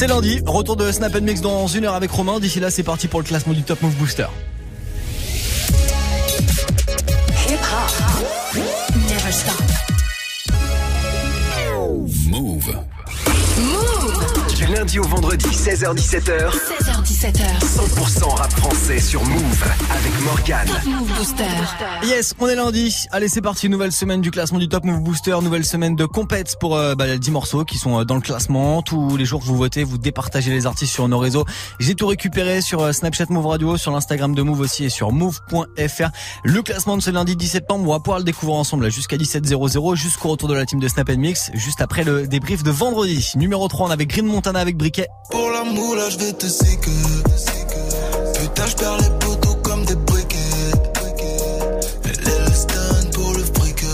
C'est 0.00 0.06
lundi, 0.06 0.40
retour 0.46 0.76
de 0.76 0.90
Snap 0.90 1.14
Mix 1.20 1.42
dans 1.42 1.66
une 1.66 1.84
heure 1.84 1.92
avec 1.92 2.10
Romain. 2.10 2.40
D'ici 2.40 2.58
là, 2.58 2.70
c'est 2.70 2.82
parti 2.82 3.06
pour 3.06 3.20
le 3.20 3.26
classement 3.26 3.52
du 3.52 3.62
Top 3.62 3.82
Move 3.82 3.94
Booster. 3.96 4.28
Lundi 14.90 14.98
au 14.98 15.08
vendredi, 15.08 15.46
16h17h, 15.46 16.50
16h17h. 16.50 17.60
100% 17.60 18.34
rap 18.34 18.52
français 18.54 18.98
sur 18.98 19.22
Move 19.24 19.64
avec 19.90 20.20
Morgane. 20.24 20.66
Top 20.66 20.84
Move 20.84 21.12
Booster. 21.16 21.44
Yes, 22.02 22.34
on 22.40 22.48
est 22.48 22.56
lundi. 22.56 23.06
Allez, 23.12 23.28
c'est 23.28 23.40
parti. 23.40 23.68
Nouvelle 23.68 23.92
semaine 23.92 24.20
du 24.20 24.32
classement 24.32 24.58
du 24.58 24.68
Top 24.68 24.84
Move 24.84 25.00
Booster. 25.00 25.36
Nouvelle 25.42 25.64
semaine 25.64 25.94
de 25.94 26.06
compète 26.06 26.56
pour 26.58 26.76
euh, 26.76 26.96
bah, 26.96 27.06
les 27.06 27.20
10 27.20 27.30
morceaux 27.30 27.64
qui 27.64 27.78
sont 27.78 28.00
euh, 28.00 28.04
dans 28.04 28.16
le 28.16 28.20
classement. 28.20 28.82
Tous 28.82 29.16
les 29.16 29.24
jours, 29.24 29.40
vous 29.40 29.56
votez, 29.56 29.84
vous 29.84 29.98
départagez 29.98 30.50
les 30.50 30.66
artistes 30.66 30.92
sur 30.92 31.06
nos 31.06 31.18
réseaux. 31.18 31.44
J'ai 31.78 31.94
tout 31.94 32.08
récupéré 32.08 32.60
sur 32.60 32.82
euh, 32.82 32.92
Snapchat 32.92 33.26
Move 33.28 33.46
Radio, 33.46 33.76
sur 33.76 33.92
l'Instagram 33.92 34.34
de 34.34 34.42
Move 34.42 34.60
aussi 34.60 34.84
et 34.84 34.90
sur 34.90 35.12
move.fr. 35.12 36.10
Le 36.42 36.62
classement 36.62 36.96
de 36.96 37.02
ce 37.02 37.10
lundi 37.10 37.36
17 37.36 37.52
septembre, 37.52 37.88
on 37.88 37.92
va 37.92 38.00
pouvoir 38.00 38.18
le 38.18 38.24
découvrir 38.24 38.58
ensemble 38.58 38.84
là, 38.84 38.90
jusqu'à 38.90 39.16
17h00, 39.16 39.94
jusqu'au 39.94 40.30
retour 40.30 40.48
de 40.48 40.54
la 40.54 40.66
team 40.66 40.80
de 40.80 40.88
Snap 40.88 41.10
Mix, 41.10 41.50
juste 41.54 41.80
après 41.80 42.02
le 42.02 42.26
débrief 42.26 42.62
de 42.62 42.70
vendredi. 42.70 43.32
Numéro 43.36 43.68
3, 43.68 43.88
on 43.88 43.90
avait 43.90 44.06
Green 44.06 44.26
Montana 44.26 44.58
avec 44.58 44.79
Briquet. 44.80 45.08
Pour 45.30 45.50
l'amour 45.50 45.94
là 45.94 46.08
je 46.08 46.16
vais 46.16 46.32
te 46.32 46.46
séquer 46.46 46.90
Putain 48.40 48.66
je 48.66 48.76
perds 48.76 48.96
les 48.96 49.26
poteaux 49.26 49.54
comme 49.62 49.84
des 49.84 49.94
briquets 49.94 50.36
Elle 52.04 52.28
est 52.28 52.54
stun 52.54 53.10
pour 53.12 53.34
le 53.34 53.44
fric 53.44 53.84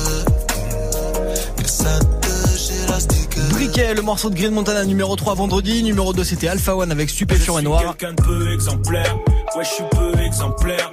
Mais 1.58 1.66
ça 1.66 1.98
te 1.98 2.84
élastique 2.84 3.38
Briquet, 3.50 3.94
le 3.94 4.02
morceau 4.02 4.30
de 4.30 4.36
Green 4.36 4.52
Montana 4.52 4.84
numéro 4.84 5.16
3 5.16 5.34
vendredi. 5.34 5.82
Numéro 5.82 6.12
2, 6.12 6.22
c'était 6.22 6.46
Alpha 6.46 6.76
One 6.76 6.92
avec 6.92 7.10
Stupéfiant 7.10 7.58
et 7.58 7.62
Noir. 7.62 7.96
quelqu'un 7.96 8.12
de 8.14 8.22
peu 8.22 8.52
exemplaire. 8.54 9.16
Ouais, 9.56 9.64
je 9.64 9.68
suis 9.68 9.84
peu 9.90 10.12
exemplaire. 10.20 10.92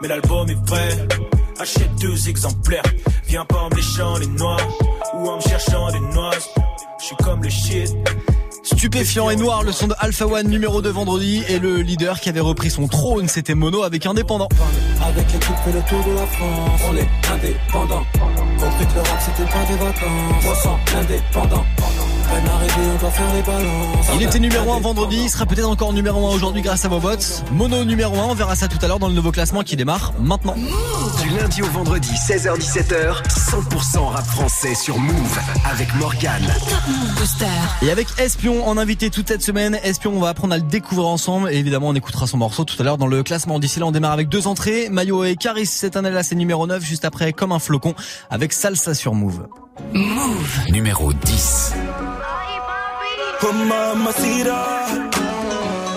Mais 0.00 0.08
l'album 0.08 0.48
est 0.48 0.68
vrai. 0.68 1.06
Achète 1.60 1.94
deux 2.00 2.30
exemplaires. 2.30 2.82
Viens 3.26 3.44
pas 3.44 3.58
en 3.58 3.68
me 3.68 3.76
léchant 3.76 4.16
les 4.16 4.26
noix. 4.26 4.56
Ou 5.18 5.28
en 5.28 5.36
me 5.36 5.42
cherchant 5.42 5.92
des 5.92 6.00
noix. 6.00 6.30
Je 6.98 7.04
suis 7.04 7.16
comme 7.16 7.42
le 7.42 7.50
shit. 7.50 7.94
Stupéfiant 8.64 9.28
et 9.28 9.36
noir, 9.36 9.62
le 9.62 9.72
son 9.72 9.88
de 9.88 9.94
Alpha 9.98 10.26
One 10.26 10.48
numéro 10.48 10.80
2 10.80 10.88
vendredi 10.88 11.44
et 11.48 11.58
le 11.58 11.82
leader 11.82 12.18
qui 12.18 12.30
avait 12.30 12.40
repris 12.40 12.70
son 12.70 12.88
trône, 12.88 13.28
c'était 13.28 13.54
Mono 13.54 13.82
avec 13.82 14.06
Indépendant. 14.06 14.48
Avec 15.02 15.30
l'équipe 15.32 15.54
fait 15.64 15.72
le 15.72 15.82
tour 15.82 16.02
de 16.02 16.14
la 16.14 16.26
France. 16.26 16.80
On 16.90 16.96
est 16.96 17.08
indépendant. 17.30 18.04
Compris 18.58 18.86
que 18.86 18.94
le 18.94 19.00
rap 19.00 19.20
c'était 19.20 19.50
pas 19.50 19.64
des 19.66 19.76
vacances. 19.76 20.44
300 20.44 20.78
indépendant 20.96 21.64
Peine 22.28 22.48
arrivée 22.48 22.90
on 22.94 22.98
doit 22.98 23.10
faire 23.10 23.34
les 23.34 23.42
balances 23.42 24.06
Il 24.14 24.22
était 24.22 24.38
numéro 24.38 24.72
1 24.72 24.80
vendredi, 24.80 25.18
il 25.24 25.28
sera 25.28 25.46
peut-être 25.46 25.68
encore 25.68 25.92
numéro 25.92 26.26
1 26.26 26.34
aujourd'hui 26.34 26.62
grâce 26.62 26.84
à 26.84 26.88
vos 26.88 26.98
votes. 26.98 27.44
Mono 27.52 27.84
numéro 27.84 28.14
1, 28.16 28.24
on 28.24 28.34
verra 28.34 28.56
ça 28.56 28.68
tout 28.68 28.78
à 28.82 28.88
l'heure 28.88 28.98
dans 28.98 29.08
le 29.08 29.14
nouveau 29.14 29.32
classement 29.32 29.62
qui 29.62 29.76
démarre 29.76 30.12
maintenant. 30.20 30.54
Du 31.22 31.28
lundi 31.30 31.62
au 31.62 31.66
vendredi, 31.66 32.10
16h17h, 32.10 33.22
100% 33.28 34.08
rap 34.08 34.26
français 34.26 34.74
sur 34.74 34.98
Move 34.98 35.38
avec 35.70 35.94
Morgane. 35.96 36.46
Top 36.68 36.78
Move 36.88 37.14
Booster. 37.16 37.46
Et 37.82 37.90
avec 37.90 38.08
Espion 38.18 38.66
en 38.66 38.76
invité 38.78 39.10
toute 39.10 39.28
cette 39.28 39.42
semaine, 39.42 39.78
Espion 39.82 40.12
on 40.14 40.20
va 40.20 40.28
apprendre 40.30 40.54
à 40.54 40.58
le 40.58 40.64
découvrir 40.64 41.08
ensemble 41.08 41.50
et 41.50 41.56
évidemment 41.56 41.88
on 41.88 41.94
écoutera 41.94 42.26
son 42.26 42.38
morceau 42.38 42.64
tout 42.64 42.76
à 42.80 42.84
l'heure 42.84 42.98
dans 42.98 43.06
le 43.06 43.22
classement. 43.22 43.58
D'ici 43.58 43.80
là 43.80 43.86
on 43.86 43.92
démarre 43.92 44.12
avec 44.12 44.28
deux 44.28 44.46
entrées, 44.46 44.88
Mayo 44.90 45.24
et 45.24 45.36
Caris 45.36 45.66
cette 45.66 45.96
année 45.96 46.10
là 46.10 46.22
c'est 46.22 46.34
numéro 46.34 46.66
9 46.66 46.84
juste 46.84 47.04
après 47.04 47.32
comme 47.32 47.52
un 47.52 47.58
flocon 47.58 47.94
avec 48.30 48.52
Salsa 48.52 48.94
sur 48.94 49.14
Move. 49.14 49.46
Move. 49.92 50.58
Numéro 50.70 51.12
10. 51.12 51.74
Oh 53.42 53.52
mamacita 53.52 54.64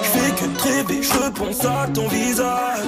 Je 0.03 0.09
fais 0.09 0.31
que 0.31 0.63
rêver, 0.63 1.01
je 1.03 1.13
repense 1.13 1.65
à 1.65 1.87
ton 1.93 2.07
visage. 2.07 2.85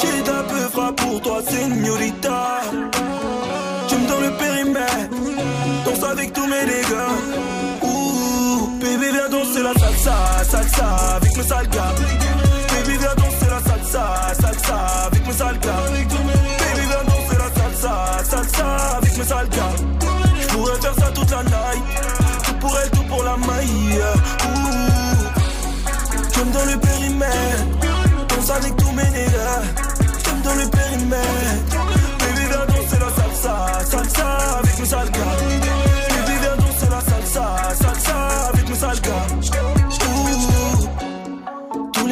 J'ai 0.00 0.22
d'un 0.22 0.42
peu 0.44 0.92
pour 0.96 1.20
toi, 1.20 1.40
señorita. 1.48 2.60
Tu 3.88 3.94
me 3.96 4.08
donnes 4.08 4.24
le 4.24 4.32
périmètre 4.32 5.14
Danse 5.84 6.10
avec 6.10 6.32
tous 6.32 6.46
mes 6.46 6.64
dégâts. 6.64 7.82
Ouh, 7.82 8.68
baby 8.80 9.12
viens 9.12 9.28
danser 9.28 9.62
la 9.62 9.74
salsa, 9.74 10.14
salsa 10.50 10.86
avec 11.16 11.36
mes 11.36 11.42
sales 11.42 11.68
gars. 11.68 11.94
Baby 12.68 12.96
viens 12.98 13.14
danser 13.16 13.50
la 13.50 13.60
salsa, 13.70 14.34
salsa 14.40 14.76
avec 15.06 15.26
mes 15.26 15.32
sales 15.32 15.58
gars. 15.58 15.84
Baby 15.92 16.86
viens 16.88 17.04
danser 17.04 17.38
la 17.38 17.62
salsa, 17.62 18.24
salsa 18.24 18.96
avec 18.96 19.18
mes 19.18 19.24
sales 19.24 19.48
gars. 19.48 19.76
Je 20.40 20.46
pourrais 20.48 20.80
faire 20.80 20.94
ça 20.94 21.10
toute 21.14 21.30
la 21.30 21.42
night. 21.42 21.84
Tout 22.44 22.54
pour 22.54 22.78
elle, 22.78 22.90
tout 22.90 22.93
pour 23.14 23.24
la 23.24 23.36
maille 23.36 24.00
J'aime 26.34 26.50
dans 26.50 26.64
le 26.64 26.78
périmètre. 26.78 27.64
Danse 28.28 28.50
avec 28.50 28.76
tous 28.76 28.92
mes 28.92 29.10
nègres 29.10 29.62
J'aime 30.24 30.40
dans 30.42 30.54
le 30.54 30.68
périmètre 30.68 31.53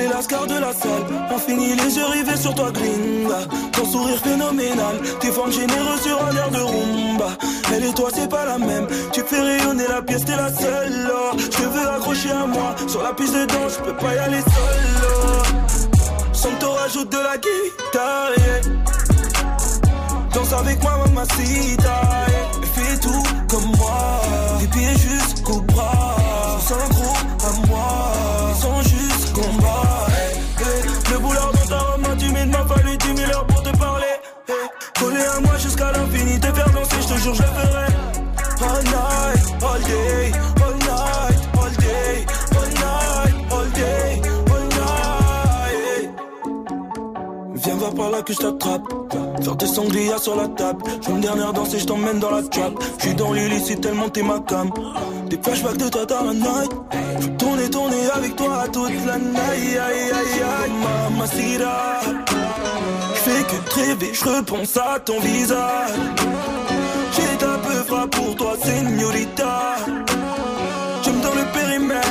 les 0.03 0.09
lascars 0.09 0.47
de 0.47 0.55
la 0.55 0.73
salle 0.73 1.05
ont 1.33 1.39
fini 1.39 1.75
les 1.75 1.97
yeux 1.97 2.07
rivés 2.07 2.37
sur 2.37 2.55
toi, 2.55 2.71
gringa. 2.73 3.41
Ton 3.73 3.85
sourire 3.85 4.19
phénoménal, 4.19 4.97
tes 5.21 5.31
formes 5.31 5.53
généreuses 5.53 6.03
sur 6.03 6.19
un 6.25 6.37
air 6.37 6.51
de 6.51 6.59
rumba. 6.59 7.31
Elle 7.73 7.85
et 7.85 7.95
toi, 7.95 8.09
c'est 8.15 8.29
pas 8.29 8.45
la 8.45 8.59
même. 8.59 8.87
Tu 9.13 9.23
fais 9.23 9.41
rayonner 9.41 9.87
la 9.89 10.03
pièce, 10.03 10.25
t'es 10.25 10.37
la 10.37 10.53
seule. 10.53 11.11
Je 11.39 11.65
veux 11.65 11.89
accrocher 11.89 12.31
à 12.31 12.47
moi. 12.47 12.75
Sur 12.89 13.03
la 13.03 13.13
piste 13.13 13.35
de 13.35 13.45
danse, 13.47 13.79
je 13.79 13.85
peux 13.85 13.97
pas 13.97 14.15
y 14.15 14.19
aller 14.19 14.41
seul. 14.41 14.83
oh. 15.05 15.43
Sans 16.33 16.51
que 16.51 16.61
t'en 16.61 16.73
rajoutes 16.73 17.13
de 17.13 17.19
la 17.19 17.37
guitare. 17.39 18.33
Danse 20.35 20.53
avec 20.53 20.83
moi, 20.83 20.99
mamacita. 21.07 22.01
yeah. 22.29 22.53
Fais 22.75 22.99
tout 22.99 23.23
comme 23.49 23.71
moi. 23.77 24.23
Des 24.61 24.67
pieds 24.67 24.97
jusqu'au 24.97 25.61
bras. 25.61 26.17
Sans 26.67 26.89
gros 26.95 27.17
à 27.49 27.67
moi. 27.67 28.13
Sans 28.61 28.83
juste 28.83 29.33
combat. 29.33 29.92
Collé 35.03 35.21
à 35.21 35.41
moi 35.41 35.59
jusqu'à 35.59 35.91
l'infini, 35.93 36.39
te 36.39 36.47
faire 36.47 36.71
danser, 36.71 36.97
je 37.01 37.09
te 37.09 37.19
jure, 37.19 37.35
je 37.35 37.43
ferai. 37.43 37.87
All 38.65 38.83
night, 38.85 39.45
all 39.61 39.81
day, 39.83 40.33
all 40.63 40.75
night, 40.89 41.39
all 41.59 41.73
day, 41.83 42.27
all 42.55 42.71
night, 42.85 43.35
all 43.51 43.69
day, 43.75 44.21
all 44.53 44.65
night. 44.79 46.11
Viens 47.55 47.75
voir 47.75 47.95
par 47.95 48.11
là 48.11 48.23
que 48.23 48.33
je 48.33 48.39
t'attrape. 48.39 48.83
Faire 49.43 49.57
des 49.57 49.67
sangria 49.67 50.19
sur 50.19 50.37
la 50.37 50.47
table. 50.47 50.85
Une 51.09 51.21
dernière 51.21 51.53
je 51.53 51.85
t'emmène 51.85 52.21
dans 52.21 52.31
la 52.31 52.43
trap. 52.43 52.73
Je 52.99 53.07
suis 53.07 53.15
dans 53.15 53.33
l'illicite 53.33 53.81
tellement 53.81 54.09
t'es 54.09 54.23
ma 54.23 54.39
cam. 54.39 54.71
Des 55.29 55.39
flashbacks 55.43 55.79
de 55.79 55.89
toi 55.89 56.07
dans 56.07 56.25
la 56.27 56.35
night. 56.35 56.71
Je 57.19 57.27
veux 57.27 57.37
tourner, 57.37 57.71
tourner 57.71 58.11
avec 58.15 58.37
toi 58.37 58.65
toute 58.73 59.05
la 59.05 59.19
night. 59.19 59.37
Aïe, 59.51 59.79
aïe, 59.79 60.13
aïe, 60.13 60.43
aïe, 60.43 60.73
mamacita. 61.11 62.32
Fais 63.25 63.45
que 63.45 63.75
rêver, 63.75 64.13
je 64.13 64.25
repense 64.25 64.77
à 64.77 64.99
ton 64.99 65.21
visage. 65.21 65.91
J'ai 67.15 67.47
un 67.47 67.59
peu 67.59 68.09
pour 68.09 68.35
toi, 68.35 68.55
señorita. 68.61 69.77
J'aime 71.05 71.21
dans 71.21 71.35
le 71.35 71.45
périmètre. 71.53 72.09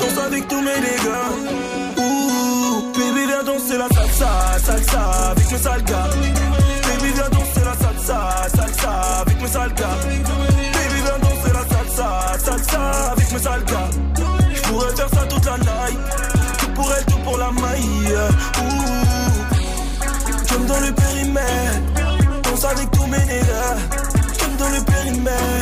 Danse 0.00 0.24
avec 0.24 0.46
tous 0.46 0.60
mes 0.60 0.80
dégâts. 0.80 1.98
Ouh, 1.98 2.92
baby, 2.92 3.26
viens 3.26 3.42
danser 3.42 3.78
la 3.78 3.88
salsa, 3.88 4.58
salsa 4.64 5.30
avec 5.30 5.50
mes 5.50 5.58
sales 5.58 5.84
gars. 5.84 6.41
Périmètre. 21.94 22.42
Danse 22.42 22.64
avec 22.64 22.90
tous 22.90 23.06
mes 23.06 23.18
nègres. 23.18 23.76
J'aime 24.38 24.56
dans 24.58 24.68
le 24.68 24.84
périmètre. 24.84 25.61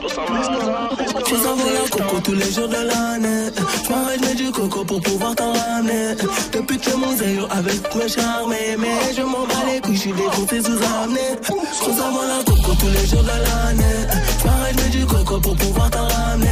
Pour 0.00 0.10
s'en 0.10 0.22
Je 0.26 1.24
fais 1.24 1.36
savoir 1.36 1.66
la 1.66 1.88
coco 1.90 2.20
tous 2.24 2.34
les 2.34 2.50
jours 2.50 2.68
de 2.68 2.74
l'année. 2.74 3.50
J'm'arrête, 3.86 4.20
mets 4.20 4.34
du 4.34 4.50
coco 4.50 4.84
pour 4.84 5.00
pouvoir 5.00 5.34
t'en 5.34 5.52
ramener. 5.52 6.14
Depuis 6.52 6.78
que 6.78 6.96
mon 6.96 7.12
avec 7.50 7.94
mes 7.94 8.08
charmes, 8.08 8.54
mais 8.78 9.14
je 9.14 9.22
m'en 9.22 9.46
bats 9.46 9.64
les 9.72 9.80
couilles, 9.80 9.96
j'suis 9.96 10.12
défoncé 10.12 10.62
sous 10.62 10.78
amené. 11.02 11.20
J'fais 11.42 11.92
savoir 11.92 12.24
la 12.26 12.44
coco 12.44 12.72
tous 12.80 12.88
les 12.88 13.06
jours 13.06 13.22
de 13.22 13.28
l'année. 13.28 14.57
J'm'arrête, 14.68 14.76
mets 14.76 14.98
du 14.98 15.06
coco 15.06 15.40
pour 15.40 15.56
pouvoir 15.56 15.90
t'en 15.90 16.06
ramener. 16.06 16.46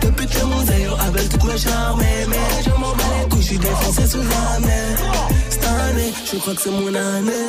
Depuis 0.00 0.26
que 0.26 0.44
mon 0.44 0.64
zéro 0.64 0.96
avec 1.06 1.28
toutes 1.28 1.44
mes 1.44 1.58
charmes, 1.58 2.00
mais 2.00 2.26
je 2.64 2.70
m'en 2.70 2.90
bats 2.90 3.04
les 3.20 3.28
couilles, 3.28 3.42
j'suis 3.42 3.58
défoncé 3.58 4.06
sous 4.06 4.18
amené. 4.18 4.72
Cette 5.48 5.64
année, 5.64 6.12
je 6.30 6.36
crois 6.38 6.54
que 6.54 6.62
c'est 6.62 6.70
mon 6.70 6.88
année. 6.88 7.46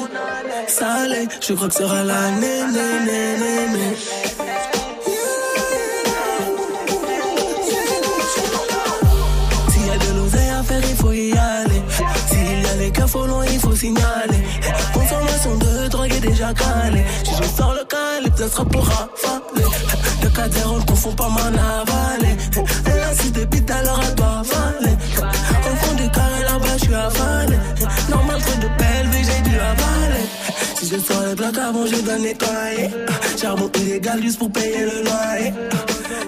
Salé, 0.68 1.28
je 1.42 1.54
crois 1.54 1.68
que 1.68 1.74
sera 1.74 2.04
l'année, 2.04 2.64
né, 2.72 3.00
né, 3.06 3.38
né, 3.40 3.68
né. 3.74 3.96
S'il 9.70 9.86
y 9.86 9.90
a 9.90 9.98
de 9.98 10.20
l'oseille 10.20 10.50
à 10.50 10.64
faire, 10.64 10.82
il 10.90 10.96
faut 10.96 11.12
y 11.12 11.32
aller. 11.38 11.82
S'il 12.28 12.62
y 12.62 12.68
a 12.68 12.76
les 12.76 13.16
au 13.16 13.26
loin, 13.28 13.46
il 13.52 13.60
faut 13.60 13.76
signaler. 13.76 14.44
Consommation 14.94 15.58
de 15.58 15.88
drogue 15.90 16.14
est 16.14 16.20
déjà 16.20 16.54
calée. 16.54 17.06
Si 17.24 17.32
je 17.36 17.44
sors 17.58 17.74
le 17.74 17.84
calibre, 17.86 18.38
ça 18.38 18.50
sera 18.50 18.66
pour 18.66 18.86
rafaler. 18.86 20.03
Le 20.36 20.42
4-0, 20.42 20.80
ne 20.80 20.86
confond 20.86 21.12
pas 21.12 21.30
m'en 21.30 21.40
avaler. 21.40 22.36
Elle 22.86 23.04
a 23.04 23.14
si 23.14 23.32
des 23.32 23.46
bites, 23.46 23.70
alors 23.70 24.02
elle 24.08 24.16
doit 24.16 24.42
avaler. 24.42 24.96
Au 25.20 25.76
fond 25.76 25.96
du 25.96 26.10
carré, 26.10 26.44
là-bas, 26.44 26.78
je 26.78 26.86
suis 26.86 26.96
avalé. 26.96 27.58
Normal, 28.10 28.42
trop 28.42 28.58
de 28.60 28.68
belles 28.78 29.08
vies, 29.12 29.24
j'ai 29.24 29.50
dû 29.50 29.56
avaler. 29.58 30.26
Si 30.84 30.90
je 30.90 31.00
sors 31.00 31.24
les 31.26 31.34
plaques 31.34 31.58
avant, 31.58 31.86
je 31.86 31.96
dois 32.02 32.18
nettoyer. 32.18 32.90
Charbon 33.42 33.72
illégal 33.76 34.22
juste 34.22 34.38
pour 34.38 34.52
payer 34.52 34.84
le 34.84 35.04
loyer. 35.06 35.54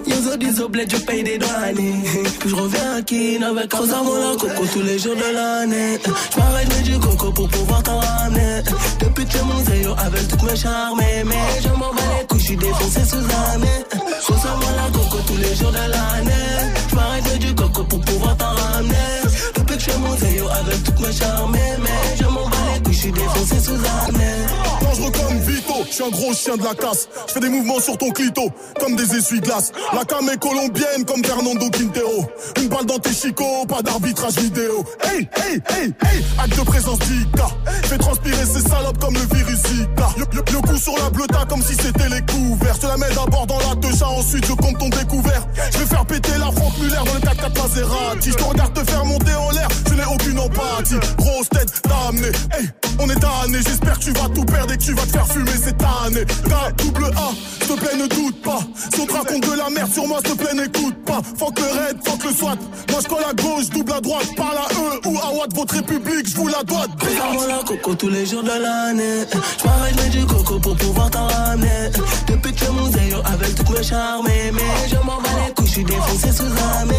Yozo 0.06 0.36
dis 0.38 0.60
au 0.62 0.68
bled, 0.70 0.90
je 0.90 0.96
paye 0.96 1.22
des 1.22 1.36
douaniers. 1.36 2.24
Puis 2.40 2.48
je 2.48 2.54
reviens 2.54 2.96
à 2.96 3.02
Kin 3.02 3.42
avec 3.42 3.70
Rosa 3.74 3.96
la 3.96 4.36
coco 4.40 4.64
tous 4.72 4.82
les 4.82 4.98
jours 4.98 5.14
de 5.14 5.34
l'année. 5.34 5.98
Je 6.02 6.38
m'arrête, 6.38 6.82
du 6.84 6.98
coco 6.98 7.32
pour 7.32 7.48
pouvoir 7.50 7.82
t'en 7.82 7.98
ramener. 7.98 8.62
Depuis 9.00 9.26
que 9.26 9.38
mon 9.44 9.62
zéro 9.62 9.94
avec 9.98 10.26
toutes 10.26 10.42
mes 10.44 10.56
charmes, 10.56 11.00
mais 11.00 11.60
je 11.62 11.68
m'en 11.68 11.92
bats 11.92 12.02
les 12.18 12.26
couilles, 12.26 12.40
je 12.40 12.46
suis 12.46 12.56
défoncé 12.56 13.04
sous 13.04 13.16
année. 13.16 13.84
Rosa 14.26 14.54
la 14.74 14.90
coco 14.90 15.18
tous 15.26 15.36
les 15.36 15.54
jours 15.54 15.72
de 15.72 15.90
l'année. 15.92 16.72
Je 16.88 16.94
m'arrête, 16.94 17.38
du 17.38 17.54
coco 17.54 17.84
pour 17.84 18.00
pouvoir 18.00 18.34
t'en 18.38 18.54
ramener. 18.54 19.20
Depuis 19.54 19.76
que 19.76 19.82
je 19.82 19.98
mon 19.98 20.16
zéro 20.16 20.48
avec 20.48 20.82
toutes 20.82 21.00
mes 21.00 21.12
charmes, 21.12 21.52
mais 21.52 22.16
je 22.18 22.24
m'en 22.24 22.55
je 22.96 23.00
suis 23.02 23.12
défoncé 23.12 23.60
sous. 23.60 23.76
Dangereux 23.76 25.10
comme 25.12 25.38
Vito, 25.40 25.74
je 25.88 25.92
suis 25.94 26.04
un 26.04 26.08
gros 26.08 26.32
chien 26.34 26.56
de 26.56 26.64
la 26.64 26.74
casse. 26.74 27.08
Je 27.28 27.32
fais 27.34 27.40
des 27.40 27.48
mouvements 27.48 27.80
sur 27.80 27.96
ton 27.98 28.10
clito, 28.10 28.42
comme 28.80 28.96
des 28.96 29.14
essuie-glaces. 29.16 29.72
La 29.92 30.04
cam 30.04 30.28
est 30.30 30.38
colombienne 30.38 31.04
comme 31.06 31.22
Fernando 31.24 31.68
Quintero. 31.70 32.24
Une 32.60 32.68
balle 32.68 32.86
dans 32.86 32.98
tes 32.98 33.12
chicots, 33.12 33.66
pas 33.68 33.82
d'arbitrage 33.82 34.34
vidéo. 34.38 34.84
Hey, 35.04 35.28
hey, 35.36 35.60
hey, 35.76 35.92
hey, 36.04 36.24
acte 36.42 36.58
de 36.58 36.64
présence 36.64 36.98
d'Ika. 37.00 37.48
Fais 37.84 37.98
transpirer 37.98 38.44
ces 38.46 38.60
salopes 38.68 38.98
comme 38.98 39.14
le 39.14 39.36
virus 39.36 39.58
Zika. 39.66 40.08
Le, 40.16 40.24
le- 40.34 40.42
coup 40.42 40.76
sur 40.78 40.96
la 40.96 41.10
bleuta 41.10 41.44
comme 41.48 41.62
si 41.62 41.74
c'était 41.74 42.08
les 42.08 42.20
couverts. 42.22 42.74
Je 42.76 42.80
te 42.80 42.86
la 42.86 42.96
mets 42.96 43.14
d'abord 43.14 43.46
dans 43.46 43.58
la 43.58 43.76
techa, 43.76 44.08
ensuite 44.08 44.46
je 44.46 44.52
compte 44.52 44.78
ton 44.78 44.88
découvert. 44.88 45.46
Je 45.72 45.78
vais 45.78 45.86
faire 45.86 46.06
péter 46.06 46.32
la 46.38 46.50
Franck 46.50 46.78
Muller 46.78 46.96
dans 46.96 47.14
le 47.14 47.20
4x4 47.20 47.62
Maserati. 47.62 48.30
Je 48.30 48.36
te 48.36 48.44
regarde 48.44 48.72
te 48.72 48.90
faire 48.90 49.04
monter 49.04 49.34
en 49.34 49.50
l'air, 49.50 49.68
je 49.88 49.94
n'ai 49.94 50.04
aucune 50.04 50.38
empathie. 50.38 50.94
Grosse 51.18 51.48
tête, 51.50 51.68
t'as 51.82 52.08
amené. 52.08 52.28
Hey, 52.52 52.68
on 52.98 53.08
est 53.08 53.20
tanné, 53.20 53.58
j'espère 53.66 53.98
que 53.98 54.04
tu 54.04 54.12
vas 54.12 54.28
tout 54.34 54.44
perdre 54.44 54.72
et 54.72 54.76
que 54.76 54.82
tu 54.82 54.92
vas 54.92 55.02
te 55.02 55.12
faire 55.12 55.26
fumer 55.26 55.52
cette 55.52 55.82
année. 55.82 56.24
Ta 56.48 56.72
double 56.72 57.06
A, 57.16 57.30
s'il 57.60 57.74
te 57.74 57.80
plaît, 57.80 57.96
ne 57.96 58.06
doute 58.06 58.42
pas. 58.42 58.60
Si 58.92 59.00
on 59.00 59.06
te 59.06 59.12
raconte 59.12 59.42
de 59.48 59.56
la 59.56 59.70
merde 59.70 59.92
sur 59.92 60.06
moi, 60.06 60.18
s'il 60.24 60.36
te 60.36 60.42
plaît, 60.42 60.54
n'écoute 60.54 60.96
pas. 61.04 61.20
Fuck 61.38 61.58
le 61.58 61.66
raid, 61.66 61.96
fuck 62.04 62.24
le 62.24 62.32
SWAT. 62.32 62.56
Moi 62.90 63.00
je 63.02 63.08
colle 63.08 63.24
à 63.28 63.34
gauche, 63.34 63.70
double 63.70 63.92
à 63.92 64.00
droite. 64.00 64.28
Parle 64.36 64.58
à 64.58 64.68
eux 64.74 65.00
ou 65.06 65.18
à 65.18 65.32
Watt, 65.32 65.54
votre 65.54 65.74
république, 65.74 66.28
je 66.28 66.36
vous 66.36 66.48
la 66.48 66.62
dois. 66.62 66.86
Fais 67.00 67.48
la 67.48 67.62
coco 67.64 67.94
tous 67.94 68.08
les 68.08 68.26
jours 68.26 68.42
de 68.42 68.48
l'année. 68.48 69.24
Je 69.32 69.66
m'arrête, 69.66 70.10
du 70.10 70.26
coco 70.26 70.58
pour 70.58 70.76
pouvoir 70.76 71.10
t'en 71.10 71.26
ramener. 71.26 71.90
Depuis 72.28 72.52
que 72.52 72.64
zéro 72.64 73.22
avec 73.24 73.54
toutes 73.54 73.70
mes 73.70 73.82
charmes, 73.82 74.26
mais 74.26 74.52
je 74.88 74.96
m'en 74.96 75.20
bats 75.20 75.28
les 75.46 75.54
couilles, 75.54 75.66
je 75.66 75.72
suis 75.72 75.84
défoncé 75.84 76.32
sous 76.32 76.44
amé. 76.80 76.94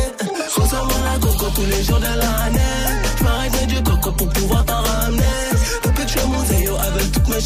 Consomme 0.56 0.90
la 1.04 1.20
coco 1.20 1.46
tous 1.56 1.66
les 1.66 1.84
jours 1.84 2.00
de 2.00 2.06
l'année. 2.06 2.60
Je 3.18 3.24
m'arrête, 3.24 3.68
du 3.68 3.84
coco 3.84 4.12
pour 4.12 4.30
pouvoir 4.30 4.66
t'en 4.66 4.87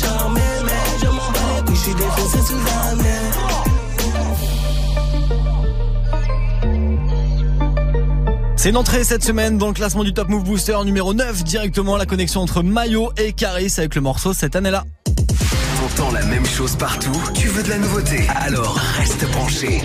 avec 0.03 0.13
toutes 0.13 0.33
mes 0.33 0.39
charmes, 0.39 0.39
mais 0.65 0.71
je 1.01 1.07
m'en 1.07 1.31
bats 1.31 1.39
les 1.55 1.63
couilles, 1.65 1.75
je 1.75 1.81
suis 1.81 1.95
défoncé 1.95 2.37
sous 2.41 2.55
amé. 2.91 3.09
C'est 8.55 8.69
une 8.69 8.77
entrée 8.77 9.03
cette 9.03 9.23
semaine 9.23 9.57
dans 9.57 9.67
le 9.67 9.73
classement 9.73 10.03
du 10.03 10.13
Top 10.13 10.29
Move 10.29 10.43
Booster 10.43 10.77
numéro 10.85 11.15
9, 11.15 11.43
directement 11.43 11.97
la 11.97 12.05
connexion 12.05 12.41
entre 12.41 12.61
Mayo 12.61 13.11
et 13.17 13.33
Caris 13.33 13.73
avec 13.77 13.95
le 13.95 14.01
morceau 14.01 14.33
cette 14.33 14.55
année-là. 14.55 14.83
T'entends 15.79 16.11
la 16.11 16.23
même 16.25 16.45
chose 16.45 16.75
partout 16.75 17.11
Tu 17.33 17.47
veux 17.47 17.63
de 17.63 17.69
la 17.69 17.79
nouveauté 17.79 18.27
Alors 18.35 18.75
reste 18.97 19.27
branché. 19.31 19.81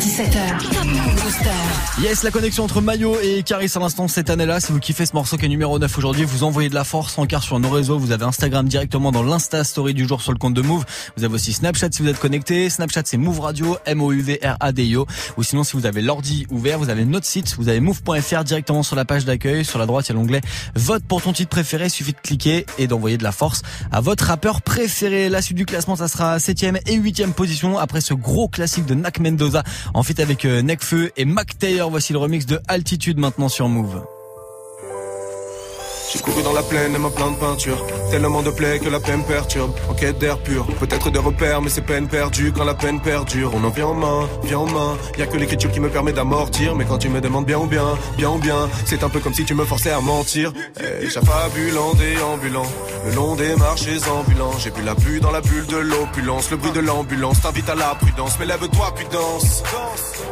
16h17h. 0.00 0.72
Top 0.72 0.84
Move 0.86 1.22
Booster. 1.22 2.00
Yes, 2.00 2.22
la 2.22 2.30
connexion 2.30 2.64
entre 2.64 2.80
Mayo 2.80 3.18
et 3.22 3.42
Caris 3.42 3.70
à 3.74 3.80
l'instant 3.80 4.08
cette 4.08 4.30
année-là. 4.30 4.58
Si 4.60 4.72
vous 4.72 4.78
kiffez 4.78 5.04
ce 5.04 5.12
morceau 5.12 5.36
qui 5.36 5.44
est 5.44 5.48
numéro 5.48 5.78
9 5.78 5.98
aujourd'hui, 5.98 6.24
vous 6.24 6.42
envoyez 6.42 6.70
de 6.70 6.74
la 6.74 6.84
force 6.84 7.18
en 7.18 7.26
quart 7.26 7.42
sur 7.42 7.58
nos 7.60 7.68
réseaux. 7.68 7.98
Vous 7.98 8.10
avez 8.10 8.24
Instagram 8.24 8.66
directement 8.66 9.12
dans 9.12 9.22
l'Insta 9.22 9.62
Story 9.62 9.92
du 9.92 10.08
jour 10.08 10.22
sur 10.22 10.32
le 10.32 10.38
compte 10.38 10.54
de 10.54 10.62
Move. 10.62 10.86
Vous 11.18 11.24
avez 11.24 11.34
aussi 11.34 11.52
Snapchat 11.52 11.88
si 11.92 12.00
vous 12.00 12.08
êtes 12.08 12.18
connecté. 12.18 12.70
Snapchat 12.70 13.02
c'est 13.04 13.18
Move 13.18 13.40
Radio, 13.40 13.76
M-O-U-V-R-A-D-I-O. 13.84 15.06
Ou 15.36 15.42
sinon 15.42 15.64
si 15.64 15.76
vous 15.76 15.84
avez 15.84 16.00
l'ordi 16.00 16.46
ouvert, 16.50 16.78
vous 16.78 16.88
avez 16.88 17.04
notre 17.04 17.26
site, 17.26 17.54
vous 17.58 17.68
avez 17.68 17.80
move.fr 17.80 18.44
directement 18.44 18.82
sur 18.82 18.96
la 18.96 19.04
page 19.04 19.26
d'accueil. 19.26 19.66
Sur 19.66 19.78
la 19.78 19.84
droite, 19.84 20.08
il 20.08 20.12
y 20.12 20.12
a 20.12 20.14
l'onglet 20.14 20.40
vote 20.74 21.04
pour 21.04 21.20
ton 21.20 21.34
titre 21.34 21.50
préféré. 21.50 21.86
Il 21.86 21.90
suffit 21.90 22.12
de 22.12 22.20
cliquer 22.22 22.64
et 22.78 22.86
d'envoyer 22.86 23.18
de 23.18 23.24
la 23.24 23.32
force 23.32 23.60
à 23.92 24.00
votre 24.00 24.24
rappeur 24.24 24.62
préféré. 24.62 25.28
La 25.28 25.42
suite 25.42 25.58
du 25.58 25.66
classement, 25.66 25.96
ça 25.96 26.08
sera 26.08 26.38
7ème 26.38 26.78
et 26.86 26.98
8ème 26.98 27.32
position 27.32 27.78
après 27.78 28.00
ce 28.00 28.14
gros 28.14 28.48
classique 28.48 28.86
de 28.86 28.94
Nak 28.94 29.20
Mendoza 29.20 29.62
en 29.94 30.02
fait 30.02 30.20
avec 30.20 30.44
euh, 30.44 30.62
Nekfeu 30.62 31.10
et 31.16 31.24
Mac 31.24 31.58
Taylor. 31.58 31.90
Voici 31.90 32.12
le 32.12 32.18
remix 32.18 32.46
de 32.46 32.60
Altitude 32.68 33.18
maintenant 33.18 33.48
sur 33.48 33.68
Move. 33.68 34.02
J'ai 36.12 36.18
couru 36.18 36.42
dans 36.42 36.52
la 36.52 36.62
plaine 36.62 36.92
et 36.92 36.98
ma 36.98 37.08
plein 37.08 37.30
de 37.30 37.36
peinture. 37.36 37.86
Tellement 38.10 38.42
de 38.42 38.50
plaies 38.50 38.80
que 38.80 38.88
la 38.88 38.98
peine 38.98 39.22
perturbe. 39.22 39.72
En 39.88 39.94
quête 39.94 40.18
d'air 40.18 40.38
pur, 40.38 40.66
peut-être 40.80 41.08
des 41.10 41.20
repères 41.20 41.62
Mais 41.62 41.68
c'est 41.68 41.82
peine 41.82 42.08
perdue 42.08 42.52
quand 42.52 42.64
la 42.64 42.74
peine 42.74 43.00
perdure. 43.00 43.52
On 43.54 43.62
en 43.62 43.68
vient 43.70 43.86
en 43.86 43.94
main, 43.94 44.28
vient 44.42 44.58
en 44.58 44.66
main. 44.66 44.96
Y 45.18 45.22
a 45.22 45.26
que 45.26 45.36
l'écriture 45.36 45.70
qui 45.70 45.78
me 45.78 45.88
permet 45.88 46.12
d'amortir. 46.12 46.74
Mais 46.74 46.84
quand 46.84 46.98
tu 46.98 47.08
me 47.08 47.20
demandes 47.20 47.46
bien 47.46 47.58
ou 47.58 47.66
bien, 47.66 47.96
bien 48.16 48.30
ou 48.30 48.38
bien 48.38 48.68
C'est 48.86 49.04
un 49.04 49.08
peu 49.08 49.20
comme 49.20 49.34
si 49.34 49.44
tu 49.44 49.54
me 49.54 49.64
forçais 49.64 49.92
à 49.92 50.00
mentir. 50.00 50.52
Hey, 50.80 51.08
J'affabule 51.08 51.78
en 51.78 51.94
déambulant. 51.94 52.66
Le 53.06 53.14
long 53.14 53.36
des 53.36 53.54
marchés 53.54 53.98
ambulants. 54.10 54.58
J'ai 54.58 54.70
bu 54.70 54.82
la 54.82 54.96
pluie 54.96 55.20
dans 55.20 55.30
la 55.30 55.40
bulle 55.40 55.66
de 55.66 55.76
l'opulence. 55.76 56.50
Le 56.50 56.56
bruit 56.56 56.72
de 56.72 56.80
l'ambulance 56.80 57.40
t'invite 57.40 57.68
à 57.68 57.76
la 57.76 57.94
prudence. 57.94 58.36
Mais 58.40 58.46
lève-toi 58.46 58.92
puis 58.96 59.06
danse 59.12 59.62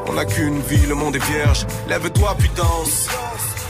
On 0.09 0.14
n'a 0.14 0.25
qu'une 0.25 0.61
vie, 0.62 0.87
le 0.87 0.97
monde 0.97 1.14
est 1.14 1.25
vierge. 1.25 1.67
Lève-toi 1.88 2.35
puis 2.37 2.50
danse 2.57 3.07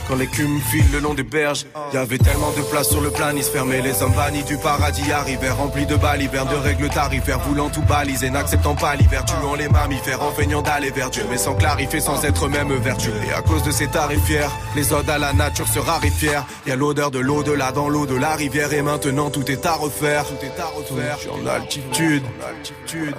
quand 0.08 0.16
l'écume 0.16 0.60
file 0.60 0.90
le 0.92 1.00
long 1.00 1.14
des 1.14 1.22
berges, 1.22 1.66
y 1.92 1.96
avait 1.96 2.18
tellement 2.18 2.50
de 2.52 2.62
place 2.62 2.88
sur 2.88 3.00
le 3.00 3.10
planisphère, 3.10 3.66
mais 3.66 3.82
les 3.82 4.02
hommes 4.02 4.12
bannis 4.12 4.42
du 4.42 4.56
paradis 4.56 5.12
arrivèrent, 5.12 5.56
remplis 5.56 5.86
de 5.86 5.96
balivères, 5.96 6.46
de 6.46 6.56
règles 6.56 6.88
tarifaires, 6.88 7.38
voulant 7.40 7.68
tout 7.68 7.82
baliser, 7.82 8.30
n'acceptant 8.30 8.74
pas 8.74 8.96
l'hiver, 8.96 9.24
tuant 9.26 9.54
les 9.54 9.68
mammifères, 9.68 10.22
en 10.22 10.32
feignant 10.32 10.62
d'aller 10.62 10.90
vers 10.90 11.10
Dieu, 11.10 11.24
mais 11.30 11.36
sans 11.36 11.54
clarifier, 11.54 12.00
sans 12.00 12.24
être 12.24 12.48
même 12.48 12.72
vertueux. 12.78 13.12
Et 13.28 13.32
à 13.32 13.42
cause 13.42 13.62
de 13.62 13.70
ces 13.70 13.88
tarifières, 13.88 14.50
les 14.74 14.92
odes 14.92 15.10
à 15.10 15.18
la 15.18 15.32
nature 15.32 15.68
se 15.68 15.78
raréfièrent. 15.78 16.46
Y 16.66 16.70
a 16.70 16.76
l'odeur 16.76 17.10
de 17.10 17.18
l'au-delà 17.18 17.72
dans 17.72 17.88
l'eau 17.88 18.06
de 18.06 18.16
la 18.16 18.34
rivière, 18.34 18.72
et 18.72 18.82
maintenant 18.82 19.30
tout 19.30 19.50
est 19.50 19.66
à 19.66 19.74
refaire. 19.74 20.24
Tout 20.24 20.44
est 20.44 20.60
à 20.60 20.66
refaire. 20.66 21.16
Je 21.16 21.22
suis 21.22 21.30
en 21.30 21.46
altitude, 21.46 22.22
en 22.24 22.48
altitude. 22.48 23.14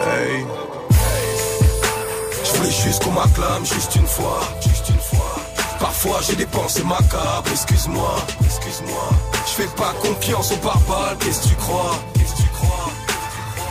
Hey. 0.00 0.44
Je 2.44 2.58
voulais 2.58 2.70
juste 2.70 3.02
qu'on 3.02 3.12
m'acclame 3.12 3.64
juste 3.64 3.96
une 3.96 4.06
fois, 4.06 4.40
juste 4.62 4.88
une 4.88 4.98
fois. 4.98 5.27
Parfois 5.80 6.18
j'ai 6.26 6.36
des 6.36 6.46
pensées 6.46 6.84
macabres, 6.84 7.50
excuse-moi, 7.50 8.16
excuse-moi. 8.44 9.08
Je 9.46 9.62
fais 9.62 9.68
pas 9.76 9.94
confiance 10.02 10.52
aux 10.52 10.56
barbares, 10.56 11.16
qu'est-ce 11.20 11.42
que 11.42 11.48
tu 11.48 11.54
crois, 11.56 11.98
qu'est-ce 12.14 12.32
que 12.32 12.42
tu 12.42 12.48
crois? 12.48 12.90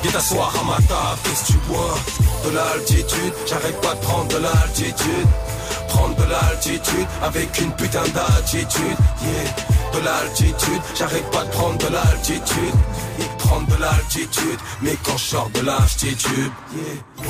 Viens 0.03 0.11
t'asseoir 0.11 0.53
à 0.59 0.63
ma 0.63 0.77
table, 0.87 1.19
qu'est-ce 1.23 1.41
que 1.41 1.51
tu 1.53 1.57
bois? 1.67 1.97
De 2.45 2.49
l'altitude, 2.55 3.33
j'arrête 3.45 3.81
pas 3.81 3.93
de 3.95 3.99
prendre 3.99 4.27
de 4.27 4.37
l'altitude. 4.37 5.27
Prendre 5.89 6.15
de 6.15 6.23
l'altitude 6.29 7.07
avec 7.23 7.59
une 7.59 7.71
putain 7.71 8.03
d'attitude, 8.13 8.97
yeah. 9.21 9.99
De 9.99 10.03
l'altitude, 10.03 10.81
j'arrête 10.95 11.29
pas 11.31 11.43
de 11.43 11.49
prendre 11.49 11.77
de 11.77 11.87
l'altitude. 11.93 12.75
prendre 13.37 13.67
de 13.67 13.81
l'altitude, 13.81 14.59
mais 14.81 14.95
quand 15.03 15.17
je 15.17 15.23
sors 15.23 15.49
de 15.49 15.61
l'altitude, 15.61 16.51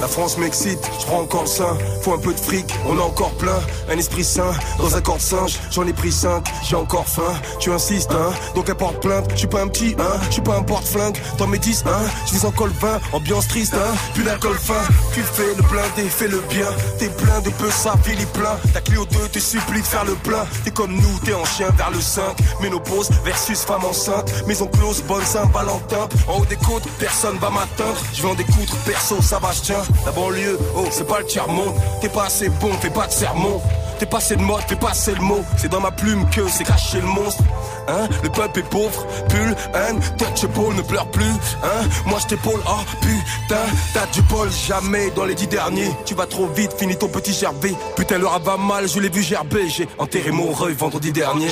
La 0.02 0.08
France 0.08 0.38
m'excite, 0.38 0.80
je 1.00 1.06
prends 1.06 1.22
encore 1.22 1.44
le 1.44 1.48
sein. 1.48 1.76
Faut 2.02 2.14
un 2.14 2.20
peu 2.20 2.34
de 2.34 2.40
fric, 2.40 2.66
on 2.86 3.00
a 3.00 3.02
encore 3.02 3.32
plein. 3.32 3.60
Un 3.90 3.98
esprit 3.98 4.24
sain, 4.24 4.52
dans 4.78 4.96
un 4.96 5.02
corps 5.02 5.20
singe. 5.20 5.58
J'en 5.72 5.88
ai 5.88 5.94
pris 5.94 6.12
cinq, 6.12 6.48
j'ai 6.64 6.76
encore 6.76 7.08
faim. 7.08 7.34
Tu 7.60 7.72
insistes, 7.72 8.12
hein, 8.12 8.32
donc 8.54 8.66
elle 8.70 8.76
porte 8.76 9.02
plainte. 9.02 9.26
Je 9.32 9.38
suis 9.38 9.48
pas 9.48 9.62
un 9.62 9.68
petit, 9.68 9.96
hein, 9.98 10.20
je 10.28 10.34
suis 10.34 10.42
pas 10.42 10.56
un 10.56 10.62
porte-flingue. 10.62 11.18
Dans 11.40 11.48
mes 11.48 11.58
10, 11.58 11.86
hein, 11.88 12.06
je 12.28 12.34
vis 12.34 12.46
encore 12.46 12.68
le 12.68 12.74
vin. 12.74 13.00
Ambiance 13.12 13.48
triste, 13.48 13.74
hein, 13.74 13.96
plus 14.14 14.24
d'alcool 14.24 14.58
fin. 14.58 14.82
Tu 15.14 15.22
fais 15.22 15.56
le 15.56 15.64
blindé, 15.64 16.10
fais 16.10 16.28
le 16.28 16.42
bien. 16.50 16.68
T'es 17.00 17.10
plein 17.10 17.40
de 17.40 17.50
peu, 17.50 17.72
ça, 17.72 17.96
Philippe 18.04 18.34
plein. 18.34 18.58
Ta 18.74 18.82
Clio 18.82 19.06
2 19.06 19.30
te 19.30 19.40
supplie 19.40 19.82
de 19.82 19.88
faire 19.88 20.06
le 20.06 20.14
plein. 20.14 20.46
T'es 20.64 20.72
comme 20.72 20.94
nous, 20.94 21.20
t'es 21.26 21.34
en 21.34 21.46
chien 21.46 21.70
vers 21.76 21.90
le 21.90 22.02
5. 22.02 22.24
Ménopause 22.62 23.10
versus 23.24 23.62
femme 23.62 23.86
enceinte. 23.86 24.32
Maison 24.46 24.68
close, 24.68 25.02
bonne 25.04 25.24
Saint-Valentin. 25.24 26.08
En 26.28 26.40
haut 26.42 26.46
des 26.46 26.56
côtes, 26.58 26.88
personne 27.00 27.38
va 27.40 27.50
m'atteindre. 27.50 27.98
Je 28.14 28.22
vais 28.22 28.30
en 28.30 28.36
découdre, 28.36 28.76
perso, 28.86 29.22
ça 29.22 29.40
va, 29.40 29.52
je 29.54 29.62
tiens. 29.62 29.77
La 30.06 30.12
banlieue, 30.12 30.60
oh, 30.76 30.86
c'est 30.92 31.08
pas 31.08 31.20
le 31.20 31.26
tiers-monde. 31.26 31.74
T'es 32.02 32.10
pas 32.10 32.26
assez 32.26 32.50
bon, 32.50 32.72
fais 32.82 32.90
pas 32.90 33.08
de 33.08 33.12
sermon. 33.12 33.62
T'es 34.00 34.06
passé 34.06 34.36
de 34.36 34.42
mode, 34.42 34.62
fais 34.68 34.76
passer 34.76 35.16
le 35.16 35.22
mot. 35.22 35.44
C'est 35.58 35.70
dans 35.70 35.80
ma 35.80 35.90
plume 35.90 36.30
que 36.30 36.48
c'est 36.48 36.64
caché 36.64 37.00
le 37.02 37.08
monstre. 37.08 37.42
Hein, 37.88 38.08
le 38.22 38.30
peuple 38.30 38.60
est 38.60 38.70
pauvre, 38.70 39.08
pull, 39.30 39.56
haine, 39.74 40.00
touch 40.18 40.44
épaule, 40.44 40.76
ne 40.76 40.82
pleure 40.82 41.10
plus. 41.10 41.32
Hein, 41.64 41.88
moi 42.06 42.20
je 42.22 42.28
t'épaule, 42.28 42.62
oh 42.68 42.84
putain, 43.02 43.64
t'as 43.94 44.06
du 44.08 44.22
bol, 44.24 44.50
jamais 44.52 45.10
dans 45.12 45.26
les 45.26 45.34
dix 45.34 45.48
derniers. 45.48 45.90
Tu 46.06 46.14
vas 46.14 46.28
trop 46.28 46.48
vite, 46.48 46.74
finis 46.78 46.98
ton 46.98 47.08
petit 47.08 47.34
gerber. 47.34 47.76
Putain, 47.96 48.20
le 48.20 48.26
va 48.26 48.58
mal, 48.58 48.88
je 48.88 49.00
l'ai 49.00 49.10
vu 49.10 49.24
gerber. 49.24 49.68
J'ai 49.68 49.88
enterré 49.98 50.32
mon 50.32 50.52
reuil 50.52 50.76
vendredi 50.76 51.12
dernier. 51.12 51.50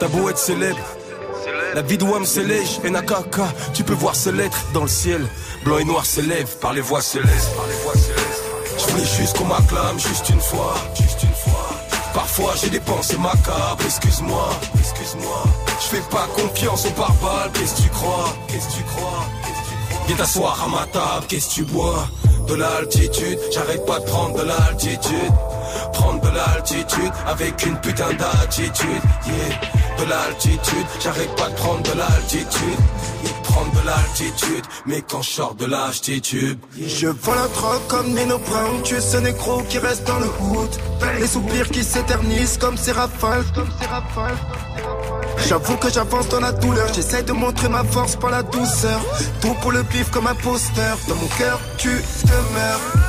T'as 0.00 0.08
beau 0.08 0.28
être 0.28 0.38
célèbre. 0.38 0.78
La 1.74 1.80
vie 1.80 1.96
de 1.96 2.04
Wam 2.04 2.26
s'élège, 2.26 2.80
Nakaka, 2.84 3.46
tu 3.72 3.82
peux 3.82 3.94
voir 3.94 4.14
ces 4.14 4.30
lettres 4.30 4.58
dans 4.74 4.82
le 4.82 4.88
ciel. 4.88 5.26
Blanc 5.64 5.78
et 5.78 5.84
noir 5.84 6.04
s'élèvent 6.04 6.58
par 6.58 6.74
les 6.74 6.82
voix 6.82 7.00
célestes. 7.00 7.50
Je 8.78 8.92
voulais 8.92 9.04
juste 9.04 9.38
qu'on 9.38 9.46
m'acclame, 9.46 9.98
juste 9.98 10.28
une 10.28 10.40
fois, 10.40 10.74
juste 10.94 11.22
une 11.22 11.30
fois. 11.30 11.70
Parfois 12.12 12.52
j'ai 12.60 12.68
des 12.68 12.80
pensées 12.80 13.16
macabres, 13.16 13.82
excuse-moi, 13.86 14.50
excuse-moi. 14.78 15.44
Je 15.80 15.96
fais 15.96 16.02
pas 16.10 16.26
confiance 16.34 16.84
aux 16.84 16.90
pare 16.90 17.14
qu'est-ce 17.54 17.76
que 17.76 17.82
tu 17.82 17.88
crois, 17.88 18.36
qu'est-ce 18.48 18.68
que 18.68 18.72
tu 18.78 18.84
crois, 18.84 19.24
Viens 20.08 20.16
t'asseoir 20.16 20.62
à 20.62 20.68
ma 20.68 20.86
table, 20.86 21.26
qu'est-ce 21.28 21.48
que 21.48 21.54
tu 21.54 21.64
bois? 21.64 22.06
De 22.48 22.54
l'altitude, 22.54 23.38
j'arrête 23.50 23.86
pas 23.86 23.98
de 24.00 24.04
prendre 24.04 24.36
de 24.36 24.42
l'altitude. 24.42 25.32
Prendre 25.94 26.20
de 26.20 26.36
l'altitude 26.36 27.12
avec 27.26 27.64
une 27.64 27.78
putain 27.80 28.12
d'attitude, 28.12 29.02
yeah. 29.26 29.60
De 29.98 30.08
l'altitude, 30.08 30.86
j'arrête 31.00 31.34
pas 31.36 31.48
de 31.48 31.54
prendre 31.54 31.82
de 31.82 31.98
l'altitude 31.98 32.78
prendre 33.52 33.72
de 33.72 33.86
l'altitude, 33.86 34.64
mais 34.86 35.02
quand 35.02 35.22
je 35.22 35.30
sors 35.30 35.54
de 35.54 35.66
l'altitude. 35.66 36.58
Je 36.78 37.08
vends 37.08 37.34
la 37.34 37.48
drogue 37.48 37.86
comme 37.88 38.08
Nino 38.14 38.38
Brown, 38.38 38.82
tu 38.82 38.94
es 38.94 39.00
ce 39.00 39.18
nécro 39.18 39.62
qui 39.68 39.78
reste 39.78 40.06
dans 40.06 40.18
le 40.18 40.26
hood. 40.40 40.70
Les 41.20 41.26
soupirs 41.26 41.68
qui 41.68 41.84
s'éternisent 41.84 42.58
comme 42.58 42.76
ces 42.76 42.92
rafales. 42.92 43.44
J'avoue 45.48 45.76
que 45.76 45.90
j'avance 45.90 46.28
dans 46.28 46.40
la 46.40 46.52
douleur, 46.52 46.92
j'essaie 46.94 47.22
de 47.22 47.32
montrer 47.32 47.68
ma 47.68 47.84
force 47.84 48.16
par 48.16 48.30
la 48.30 48.42
douceur. 48.42 49.00
Tout 49.40 49.54
pour 49.60 49.72
le 49.72 49.82
bif 49.82 50.10
comme 50.10 50.26
un 50.26 50.34
poster, 50.34 50.96
dans 51.08 51.16
mon 51.16 51.28
cœur 51.38 51.60
tu 51.78 51.90
demeures. 52.24 53.01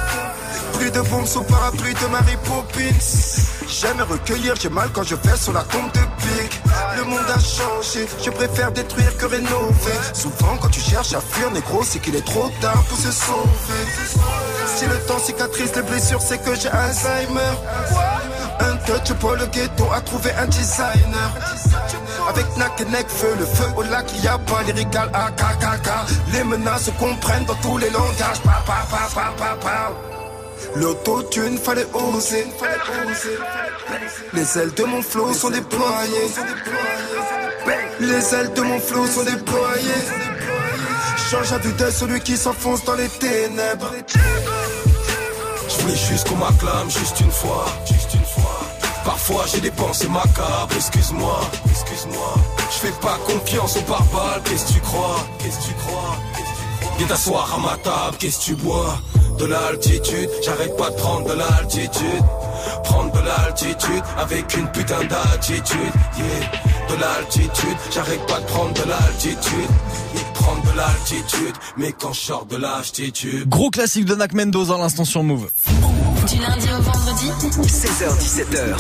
Plus 0.84 0.92
de 0.92 1.00
bombes 1.00 1.48
parapluie 1.48 1.94
de 1.94 2.08
Mary 2.08 2.36
Poppins. 2.44 3.00
J'aime 3.70 4.02
recueillir, 4.02 4.54
j'ai 4.60 4.68
mal 4.68 4.90
quand 4.92 5.04
je 5.04 5.16
fais 5.16 5.38
sur 5.38 5.54
la 5.54 5.62
tombe 5.62 5.90
de 5.94 6.00
pique. 6.00 6.62
Le 6.98 7.06
monde 7.06 7.20
a 7.34 7.40
changé, 7.40 8.06
je 8.22 8.30
préfère 8.30 8.70
détruire 8.74 9.16
que 9.16 9.26
rénover. 9.26 9.98
Souvent, 10.14 10.58
quand 10.62 10.68
tu 10.68 10.82
cherches 10.82 11.14
à 11.14 11.22
fuir, 11.22 11.52
négro, 11.52 11.84
c'est 11.86 12.00
qu'il 12.00 12.14
est 12.18 12.26
trop 12.26 12.52
tard 12.60 12.84
pour 12.90 12.98
se 12.98 13.14
sauver. 13.14 13.84
Si 14.76 14.86
le 14.86 15.00
temps 15.08 15.20
cicatrise 15.20 15.74
les 15.74 15.84
blessures, 15.84 16.22
c'est 16.22 16.44
que 16.44 16.54
j'ai 16.54 16.68
Alzheimer. 16.68 17.54
Un 18.60 18.76
touch 18.86 19.14
pour 19.22 19.36
le 19.38 19.46
ghetto 19.46 19.86
a 19.90 20.02
trouvé 20.02 20.34
un 20.34 20.48
designer. 20.48 21.32
Avec 22.28 22.58
Nak 22.58 22.82
et 22.82 22.86
Nek, 22.92 23.08
feu, 23.08 23.34
le 23.40 23.46
feu 23.46 23.68
au 23.78 23.84
lac, 23.84 24.12
y 24.22 24.28
a 24.28 24.38
pas 24.38 24.64
lyrical 24.64 25.10
AKKK. 25.14 25.90
Les 26.34 26.44
menaces 26.44 26.92
comprennent 27.00 27.46
dans 27.46 27.56
tous 27.62 27.78
les 27.78 27.90
langages. 27.90 28.42
Pa, 28.44 28.62
pa, 28.66 28.86
pa. 29.62 30.13
L'autotune, 30.76 31.58
fallait 31.58 31.88
oser. 31.94 32.48
Les 34.34 34.58
ailes 34.58 34.74
de 34.74 34.84
mon 34.84 35.02
flow 35.02 35.34
sont 35.34 35.50
déployées. 35.50 36.32
Les 38.00 38.34
ailes 38.36 38.54
de 38.54 38.62
mon 38.62 38.80
flow 38.80 39.06
sont 39.06 39.24
déployées. 39.24 40.04
Change 41.30 41.52
à 41.54 41.58
vue 41.60 41.74
de 41.74 41.90
celui 41.90 42.20
qui 42.22 42.38
s'enfonce 42.38 42.84
dans 42.86 42.96
les 42.96 43.08
ténèbres. 43.08 43.92
Je 45.70 45.82
voulais 45.82 45.96
juste 45.96 46.28
qu'on 46.28 46.36
m'acclame, 46.36 46.90
juste 46.90 47.20
une 47.20 47.32
fois, 47.32 47.66
juste 47.86 48.14
une 48.14 48.26
fois. 48.26 48.62
Parfois 49.06 49.46
j'ai 49.48 49.60
des 49.60 49.72
pensées 49.72 50.08
macabres, 50.08 50.74
excuse-moi, 50.76 51.42
excuse-moi. 51.70 52.36
Je 52.72 52.88
fais 52.88 52.94
pas 53.02 53.18
confiance 53.26 53.78
aux 53.78 53.82
pare 53.82 54.04
qu'est-ce 54.46 54.66
que 54.66 54.74
tu 54.74 54.80
crois, 54.80 55.26
qu'est-ce 55.40 55.58
que 55.58 55.64
tu 55.64 55.74
crois? 55.86 56.18
Viens 56.98 57.08
t'asseoir 57.08 57.54
à 57.54 57.58
ma 57.60 57.78
table, 57.78 58.18
qu'est-ce 58.20 58.40
que 58.40 58.44
tu 58.44 58.56
bois? 58.56 58.98
De 59.38 59.46
l'altitude, 59.46 60.30
j'arrête 60.44 60.78
pas 60.78 60.90
de 60.90 60.96
prendre 60.96 61.28
de 61.28 61.34
l'altitude. 61.34 62.24
Prendre 62.84 63.12
de 63.12 63.26
l'altitude 63.26 64.04
avec 64.18 64.56
une 64.56 64.68
putain 64.72 65.04
d'attitude 65.06 65.94
de 66.94 67.02
l'altitude, 67.02 67.78
j'arrête 67.92 68.26
pas 68.28 68.40
de 68.40 68.46
prendre 68.46 68.74
de 68.74 68.90
l'altitude 68.90 69.70
Prendre 70.34 70.62
de 70.64 70.78
l'altitude, 70.78 71.56
mais 71.78 71.94
quand 71.94 72.12
je 72.12 72.20
sors 72.20 72.46
de 72.46 72.58
l'altitude. 72.58 73.48
Gros 73.48 73.70
classique 73.70 74.06
de 74.06 74.16
Nac 74.16 74.34
Mendoza 74.34 74.78
l'instant 74.78 75.06
sur 75.06 75.24
Move 75.24 75.50
du 76.28 76.40
lundi 76.40 76.68
au 76.78 76.82
vendredi. 76.82 77.28
16h17h 77.68 78.78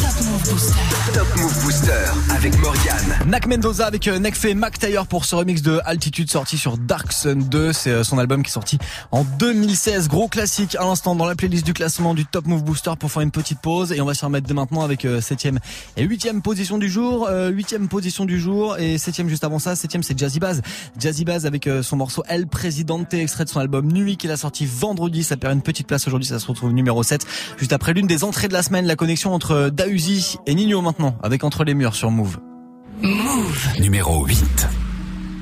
Top 1.14 1.28
Move 1.38 1.64
Booster. 1.64 1.92
Avec 2.30 2.58
Morgane. 2.60 3.18
Nak 3.28 3.48
Mendoza 3.48 3.86
avec 3.86 4.08
euh, 4.08 4.18
Nekfé 4.20 4.52
et 4.52 4.54
Mac 4.54 4.80
Taylor 4.80 5.08
pour 5.08 5.26
ce 5.26 5.36
remix 5.36 5.62
de 5.62 5.82
Altitude 5.84 6.32
sorti 6.32 6.58
sur 6.58 6.78
Dark 6.78 7.12
Sun 7.12 7.44
2 7.44 7.74
C'est 7.74 7.90
euh, 7.90 8.04
son 8.04 8.18
album 8.18 8.44
qui 8.44 8.50
est 8.50 8.54
sorti 8.54 8.78
en 9.12 9.24
2016 9.24 10.08
Gros 10.08 10.28
classique 10.28 10.76
à 10.76 10.84
l'instant 10.84 11.16
dans 11.16 11.26
la 11.26 11.36
playlist 11.36 11.66
du 11.66 11.74
classement 11.74 12.14
du 12.14 12.26
Top 12.26 12.46
Move 12.46 12.64
Booster 12.64 12.92
pour 12.98 13.12
faire 13.12 13.24
une 13.24 13.32
petite 13.32 13.60
pause. 13.60 13.92
Et 13.92 14.00
on 14.00 14.06
va 14.06 14.14
se 14.14 14.24
remettre 14.24 14.48
dès 14.48 14.54
maintenant 14.54 14.82
avec 14.82 15.04
7ème 15.04 15.56
euh, 15.56 16.02
et 16.02 16.08
8ème 16.08 16.42
position 16.42 16.78
du 16.78 16.90
jour 16.90 17.30
8ème 17.30 17.88
position 17.88 18.26
du 18.26 18.40
jour 18.40 18.78
et 18.78 18.98
7ème 18.98 19.28
juste 19.28 19.44
avant 19.44 19.60
ça. 19.60 19.74
7ème 19.74 20.02
c'est 20.02 20.18
Jazzy 20.18 20.40
Baz. 20.40 20.62
Jazzy 20.98 21.26
Baz 21.26 21.46
avec 21.46 21.70
son 21.82 21.98
morceau 21.98 22.24
El 22.28 22.48
Presidente 22.48 23.14
extrait 23.14 23.44
de 23.44 23.50
son 23.50 23.60
album 23.60 23.92
Nuit 23.92 24.18
qu'il 24.18 24.32
a 24.32 24.38
sorti 24.38 24.66
vendredi. 24.66 25.24
Ça 25.24 25.36
perd 25.36 25.54
une 25.54 25.62
petite 25.62 25.88
place 25.88 26.08
aujourd'hui. 26.08 26.28
Ça 26.28 26.40
se 26.40 26.48
retrouve 26.48 26.72
numéro 26.72 27.04
7 27.04 27.26
Juste 27.58 27.74
après 27.74 27.94
l'une 27.94 28.08
des 28.08 28.24
entrées 28.24 28.48
de 28.48 28.54
la 28.54 28.64
semaine, 28.64 28.86
la 28.86 28.96
connexion 28.96 29.34
entre 29.34 29.70
Dausi 29.70 30.38
et 30.46 30.56
Nino 30.56 30.82
maintenant, 30.82 31.18
avec 31.24 31.44
Entre 31.44 31.64
les 31.64 31.74
murs 31.74 31.96
sur 31.96 32.12
Move. 32.12 32.38
Move. 33.02 33.68
Numéro 33.80 34.26
8. 34.26 34.68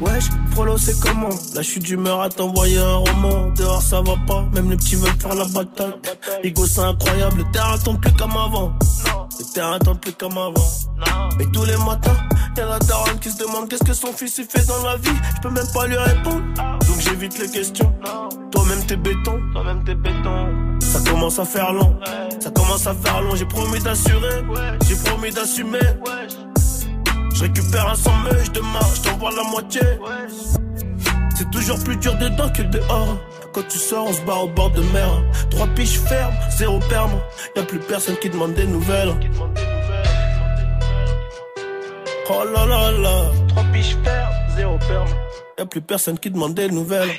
Wesh, 0.02 0.30
frollo 0.52 0.78
c'est 0.78 1.00
comment? 1.00 1.30
La 1.54 1.62
chute 1.62 1.84
d'humeur 1.84 2.22
à 2.22 2.30
t'envoyer 2.30 2.80
un 2.80 2.96
roman. 2.96 3.50
Dehors 3.56 3.84
ça 3.84 4.02
va 4.02 4.16
pas, 4.26 4.48
même 4.54 4.72
les 4.72 4.78
petits 4.78 4.96
veulent 4.96 5.12
faire 5.20 5.36
la 5.36 5.46
bataille. 5.46 5.94
Ego 6.44 6.66
c'est 6.66 6.82
incroyable, 6.82 7.38
le 7.38 7.52
terrain 7.52 7.78
tombe 7.78 8.02
plus 8.02 8.12
comme 8.14 8.32
avant. 8.32 8.74
Le 9.40 9.54
terrain 9.54 9.78
tombe 9.78 10.00
plus 10.00 10.14
comme 10.14 10.38
avant. 10.38 10.66
Et 11.40 11.46
tous 11.52 11.66
les 11.66 11.78
matins, 11.78 12.18
y'a 12.58 12.66
la 12.66 12.80
daronne 12.80 13.20
qui 13.20 13.30
se 13.30 13.38
demande 13.38 13.70
Qu'est-ce 13.70 13.84
que 13.84 13.94
son 13.94 14.12
fils 14.12 14.40
il 14.40 14.46
fait 14.46 14.66
dans 14.66 14.84
la 14.84 14.98
vie. 14.98 15.10
Je 15.36 15.42
peux 15.42 15.54
même 15.54 15.68
pas 15.72 15.86
lui 15.86 15.98
répondre. 15.98 16.42
Donc 16.56 17.00
j'évite 17.00 17.38
les 17.38 17.50
questions. 17.50 17.94
Toi-même 18.52 18.84
t'es 18.88 18.98
béton. 18.98 19.40
Toi-même 19.54 19.84
t'es 19.84 19.96
béton 19.96 20.71
ça 20.92 21.00
commence 21.10 21.40
à 21.40 21.46
faire 21.46 21.72
long, 21.72 21.98
ça 22.40 22.52
commence 22.52 22.86
à 22.86 22.94
faire 22.94 23.22
long. 23.22 23.36
J'ai 23.36 23.46
promis 23.46 23.80
d'assurer, 23.80 24.44
j'ai 24.88 24.96
promis 24.96 25.32
d'assumer. 25.32 25.80
Je 27.34 27.42
récupère 27.42 27.90
un 27.90 27.96
sans 27.96 28.12
je 28.46 28.52
demain, 28.52 28.80
je 28.96 29.02
t'envoie 29.02 29.32
la 29.32 29.44
moitié. 29.44 29.82
C'est 31.38 31.50
toujours 31.50 31.80
plus 31.84 31.96
dur 31.98 32.14
dedans 32.18 32.50
que 32.50 32.64
dehors. 32.64 33.18
Quand 33.54 33.68
tu 33.68 33.78
sors, 33.78 34.06
on 34.08 34.14
se 34.14 34.22
barre 34.22 34.44
au 34.44 34.48
bord 34.50 34.70
de 34.72 34.82
mer. 34.94 35.10
Trois 35.50 35.68
piches 35.68 36.00
fermes, 36.00 36.36
zéro 36.58 36.80
perme. 36.90 37.20
Y'a 37.56 37.64
plus 37.64 37.80
personne 37.80 38.16
qui 38.18 38.30
demande 38.30 38.54
des 38.54 38.68
nouvelles. 38.68 39.14
Oh 42.30 42.44
là 42.54 42.66
là 42.66 42.92
là. 42.92 43.32
Trois 43.48 43.64
piches 43.74 43.98
fermes, 44.04 44.34
zéro 44.56 44.78
perme. 44.78 45.10
Y'a 45.58 45.66
plus 45.66 45.82
personne 45.82 46.20
qui 46.20 46.30
demande 46.30 46.54
des 46.54 46.70
nouvelles. 46.70 47.12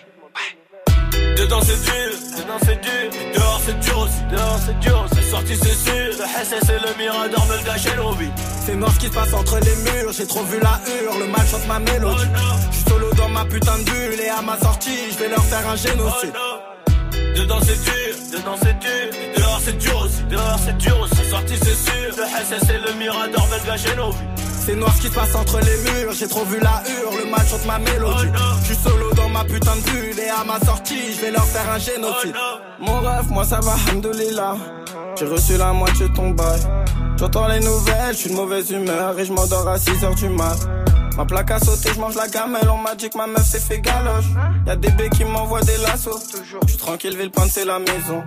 Dedans 1.36 1.60
c'est 1.62 1.82
dur, 1.84 2.11
dedans 2.42 2.58
c'est 2.64 2.80
dur. 2.80 3.10
Dehors 3.34 3.60
c'est 3.64 3.78
dur 3.80 3.98
aussi, 3.98 4.22
dehors 4.30 4.58
c'est 4.64 4.78
dur. 4.80 5.06
C'est 5.14 5.30
sorti 5.30 5.56
c'est 5.56 5.74
sûr. 5.74 6.10
Le 6.18 6.44
SS 6.44 6.68
et 6.70 6.86
le 6.86 6.98
Mirador 6.98 7.46
me 7.46 7.56
le 7.56 7.64
gâcher 7.64 7.96
l'envie. 7.96 8.30
C'est 8.64 8.74
noir 8.74 8.92
ce 8.92 8.98
qui 8.98 9.06
se 9.06 9.12
passe 9.12 9.32
entre 9.34 9.58
les 9.60 9.76
murs. 9.76 10.12
J'ai 10.12 10.26
trop 10.26 10.44
vu 10.44 10.58
la 10.60 10.80
hurle, 10.86 11.20
le 11.20 11.26
mal 11.28 11.46
chante 11.46 11.66
ma 11.66 11.78
mélodie. 11.78 12.24
Oh 12.34 12.54
je 12.70 12.76
suis 12.76 12.84
solo 12.88 13.12
dans 13.14 13.28
ma 13.28 13.44
putain 13.44 13.78
de 13.78 13.84
bulle 13.84 14.20
et 14.20 14.28
à 14.28 14.42
ma 14.42 14.58
sortie, 14.58 15.10
je 15.12 15.18
vais 15.18 15.28
leur 15.28 15.44
faire 15.44 15.68
un 15.68 15.76
génocide. 15.76 16.34
Oh 16.36 16.58
dedans 17.36 17.60
c'est 17.62 17.82
dur, 17.82 18.38
dedans 18.38 18.56
c'est 18.62 18.78
dur. 18.78 19.34
Dehors 19.36 19.60
c'est 19.64 19.78
dur 19.78 20.02
aussi, 20.04 20.22
dehors 20.30 20.58
c'est 20.64 20.76
dur 20.78 21.00
aussi. 21.00 21.14
C'est 21.16 21.30
sorti 21.30 21.54
c'est 21.56 21.90
sûr. 21.90 22.16
Le 22.16 22.24
SS 22.24 22.70
et 22.70 22.78
le 22.78 22.92
Mirador 22.98 23.46
me 23.48 23.58
le 23.58 23.66
gâcher 23.66 23.96
nos 23.96 24.10
vies. 24.10 24.41
C'est 24.64 24.76
noir 24.76 24.94
ce 24.94 25.00
qui 25.00 25.08
se 25.08 25.14
passe 25.14 25.34
entre 25.34 25.58
les 25.58 25.76
murs, 25.90 26.12
j'ai 26.12 26.28
trop 26.28 26.44
vu 26.44 26.60
la 26.60 26.82
hure, 26.88 27.10
le 27.18 27.28
mal 27.28 27.44
chante 27.48 27.66
ma 27.66 27.80
mélodie. 27.80 28.28
Je 28.60 28.66
suis 28.66 28.76
solo 28.76 29.12
dans 29.14 29.28
ma 29.28 29.42
putain 29.42 29.74
de 29.74 29.90
bulle 29.90 30.20
et 30.20 30.28
à 30.28 30.44
ma 30.44 30.60
sortie, 30.64 31.12
je 31.14 31.20
vais 31.20 31.30
leur 31.32 31.44
faire 31.44 31.68
un 31.68 31.78
génocide. 31.78 32.34
Mon 32.78 33.00
rêve, 33.00 33.28
moi 33.30 33.44
ça 33.44 33.58
va, 33.60 33.74
hamdoulilah. 33.90 34.56
J'ai 35.18 35.26
reçu 35.26 35.56
la 35.56 35.72
moitié 35.72 36.08
de 36.08 36.14
ton 36.14 36.30
bail. 36.30 36.60
J'entends 37.18 37.48
les 37.48 37.58
nouvelles, 37.58 38.12
je 38.12 38.18
suis 38.18 38.30
de 38.30 38.36
mauvaise 38.36 38.70
humeur 38.70 39.18
et 39.18 39.24
je 39.24 39.32
m'endors 39.32 39.66
à 39.68 39.78
6h 39.78 40.14
du 40.16 40.28
mat. 40.28 40.56
Ma 41.16 41.24
plaque 41.24 41.50
a 41.50 41.58
sauté, 41.58 41.90
je 41.94 42.00
mange 42.00 42.14
la 42.14 42.28
gamelle, 42.28 42.70
on 42.70 42.78
m'a 42.78 42.94
dit 42.94 43.10
que 43.10 43.18
ma 43.18 43.26
meuf 43.26 43.44
s'est 43.44 43.58
fait 43.58 43.80
galoche. 43.80 44.26
Y'a 44.66 44.76
des 44.76 44.90
bébés 44.90 45.10
qui 45.10 45.24
m'envoient 45.24 45.62
des 45.62 45.76
lassos. 45.78 46.20
Je 46.44 46.68
suis 46.68 46.78
tranquille, 46.78 47.16
Villepinte 47.16 47.50
c'est 47.50 47.64
la 47.64 47.80
maison. 47.80 48.22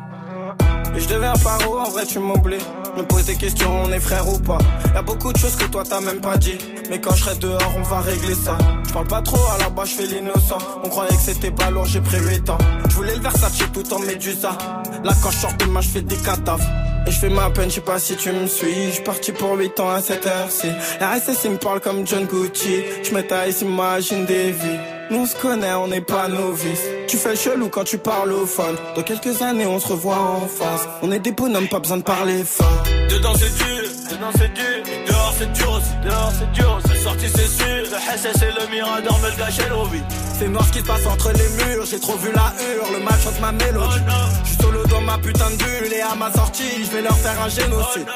Et 0.95 0.99
je 0.99 1.07
deviens 1.09 1.33
paro, 1.43 1.79
en 1.79 1.89
vrai 1.89 2.05
tu 2.05 2.19
m'oublies. 2.19 2.57
Me 2.95 3.03
pose 3.03 3.25
des 3.25 3.35
questions, 3.35 3.83
on 3.83 3.91
est 3.91 3.99
frère 3.99 4.27
ou 4.27 4.39
pas. 4.39 4.57
Y'a 4.93 5.01
beaucoup 5.01 5.33
de 5.33 5.37
choses 5.37 5.55
que 5.55 5.65
toi 5.65 5.83
t'as 5.87 5.99
même 5.99 6.21
pas 6.21 6.37
dit. 6.37 6.57
Mais 6.89 7.01
quand 7.01 7.13
je 7.13 7.23
serai 7.23 7.35
dehors, 7.37 7.73
on 7.77 7.81
va 7.81 7.99
régler 7.99 8.35
ça. 8.35 8.57
Je 8.87 8.93
parle 8.93 9.07
pas 9.07 9.21
trop, 9.21 9.45
à 9.53 9.57
la 9.57 9.69
bas 9.69 9.83
je 9.85 9.95
fais 9.95 10.05
l'innocent. 10.05 10.57
On 10.83 10.89
croyait 10.89 11.15
que 11.15 11.21
c'était 11.21 11.51
pas 11.51 11.69
j'ai 11.85 11.99
pris 11.99 12.19
8 12.19 12.49
ans. 12.49 12.57
Je 12.89 12.95
voulais 12.95 13.15
le 13.15 13.21
Versace 13.21 13.57
tout 13.73 13.93
en 13.93 13.99
médusa. 13.99 14.57
Là 15.03 15.11
quand 15.21 15.31
je 15.31 15.37
sors 15.37 15.53
demain, 15.59 15.81
je 15.81 15.89
fais 15.89 16.01
des 16.01 16.17
cataphes. 16.17 16.65
Et 17.07 17.11
je 17.11 17.19
fais 17.19 17.29
ma 17.29 17.49
peine, 17.49 17.69
je 17.69 17.75
sais 17.75 17.81
pas 17.81 17.99
si 17.99 18.15
tu 18.15 18.31
me 18.31 18.47
suis. 18.47 18.93
Je 18.93 19.01
parti 19.01 19.31
pour 19.31 19.57
8 19.57 19.79
ans 19.79 19.89
à 19.89 20.01
cette 20.01 20.25
heure-ci. 20.25 20.69
La 20.99 21.11
RSS, 21.11 21.43
il 21.43 21.51
me 21.51 21.57
parle 21.57 21.81
comme 21.81 22.07
John 22.07 22.25
Gucci. 22.25 22.83
Je 23.03 23.13
me 23.13 23.21
taille, 23.21 23.53
s'imagine 23.53 24.25
des 24.25 24.51
vies. 24.51 24.94
Nous 25.11 25.19
on 25.19 25.25
se 25.25 25.35
connaît, 25.35 25.73
on 25.73 25.87
n'est 25.87 26.01
pas 26.01 26.27
novices. 26.27 26.81
Tu 27.07 27.17
fais 27.17 27.35
chelou 27.35 27.69
quand 27.69 27.83
tu 27.83 27.97
parles 27.97 28.31
au 28.31 28.45
phone. 28.45 28.75
Dans 28.95 29.03
quelques 29.03 29.41
années, 29.41 29.67
on 29.67 29.79
se 29.79 29.89
revoit 29.89 30.17
en 30.17 30.47
face. 30.47 30.87
On 31.03 31.11
est 31.11 31.19
des 31.19 31.31
bonhommes, 31.31 31.67
pas 31.67 31.79
besoin 31.79 31.97
de 31.97 32.03
parler 32.03 32.43
fort. 32.43 32.83
Dedans 33.09 33.33
c'est 33.37 33.55
dur, 33.55 33.83
dedans 34.09 34.31
c'est 34.35 34.53
dur. 34.53 34.83
Et 34.91 35.07
dehors 35.07 35.33
c'est 35.37 35.51
dur 35.53 35.71
aussi, 35.71 35.91
dehors 36.03 36.31
c'est 36.39 36.51
dur. 36.53 36.79
C'est 36.87 36.97
sorti, 36.97 37.25
c'est 37.29 37.47
sûr. 37.47 37.65
Le 37.91 38.17
SS 38.17 38.41
et 38.41 38.59
le 38.59 38.71
Mirador 38.71 39.19
me 39.19 39.29
le 39.29 39.37
gâchaient 39.37 39.69
l'envie. 39.69 40.01
C'est 40.39 40.47
noir 40.47 40.65
ce 40.65 40.71
qui 40.71 40.79
se 40.79 40.85
passe 40.85 41.05
entre 41.05 41.31
les 41.33 41.65
murs, 41.65 41.85
j'ai 41.85 41.99
trop 41.99 42.17
vu 42.17 42.31
la 42.33 42.53
hure, 42.59 42.91
le 42.91 43.03
mal 43.03 43.13
chante 43.23 43.39
ma 43.39 43.51
mélodie. 43.51 44.01
Je 44.43 44.49
suis 44.49 44.57
solo 44.61 44.85
dans 44.87 45.01
ma 45.01 45.17
putain 45.19 45.51
de 45.51 45.55
bulle 45.57 45.93
et 45.93 46.01
à 46.01 46.15
ma 46.15 46.31
sortie, 46.33 46.83
je 46.83 46.91
vais 46.91 47.01
leur 47.03 47.15
faire 47.17 47.39
un 47.41 47.49
génocide. 47.49 48.07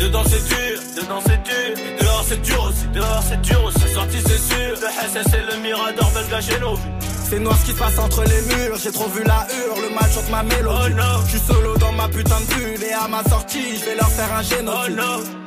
Dedans 0.00 0.22
c'est 0.28 0.44
dur, 0.48 0.80
dedans 0.96 1.20
c'est 1.26 1.42
dur. 1.42 1.78
Et 1.78 2.02
dehors 2.02 2.24
c'est 2.28 2.42
dur 2.42 2.64
aussi, 2.64 2.86
dehors 2.94 3.22
c'est 3.28 3.40
dur 3.40 3.64
aussi. 3.64 3.78
C'est 3.80 3.94
sorti, 3.94 4.18
c'est 4.20 4.54
sûr. 4.54 4.74
Le 4.80 5.22
SS 5.22 5.34
et 5.34 5.56
le 5.56 5.62
Mirador 5.62 6.10
me 6.14 6.22
le 6.22 6.30
gâchaient 6.30 6.58
l'envie. 6.60 6.82
C'est 7.28 7.40
noir 7.40 7.56
ce 7.58 7.64
qui 7.64 7.72
se 7.72 7.78
passe 7.78 7.98
entre 7.98 8.22
les 8.22 8.54
murs, 8.54 8.76
j'ai 8.82 8.92
trop 8.92 9.08
vu 9.08 9.24
la 9.24 9.46
hure, 9.50 9.82
le 9.82 9.94
mal 9.94 10.10
chante 10.12 10.30
ma 10.30 10.42
mélodie. 10.44 10.94
Je 11.24 11.30
suis 11.30 11.40
solo 11.40 11.76
dans 11.78 11.92
ma 11.92 12.08
putain 12.08 12.40
de 12.40 12.54
bulle 12.54 12.84
et 12.84 12.92
à 12.92 13.08
ma 13.08 13.24
sortie, 13.24 13.76
je 13.78 13.84
vais 13.84 13.96
leur 13.96 14.08
faire 14.08 14.32
un 14.32 14.42
génocide. 14.42 14.96
Top 14.96 15.45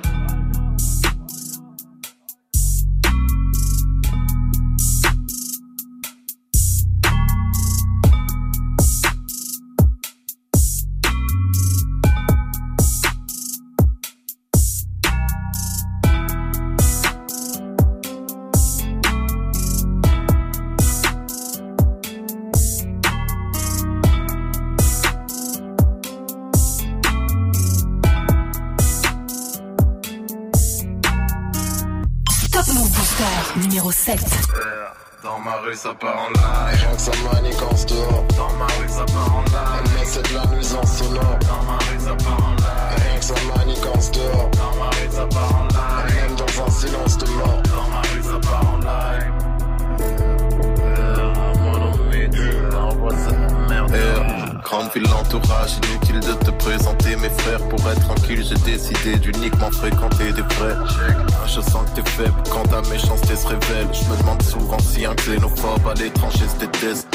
rue 35.59 35.75
ça 35.75 35.93
part 35.93 36.17
en 36.17 36.29
live. 36.29 36.79
Rien 36.79 36.95
que 36.95 37.01
ça 37.01 37.11
manigance 37.33 37.85
dehors. 37.85 38.25
Dans 38.37 38.53
ma 38.53 38.65
rue 38.65 38.89
ça 38.89 39.05
part 39.05 39.35
en 39.35 39.41
live. 39.41 39.83
Elle 39.85 39.91
met 39.99 40.05
c'est 40.05 40.29
de 40.29 40.35
la 40.35 40.45
nuisance 40.47 40.97
sonore. 40.97 41.39
Dans 41.41 41.63
ma 41.63 41.77
rue 41.77 41.99
ça 41.99 42.15
part 42.15 42.43
en 42.45 42.55
live. 42.55 43.03
Rien 43.03 43.17
que 43.17 43.25
ça 43.25 43.33
manigance 43.55 44.11
dehors. 44.11 44.49
Dans 44.51 44.75
ma 44.79 44.89
rue 44.89 45.11
ça 45.11 45.25
part 45.27 45.55
en 45.55 45.67
live. 45.67 46.15
Même 46.15 46.35
dans 46.35 46.65
un 46.65 46.69
silence 46.71 47.17
de 47.17 47.27
mort. 47.31 47.61
Dans 47.63 47.89
ma 47.89 48.01
rue 48.01 48.23
ça 48.23 48.39
part 48.49 48.73
en 48.73 48.77
live 48.77 49.49
Grande 54.69 54.91
ville, 54.93 55.09
l'entourage, 55.09 55.77
inutile 55.89 56.19
de 56.19 56.33
te 56.45 56.51
présenter 56.51 57.15
mes 57.15 57.29
frères. 57.29 57.67
Pour 57.69 57.79
être 57.89 58.01
tranquille, 58.01 58.45
j'ai 58.47 58.71
décidé 58.71 59.15
d'uniquement 59.17 59.71
fréquenter 59.71 60.31
des 60.31 60.43
vrais. 60.43 60.75
Je 61.47 61.59
sens 61.59 61.89
que 61.89 62.01
t'es 62.01 62.09
faible 62.11 62.35
quand 62.51 62.67
ta 62.67 62.87
méchanceté 62.87 63.35
se 63.35 63.47
révèle. 63.47 63.87
Je 63.91 64.03
me 64.11 64.17
demande 64.17 64.43
souvent 64.43 64.77
si 64.77 65.05
un 65.05 65.15
xénophobe 65.15 65.87
à 65.87 65.95
l'étranger 65.95 66.47
se 66.47 66.59
déteste 66.63 67.07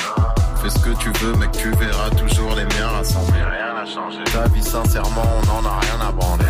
Fais 0.61 0.71
ce 0.71 0.79
que 0.81 0.99
tu 0.99 1.11
veux 1.21 1.35
mec, 1.35 1.53
tu 1.53 1.71
verras 1.71 2.11
toujours 2.11 2.57
les 2.57 2.65
miens 2.65 2.89
rassembler. 2.89 3.39
Rien 3.39 3.73
n'a 3.73 3.87
changé. 3.87 4.25
Ta 4.33 4.49
vie 4.49 4.63
sincèrement, 4.63 5.23
on 5.23 5.65
en 5.65 5.65
a 5.65 5.79
rien 5.79 6.09
à 6.09 6.11
branler 6.11 6.45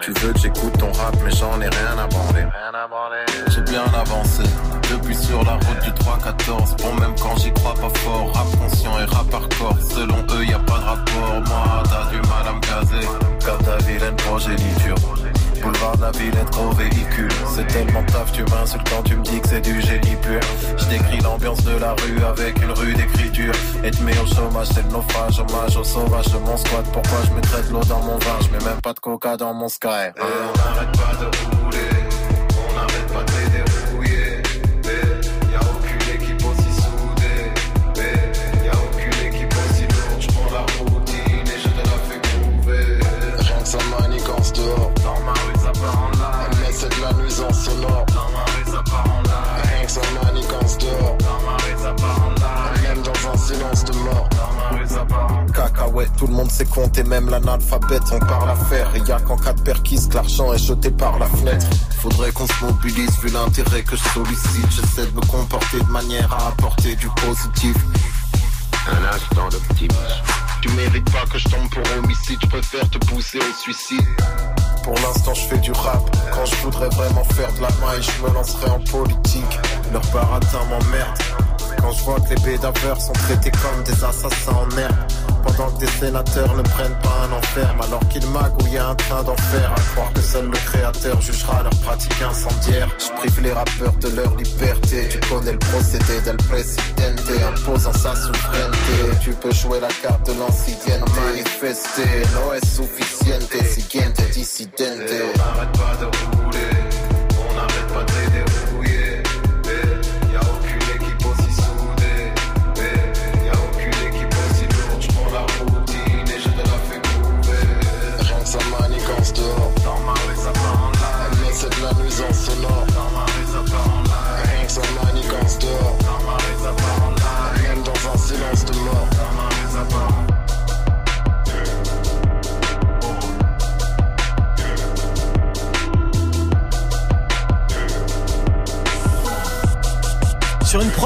tu 0.00 0.12
veux 0.12 0.32
que 0.32 0.38
j'écoute 0.38 0.78
ton 0.78 0.92
rap, 0.92 1.14
mais 1.24 1.30
j'en 1.30 1.60
ai 1.60 1.68
rien 1.68 1.98
à 1.98 2.06
branler. 2.06 2.44
J'ai 3.48 3.60
bien 3.62 3.84
avancé, 3.94 4.42
depuis 4.90 5.14
sur 5.14 5.42
la 5.44 5.54
route 5.54 5.80
du 5.82 5.90
3-14. 5.90 6.82
Bon, 6.82 6.94
même 7.00 7.14
quand 7.20 7.36
j'y 7.36 7.52
crois 7.52 7.74
pas 7.74 7.98
fort, 8.00 8.32
rap 8.34 8.46
conscient 8.58 8.98
et 8.98 9.04
rap 9.04 9.32
hardcore. 9.32 9.76
Selon 9.80 10.24
eux, 10.34 10.44
y 10.44 10.54
a 10.54 10.58
pas 10.58 10.78
de 10.78 10.84
rapport. 10.84 11.40
Moi, 11.46 11.82
t'as 11.84 12.10
du 12.10 12.16
mal 12.28 12.48
à 12.48 12.52
me 12.52 12.60
caser, 12.60 13.06
car 13.44 13.58
ta 13.58 13.76
vilaine 13.78 14.16
progéniture. 14.16 14.96
Boulevard 15.62 15.96
de 15.96 16.02
la 16.02 16.10
Villette, 16.10 16.50
gros 16.50 16.72
véhicule. 16.72 17.30
C'est 17.54 17.66
tellement 17.68 18.02
taf, 18.04 18.32
tu 18.32 18.42
m'insultes 18.42 18.88
quand 18.90 19.02
tu 19.04 19.16
me 19.16 19.22
dis 19.22 19.40
que 19.40 19.48
c'est 19.48 19.60
du 19.60 19.80
génie 19.80 20.16
pur. 20.16 20.40
Je 20.76 20.84
décris 20.86 21.20
l'ambiance 21.20 21.62
de 21.64 21.76
la 21.78 21.92
rue 21.92 22.24
avec 22.24 22.60
une 22.62 22.72
rue 22.72 22.94
d'écriture. 22.94 23.54
Et 23.84 23.90
te 23.90 24.02
mets 24.02 24.18
au 24.18 24.26
chômage, 24.26 24.68
c'est 24.74 24.82
le 24.82 24.90
naufrage, 24.90 25.38
hommage 25.38 25.76
au 25.76 25.84
sauvage 25.84 26.26
de 26.26 26.38
mon 26.38 26.56
squat. 26.56 26.84
Pourquoi 26.92 27.18
je 27.26 27.32
mettrais 27.32 27.62
de 27.62 27.72
l'eau 27.72 27.84
dans 27.84 28.00
mon 28.00 28.18
vin, 28.18 28.38
je 28.40 28.48
mets 28.48 28.64
même 28.64 28.80
pas 28.82 28.92
de 28.92 29.00
coca 29.00 29.36
dans 29.36 29.54
mon 29.54 29.68
sky. 29.68 29.88
On 30.18 30.58
n'arrête 30.58 30.92
pas 30.92 31.14
de 31.20 31.26
rouler 31.56 31.91
tout 56.16 56.26
le 56.26 56.32
monde 56.32 56.50
sait 56.50 56.64
compter, 56.64 57.02
même 57.02 57.28
l'analphabète, 57.28 58.02
on 58.12 58.18
parle 58.18 58.50
à 58.50 58.56
faire. 58.56 58.94
Et 58.94 59.00
y 59.00 59.12
a 59.12 59.20
qu'en 59.20 59.36
cas 59.36 59.52
de 59.52 59.60
perquise 59.60 60.08
que 60.08 60.14
l'argent 60.14 60.52
est 60.52 60.58
jeté 60.58 60.90
par 60.90 61.18
la 61.18 61.26
fenêtre. 61.26 61.66
Faudrait 62.00 62.32
qu'on 62.32 62.46
se 62.46 62.64
mobilise 62.64 63.18
vu 63.20 63.30
l'intérêt 63.30 63.82
que 63.82 63.96
je 63.96 64.02
sollicite. 64.14 64.70
J'essaie 64.70 65.06
de 65.06 65.16
me 65.16 65.20
comporter 65.26 65.78
de 65.78 65.90
manière 65.90 66.32
à 66.32 66.48
apporter 66.48 66.96
du 66.96 67.08
positif. 67.08 67.76
Un 68.88 69.14
instant 69.14 69.48
d'optimisme 69.48 70.22
Tu 70.60 70.68
mérites 70.70 71.10
pas 71.12 71.24
que 71.30 71.38
je 71.38 71.48
tombe 71.48 71.68
pour 71.70 71.82
homicide, 71.98 72.38
je 72.42 72.48
préfère 72.48 72.88
te 72.90 72.98
pousser 72.98 73.38
au 73.38 73.54
suicide. 73.62 74.06
Pour 74.82 74.94
l'instant, 74.94 75.34
je 75.34 75.46
fais 75.46 75.58
du 75.58 75.70
rap. 75.72 76.02
Quand 76.32 76.44
je 76.44 76.56
voudrais 76.56 76.88
vraiment 76.88 77.24
faire 77.24 77.52
de 77.52 77.60
la 77.62 77.68
maille, 77.80 78.02
je 78.02 78.26
me 78.26 78.34
lancerai 78.34 78.70
en 78.70 78.80
politique. 78.80 79.58
Leur 79.92 80.02
baratin 80.12 80.64
m'emmerde. 80.68 81.51
Quand 81.82 81.90
je 81.90 82.04
vois 82.04 82.20
que 82.20 82.34
les 82.34 82.40
bédaveurs 82.42 83.00
sont 83.00 83.12
traités 83.12 83.50
comme 83.50 83.82
des 83.82 84.04
assassins 84.04 84.52
en 84.52 84.78
herbe. 84.78 84.94
Pendant 85.42 85.70
que 85.72 85.80
des 85.80 85.88
sénateurs 85.88 86.54
ne 86.54 86.62
prennent 86.62 86.98
pas 87.02 87.26
un 87.28 87.32
enferme, 87.32 87.80
alors 87.80 88.06
qu'ils 88.08 88.26
magouillent 88.28 88.78
un 88.78 88.94
train 88.94 89.24
d'enfer. 89.24 89.72
À 89.76 89.80
croire 89.92 90.12
que 90.12 90.20
seul 90.20 90.46
le 90.46 90.52
créateur 90.52 91.20
jugera 91.20 91.64
leur 91.64 91.74
pratique 91.80 92.22
incendiaire. 92.22 92.88
Je 92.98 93.12
prive 93.16 93.40
les 93.42 93.52
rappeurs 93.52 93.94
de 93.94 94.08
leur 94.10 94.36
liberté. 94.36 95.08
Tu 95.10 95.18
connais 95.28 95.52
le 95.52 95.58
procédé 95.58 96.20
del 96.24 96.36
presidente, 96.36 97.20
imposant 97.48 97.92
sa 97.92 98.14
souveraineté. 98.14 99.18
Tu 99.20 99.30
peux 99.32 99.52
jouer 99.52 99.80
la 99.80 99.88
carte 99.88 100.24
de 100.26 100.38
l'ancienne, 100.38 101.04
manifester. 101.26 102.22
No 102.34 102.52
es 102.54 102.64
suficiente, 102.64 103.66
siguiente 103.66 104.22
dissidente. 104.32 105.10
On 105.34 106.00
de 106.00 106.06
rouler 106.06 106.91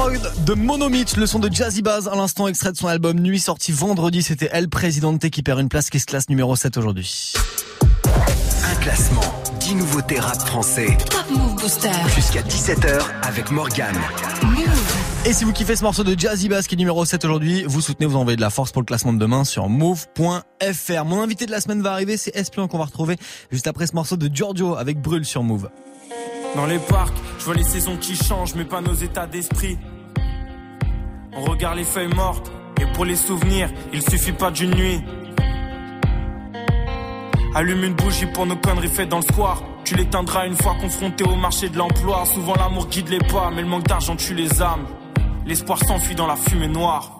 De 0.07 0.53
Monomyth, 0.53 1.17
le 1.17 1.25
son 1.25 1.39
de 1.39 1.53
Jazzy 1.53 1.81
Bass, 1.81 2.07
à 2.07 2.15
l'instant 2.15 2.47
extrait 2.47 2.71
de 2.71 2.77
son 2.77 2.87
album 2.87 3.19
Nuit 3.19 3.41
sorti 3.41 3.73
vendredi, 3.73 4.23
c'était 4.23 4.47
Elle 4.53 4.69
Présidente 4.69 5.29
qui 5.29 5.43
perd 5.43 5.59
une 5.59 5.67
place 5.67 5.89
qui 5.89 5.99
se 5.99 6.05
classe 6.05 6.29
numéro 6.29 6.55
7 6.55 6.77
aujourd'hui. 6.77 7.33
Un 8.63 8.75
classement, 8.75 9.19
10 9.59 9.75
nouveautés 9.75 10.17
rap 10.17 10.39
français. 10.39 10.97
Top 11.09 11.25
Move 11.29 11.55
Booster. 11.55 11.91
Jusqu'à 12.15 12.41
17h 12.41 13.01
avec 13.23 13.51
Morgane. 13.51 13.97
Et 15.25 15.33
si 15.33 15.43
vous 15.43 15.51
kiffez 15.51 15.75
ce 15.75 15.83
morceau 15.83 16.05
de 16.05 16.17
Jazzy 16.17 16.47
Bass 16.47 16.67
qui 16.67 16.75
est 16.75 16.77
numéro 16.77 17.03
7 17.03 17.25
aujourd'hui, 17.25 17.65
vous 17.67 17.81
soutenez, 17.81 18.05
vous 18.05 18.15
envoyez 18.15 18.37
de 18.37 18.41
la 18.41 18.49
force 18.49 18.71
pour 18.71 18.81
le 18.81 18.85
classement 18.85 19.11
de 19.11 19.19
demain 19.19 19.43
sur 19.43 19.67
move.fr. 19.67 21.05
Mon 21.05 21.21
invité 21.21 21.45
de 21.45 21.51
la 21.51 21.59
semaine 21.59 21.81
va 21.81 21.91
arriver, 21.91 22.15
c'est 22.15 22.33
Espion 22.33 22.69
qu'on 22.69 22.77
va 22.77 22.85
retrouver 22.85 23.17
juste 23.51 23.67
après 23.67 23.87
ce 23.87 23.93
morceau 23.93 24.15
de 24.15 24.33
Giorgio 24.33 24.77
avec 24.77 25.01
Brûle 25.01 25.25
sur 25.25 25.43
Move. 25.43 25.69
Dans 26.55 26.65
les 26.65 26.79
parcs, 26.79 27.17
je 27.39 27.43
vois 27.43 27.55
les 27.55 27.63
saisons 27.63 27.97
qui 27.97 28.15
changent, 28.15 28.55
mais 28.55 28.63
pas 28.63 28.79
nos 28.79 28.93
états 28.93 29.27
d'esprit. 29.27 29.77
On 31.33 31.41
regarde 31.41 31.77
les 31.77 31.83
feuilles 31.83 32.13
mortes, 32.15 32.51
et 32.81 32.85
pour 32.93 33.05
les 33.05 33.15
souvenirs, 33.15 33.69
il 33.93 34.01
suffit 34.01 34.31
pas 34.31 34.51
d'une 34.51 34.71
nuit. 34.71 35.01
Allume 37.55 37.83
une 37.83 37.93
bougie 37.93 38.27
pour 38.27 38.45
nos 38.45 38.55
conneries 38.55 38.87
faites 38.87 39.09
dans 39.09 39.17
le 39.17 39.23
square. 39.23 39.63
Tu 39.83 39.95
l'éteindras 39.95 40.45
une 40.45 40.55
fois 40.55 40.75
confronté 40.79 41.23
au 41.23 41.35
marché 41.35 41.69
de 41.69 41.77
l'emploi. 41.77 42.25
Souvent 42.25 42.55
l'amour 42.55 42.87
guide 42.87 43.09
les 43.09 43.19
pas, 43.19 43.51
mais 43.53 43.61
le 43.61 43.67
manque 43.67 43.87
d'argent 43.87 44.15
tue 44.15 44.35
les 44.35 44.61
âmes. 44.61 44.85
L'espoir 45.45 45.79
s'enfuit 45.79 46.13
dans 46.15 46.27
la 46.27 46.35
fumée 46.35 46.67
noire. 46.67 47.16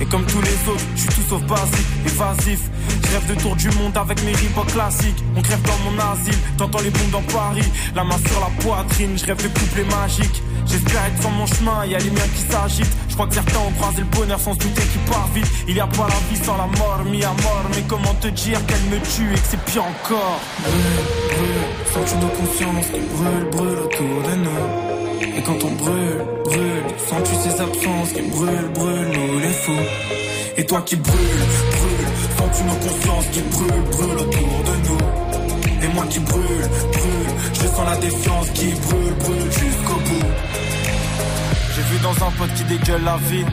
Et 0.00 0.06
comme 0.06 0.24
tous 0.26 0.40
les 0.40 0.70
autres, 0.70 0.84
je 0.94 1.00
suis 1.00 1.10
tout 1.10 1.28
sauf 1.28 1.42
basique, 1.42 1.86
évasif. 2.06 2.60
Je 3.02 3.12
rêve 3.12 3.26
de 3.34 3.40
tour 3.40 3.56
du 3.56 3.68
monde 3.70 3.96
avec 3.96 4.22
mes 4.24 4.32
Reebok 4.32 4.66
classiques. 4.66 5.24
On 5.36 5.42
crève 5.42 5.62
dans 5.62 5.78
mon 5.90 5.98
asile, 6.12 6.38
t'entends 6.56 6.80
les 6.80 6.90
bombes 6.90 7.10
dans 7.10 7.32
Paris. 7.32 7.64
La 7.94 8.04
main 8.04 8.18
sur 8.18 8.40
la 8.40 8.62
poitrine, 8.62 9.18
je 9.18 9.24
rêve 9.26 9.42
de 9.42 9.48
couplets 9.48 9.84
magiques. 9.84 10.42
J'espère 10.66 11.04
être 11.06 11.20
sur 11.20 11.30
mon 11.30 11.46
chemin, 11.46 11.86
y 11.86 11.94
a 11.94 11.98
les 11.98 12.10
miens 12.10 12.28
qui 12.34 12.52
s'agitent. 12.52 12.96
Je 13.08 13.14
crois 13.14 13.26
que 13.26 13.34
certains 13.34 13.58
ont 13.58 13.72
croisé 13.72 14.00
le 14.00 14.16
bonheur 14.16 14.38
sans 14.38 14.52
se 14.52 14.58
douter 14.58 14.82
qu'il 14.82 15.00
part 15.10 15.28
vite. 15.34 15.46
Il 15.66 15.74
y 15.74 15.80
a 15.80 15.86
pas 15.86 16.06
la 16.06 16.20
vie 16.30 16.44
sans 16.44 16.56
la 16.56 16.66
mort, 16.66 17.02
mis 17.04 17.24
à 17.24 17.32
mort. 17.42 17.64
Mais 17.74 17.82
comment 17.88 18.14
te 18.20 18.28
dire 18.28 18.64
qu'elle 18.66 18.84
me 18.90 18.98
tue 19.00 19.32
et 19.32 19.38
que 19.38 19.48
c'est 19.48 19.64
pire 19.64 19.84
encore? 19.84 20.40
Brûle, 20.60 21.06
brûle, 21.28 22.04
sens-tu 22.04 22.18
nos 22.18 22.28
qui 22.28 22.42
autour 23.98 24.22
de 24.30 24.36
nous? 24.36 24.87
Et 25.20 25.42
quand 25.42 25.64
on 25.64 25.72
brûle, 25.72 26.24
brûle, 26.44 26.84
sens-tu 27.08 27.34
ces 27.34 27.60
absences 27.60 28.12
qui 28.12 28.22
brûlent, 28.22 28.70
brûlent, 28.74 29.08
nous 29.14 29.38
les 29.40 29.48
fous. 29.48 29.86
Et 30.56 30.64
toi 30.64 30.82
qui 30.82 30.96
brûle, 30.96 31.18
brûle, 31.18 32.08
sens-tu 32.38 32.62
nos 32.64 32.74
consciences 32.74 33.26
qui 33.32 33.40
brûlent, 33.40 33.82
brûlent 33.90 34.18
autour 34.18 34.62
de 34.68 34.88
nous. 34.88 35.84
Et 35.84 35.94
moi 35.94 36.04
qui 36.08 36.20
brûle, 36.20 36.42
brûle, 36.42 37.32
je 37.52 37.66
sens 37.66 37.86
la 37.86 37.96
défiance 37.96 38.50
qui 38.50 38.66
brûle, 38.66 39.14
brûle 39.18 39.52
jusqu'au 39.52 39.94
bout. 39.94 40.26
J'ai 41.74 41.82
vu 41.82 41.98
dans 42.02 42.26
un 42.26 42.30
pote 42.32 42.54
qui 42.54 42.64
dégueule 42.64 43.04
la 43.04 43.16
vie. 43.16 43.44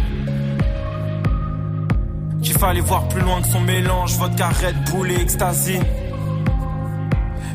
Qu'il 2.44 2.58
fallait 2.58 2.82
voir 2.82 3.08
plus 3.08 3.22
loin 3.22 3.42
que 3.42 3.48
son 3.48 3.62
mélange, 3.62 4.18
vodka, 4.18 4.50
Red 4.50 4.92
Bull 4.92 5.12
et 5.12 5.22
ecstasy. 5.22 5.80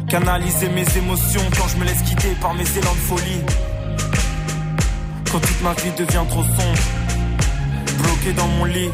Canaliser 0.09 0.69
mes 0.71 0.99
émotions 0.99 1.43
quand 1.57 1.69
je 1.69 1.77
me 1.77 1.85
laisse 1.85 2.03
guider 2.03 2.35
par 2.41 2.55
mes 2.55 2.69
élans 2.79 2.93
de 2.93 2.99
folie 2.99 3.70
quand 5.31 5.41
toute 5.41 5.63
ma 5.63 5.73
vie 5.75 5.91
devient 5.97 6.25
trop 6.29 6.43
sombre, 6.43 6.83
bloqué 7.99 8.33
dans 8.33 8.49
mon 8.49 8.65
lit. 8.65 8.91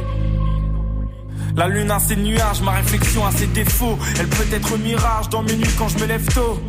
La 1.56 1.68
lune 1.68 1.90
a 1.90 1.98
ses 1.98 2.16
nuages, 2.16 2.60
ma 2.62 2.72
réflexion 2.72 3.24
a 3.24 3.32
ses 3.32 3.46
défauts. 3.46 3.98
Elle 4.20 4.28
peut 4.28 4.46
être 4.52 4.76
mirage 4.78 5.28
dans 5.30 5.42
mes 5.42 5.54
nuits 5.54 5.74
quand 5.78 5.88
je 5.88 5.98
me 5.98 6.06
lève 6.06 6.26
tôt. 6.34 6.60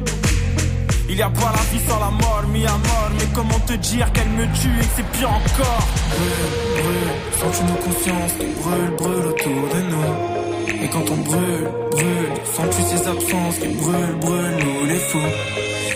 Il 1.10 1.15
y 1.15 1.21
a 1.21 1.30
pas 1.30 1.53
la 1.56 1.63
vie 1.71 1.86
sans 1.88 1.99
la 1.99 2.10
mort, 2.12 2.43
mis 2.53 2.65
à 2.65 2.71
mort. 2.71 3.12
Mais 3.17 3.25
comment 3.34 3.60
te 3.60 3.73
dire 3.73 4.12
qu'elle 4.13 4.30
me 4.30 4.45
tue 4.53 4.69
et 4.80 4.86
que 4.86 4.93
c'est 4.95 5.10
pire 5.17 5.30
encore? 5.30 5.88
Brûle, 6.12 6.84
brûle, 6.84 7.41
sens-tu 7.41 7.63
nos 7.65 7.80
consciences 7.91 8.34
qui 8.39 8.45
brûlent, 8.62 8.95
brûlent 8.97 9.27
autour 9.27 9.69
de 9.73 9.82
nous 9.91 10.84
Et 10.84 10.88
quand 10.89 11.12
on 11.12 11.17
brûle, 11.17 11.69
brûle, 11.91 12.34
sens-tu 12.56 12.82
ces 12.84 13.08
absences 13.08 13.58
qui 13.58 13.67
brûlent, 13.67 14.15
brûlent, 14.21 14.58
nous 14.63 14.86
les 14.88 14.99
fous 14.99 15.32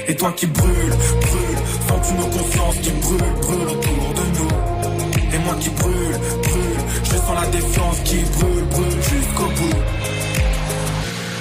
Et 0.08 0.16
toi 0.16 0.34
qui 0.34 0.48
brûles, 0.48 0.74
brûle, 1.22 1.61
sens-tu 1.92 2.14
nos 2.14 2.26
consciences 2.38 2.78
qui 2.78 2.92
brûlent, 2.92 3.36
brûlent 3.42 3.68
autour 3.76 4.14
de 4.20 4.26
nous 4.38 5.36
Et 5.36 5.40
moi 5.40 5.56
qui 5.60 5.70
brûle, 5.70 6.16
brûle, 6.48 6.82
je 7.04 7.16
sens 7.16 7.36
la 7.42 7.48
défiance 7.48 8.00
qui 8.06 8.18
brûle, 8.38 8.66
brûle 8.72 9.02
jusqu'au 9.02 9.46
bout 9.46 9.80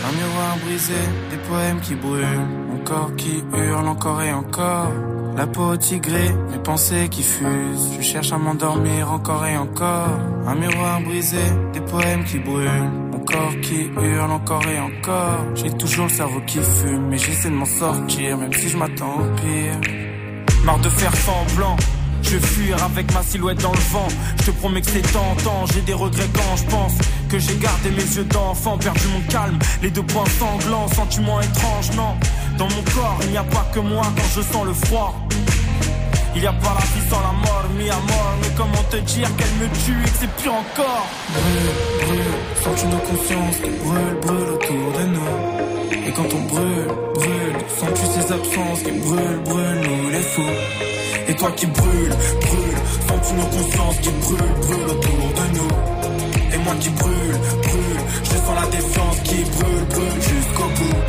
Un 0.07 0.13
miroir 0.19 0.57
brisé, 0.65 1.01
des 1.31 1.37
poèmes 1.49 1.81
qui 1.81 1.95
brûlent, 1.95 2.49
mon 2.71 2.85
corps 2.85 3.15
qui 3.17 3.43
hurle 3.55 3.89
encore 3.89 4.23
et 4.23 4.33
encore 4.33 4.93
la 5.37 5.47
peau 5.47 5.75
tigrée, 5.77 6.31
mes 6.51 6.59
pensées 6.59 7.09
qui 7.09 7.23
fusent. 7.23 7.93
Je 7.97 8.03
cherche 8.03 8.33
à 8.33 8.37
m'endormir 8.37 9.11
encore 9.11 9.47
et 9.47 9.57
encore. 9.57 10.19
Un 10.47 10.55
miroir 10.57 11.01
brisé, 11.01 11.39
des 11.73 11.81
poèmes 11.81 12.25
qui 12.25 12.39
brûlent. 12.41 12.91
Mon 13.13 13.21
corps 13.21 13.55
qui 13.63 13.89
hurle 13.97 14.33
encore 14.33 14.67
et 14.67 14.81
encore. 14.81 15.47
J'ai 15.55 15.71
toujours 15.71 16.07
le 16.07 16.11
cerveau 16.11 16.41
qui 16.47 16.59
fume, 16.59 17.07
mais 17.09 17.17
j'essaie 17.17 17.49
de 17.49 17.55
m'en 17.55 17.65
sortir, 17.65 18.37
même 18.37 18.53
si 18.53 18.69
je 18.69 18.77
m'attends 18.77 19.15
au 19.21 19.35
pire. 19.37 20.10
Marre 20.65 20.79
de 20.81 20.89
faire 20.89 21.15
semblant. 21.17 21.77
Je 22.23 22.37
fuir 22.39 22.83
avec 22.85 23.13
ma 23.15 23.23
silhouette 23.23 23.61
dans 23.63 23.73
le 23.73 23.79
vent. 23.93 24.09
Je 24.41 24.45
te 24.47 24.51
promets 24.53 24.81
que 24.83 24.91
c'est 24.91 25.13
tentant. 25.13 25.65
J'ai 25.73 25.81
des 25.83 25.95
regrets 25.95 26.29
quand 26.35 26.57
je 26.57 26.65
pense 26.65 26.93
que 27.29 27.39
j'ai 27.39 27.57
gardé 27.57 27.91
mes 27.91 28.17
yeux 28.17 28.25
d'enfant, 28.25 28.77
perdu 28.77 29.07
mon 29.09 29.21
calme. 29.31 29.59
Les 29.83 29.91
deux 29.91 30.03
points 30.03 30.29
sanglants, 30.39 30.89
sentiments 30.89 31.41
étranges, 31.41 31.91
non. 31.97 32.15
Dans 32.59 32.69
mon 32.69 32.83
corps, 32.95 33.19
il 33.23 33.31
n'y 33.31 33.37
a 33.39 33.45
pas 33.45 33.67
que 33.73 33.81
moi 33.81 34.05
quand 34.17 34.29
je 34.37 34.43
sens 34.43 34.65
le 34.67 34.75
froid. 34.75 35.15
Il 36.37 36.43
y 36.43 36.47
a 36.47 36.53
pas 36.53 36.75
la 36.79 36.85
vie 36.85 37.09
sans 37.11 37.21
la 37.21 37.33
mort, 37.33 37.67
mis 37.77 37.91
à 37.91 37.97
mort. 37.97 38.35
Mais 38.43 38.49
comment 38.57 38.85
te 38.91 38.97
dire 38.99 39.29
qu'elle 39.37 39.55
me 39.61 39.69
tue 39.85 40.01
et 40.01 40.11
que 40.11 40.17
c'est 40.21 40.43
pire 40.43 40.55
encore? 40.55 41.07
Brûle, 41.33 42.07
brûle, 42.07 42.63
sens-tu 42.63 42.87
nos 42.87 42.99
consciences 42.99 43.57
qui 43.57 43.71
brûlent, 43.71 44.21
brûlent 44.23 44.55
autour 44.55 44.93
de 44.99 45.07
nous 45.07 46.07
Et 46.07 46.13
quand 46.13 46.29
on 46.33 46.43
brûle, 46.43 46.87
brûle, 47.15 47.40
sens-tu 47.69 48.07
ces 48.07 48.33
absences 48.33 48.83
qui 48.83 48.91
brûlent, 48.93 49.41
brûlent, 49.45 49.81
nous 49.89 50.11
les 50.11 50.23
fous. 50.23 50.43
Et 51.29 51.35
toi 51.35 51.51
qui 51.53 51.67
brûle, 51.67 52.15
brûle, 52.41 52.79
sens-tu 53.09 53.35
nos 53.35 53.47
consciences 53.47 53.99
qui 54.01 54.11
brûlent, 54.11 54.55
brûlent 54.63 54.91
autour 54.91 55.29
de 55.39 55.59
nous. 55.59 55.69
Et 56.55 56.59
moi 56.59 56.75
qui 56.81 56.89
brûle, 56.91 57.39
brûle, 57.63 58.01
je 58.25 58.31
sens 58.31 58.55
la 58.61 58.67
défiance 58.77 59.21
qui 59.25 59.37
brûle, 59.37 59.85
brûle 59.91 60.23
jusqu'au 60.23 60.69
bout. 60.79 61.01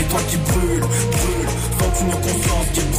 Et 0.00 0.04
toi 0.04 0.20
qui 0.28 0.36
brûle, 0.36 0.80
brûle, 0.80 1.48
sens-tu 1.78 2.04
nos 2.04 2.16
consciences 2.16 2.70
qui 2.72 2.80
brûlent, 2.80 2.93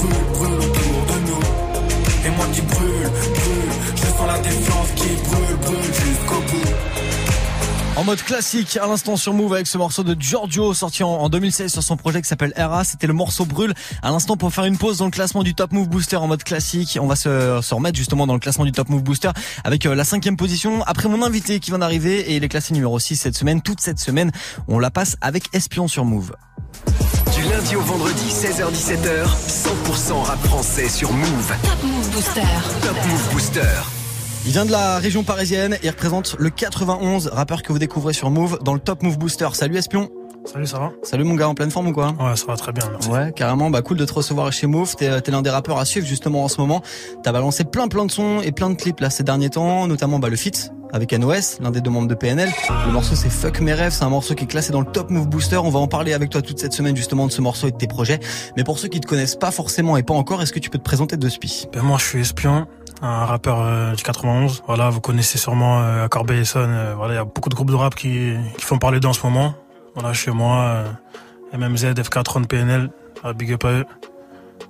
je 4.45 4.55
sens 4.55 4.85
la 4.85 4.85
défiance 4.85 4.91
qui 4.95 5.07
brûle, 5.29 5.55
brûle 5.57 5.93
jusqu'au 5.93 6.41
bout 6.41 6.75
En 7.97 8.03
mode 8.03 8.21
classique, 8.21 8.77
à 8.81 8.87
l'instant 8.87 9.15
sur 9.15 9.33
Move 9.33 9.53
avec 9.53 9.67
ce 9.67 9.77
morceau 9.77 10.03
de 10.03 10.15
Giorgio 10.19 10.73
sorti 10.73 11.03
en, 11.03 11.09
en 11.09 11.29
2016 11.29 11.71
sur 11.71 11.83
son 11.83 11.97
projet 11.97 12.21
qui 12.21 12.27
s'appelle 12.27 12.53
Era. 12.55 12.83
C'était 12.83 13.07
le 13.07 13.13
morceau 13.13 13.45
brûle. 13.45 13.73
À 14.01 14.11
l'instant 14.11 14.37
pour 14.37 14.53
faire 14.53 14.65
une 14.65 14.77
pause 14.77 14.97
dans 14.97 15.05
le 15.05 15.11
classement 15.11 15.43
du 15.43 15.55
Top 15.55 15.71
Move 15.71 15.87
Booster 15.87 16.17
en 16.17 16.27
mode 16.27 16.43
classique. 16.43 16.97
On 17.01 17.07
va 17.07 17.15
se, 17.15 17.59
se 17.61 17.73
remettre 17.73 17.97
justement 17.97 18.27
dans 18.27 18.33
le 18.33 18.39
classement 18.39 18.65
du 18.65 18.71
Top 18.71 18.89
Move 18.89 19.03
Booster 19.03 19.31
avec 19.63 19.85
euh, 19.85 19.95
la 19.95 20.03
cinquième 20.03 20.37
position. 20.37 20.83
Après 20.83 21.09
mon 21.09 21.23
invité 21.23 21.59
qui 21.59 21.71
vient 21.71 21.79
d'arriver 21.79 22.19
et 22.31 22.35
il 22.35 22.43
est 22.43 22.49
classé 22.49 22.73
numéro 22.73 22.99
6 22.99 23.15
cette 23.15 23.37
semaine. 23.37 23.61
Toute 23.61 23.81
cette 23.81 23.99
semaine, 23.99 24.31
on 24.67 24.79
la 24.79 24.91
passe 24.91 25.17
avec 25.21 25.45
Espion 25.53 25.87
sur 25.87 26.05
Move. 26.05 26.33
Du 27.35 27.43
lundi 27.43 27.75
au 27.75 27.81
vendredi, 27.81 28.29
16h17h, 28.29 29.25
100% 29.25 30.23
rap 30.23 30.39
français 30.45 30.87
sur 30.87 31.11
Move. 31.11 31.53
Top 31.63 31.83
Move 31.83 32.09
Booster. 32.11 32.41
Top 32.81 32.95
Move 33.07 33.33
Booster. 33.33 33.94
Il 34.45 34.51
vient 34.51 34.65
de 34.65 34.71
la 34.71 34.99
région 34.99 35.23
parisienne 35.23 35.77
et 35.81 35.89
représente 35.89 36.35
le 36.37 36.51
91, 36.51 37.29
rappeur 37.29 37.63
que 37.63 37.71
vous 37.73 37.79
découvrez 37.79 38.13
sur 38.13 38.29
Move 38.29 38.59
dans 38.63 38.75
le 38.75 38.79
Top 38.79 39.01
Move 39.01 39.17
Booster. 39.17 39.47
Salut 39.53 39.75
Espion. 39.75 40.09
Salut, 40.45 40.67
ça 40.67 40.77
va? 40.77 40.91
Salut 41.01 41.23
mon 41.23 41.33
gars, 41.33 41.49
en 41.49 41.55
pleine 41.55 41.71
forme 41.71 41.87
ou 41.87 41.93
quoi? 41.93 42.13
Ouais, 42.19 42.35
ça 42.35 42.45
va 42.45 42.55
très 42.55 42.71
bien, 42.71 42.83
merci. 42.91 43.09
Ouais, 43.09 43.33
carrément, 43.35 43.71
bah 43.71 43.81
cool 43.81 43.97
de 43.97 44.05
te 44.05 44.13
recevoir 44.13 44.51
chez 44.53 44.67
Move. 44.67 44.95
T'es 44.95 45.19
t'es 45.21 45.31
l'un 45.31 45.41
des 45.41 45.49
rappeurs 45.49 45.79
à 45.79 45.85
suivre 45.85 46.05
justement 46.05 46.43
en 46.43 46.47
ce 46.47 46.61
moment. 46.61 46.83
T'as 47.23 47.31
balancé 47.31 47.63
plein 47.63 47.87
plein 47.87 48.05
de 48.05 48.11
sons 48.11 48.41
et 48.43 48.51
plein 48.51 48.69
de 48.69 48.75
clips 48.75 48.99
là 48.99 49.09
ces 49.09 49.23
derniers 49.23 49.49
temps, 49.49 49.87
notamment 49.87 50.19
bah 50.19 50.29
le 50.29 50.35
feat 50.35 50.71
avec 50.93 51.11
NOS, 51.11 51.59
l'un 51.59 51.71
des 51.71 51.81
deux 51.81 51.89
membres 51.89 52.07
de 52.07 52.13
PNL. 52.13 52.49
Le 52.85 52.91
morceau 52.91 53.15
c'est 53.15 53.29
Fuck 53.29 53.59
mes 53.61 53.73
rêves, 53.73 53.91
c'est 53.91 54.03
un 54.03 54.09
morceau 54.09 54.35
qui 54.35 54.43
est 54.43 54.47
classé 54.47 54.71
dans 54.71 54.81
le 54.81 54.85
Top 54.85 55.09
Move 55.09 55.27
Booster. 55.27 55.57
On 55.57 55.69
va 55.69 55.79
en 55.79 55.87
parler 55.87 56.13
avec 56.13 56.29
toi 56.29 56.43
toute 56.43 56.59
cette 56.59 56.73
semaine 56.73 56.95
justement 56.95 57.25
de 57.25 57.31
ce 57.31 57.41
morceau 57.41 57.67
et 57.67 57.71
de 57.71 57.77
tes 57.77 57.87
projets. 57.87 58.19
Mais 58.55 58.63
pour 58.63 58.77
ceux 58.77 58.87
qui 58.87 59.01
te 59.01 59.07
connaissent 59.07 59.35
pas 59.35 59.51
forcément 59.51 59.97
et 59.97 60.03
pas 60.03 60.13
encore, 60.13 60.43
est-ce 60.43 60.53
que 60.53 60.59
tu 60.59 60.69
peux 60.69 60.77
te 60.77 60.83
présenter 60.83 61.17
de 61.17 61.27
spi 61.27 61.67
Ben, 61.73 61.81
moi, 61.81 61.97
je 61.97 62.05
suis 62.05 62.21
Espion, 62.21 62.67
un 63.01 63.25
rappeur 63.25 63.59
euh, 63.61 63.93
du 63.93 64.03
91. 64.03 64.63
Voilà, 64.67 64.89
vous 64.89 65.01
connaissez 65.01 65.37
sûrement 65.37 65.81
euh, 65.81 66.07
Corbeil-Essonne. 66.07 66.69
Euh, 66.71 66.93
voilà, 66.95 67.13
il 67.13 67.17
y 67.17 67.19
a 67.19 67.25
beaucoup 67.25 67.49
de 67.49 67.55
groupes 67.55 67.69
de 67.71 67.75
rap 67.75 67.95
qui, 67.95 68.33
qui 68.57 68.65
font 68.65 68.77
parler 68.77 68.99
d'eux 68.99 69.07
en 69.09 69.13
ce 69.13 69.25
moment. 69.25 69.53
Voilà, 69.95 70.13
chez 70.13 70.31
moi, 70.31 70.83
euh, 71.53 71.57
MMZ, 71.57 71.85
FK30, 71.93 72.47
PNL, 72.47 72.89
big 73.37 73.53
up 73.53 73.65
à 73.65 73.71
eux. 73.71 73.85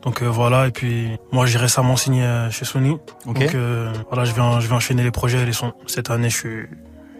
Donc 0.01 0.21
euh, 0.21 0.27
voilà, 0.27 0.67
et 0.67 0.71
puis 0.71 1.17
moi 1.31 1.45
j'ai 1.47 1.57
récemment 1.57 1.95
signé 1.95 2.23
euh, 2.23 2.51
chez 2.51 2.63
Sony. 2.65 2.91
Ok. 3.25 3.39
Donc 3.39 3.55
euh, 3.55 3.91
voilà, 4.09 4.23
je 4.25 4.33
vais, 4.33 4.41
en- 4.41 4.59
je 4.59 4.67
vais 4.67 4.75
enchaîner 4.75 5.03
les 5.03 5.11
projets 5.11 5.39
et 5.41 5.45
les 5.45 5.53
sons. 5.53 5.73
Cette 5.88 6.09
année, 6.11 6.29
je 6.29 6.38
suis, 6.38 6.67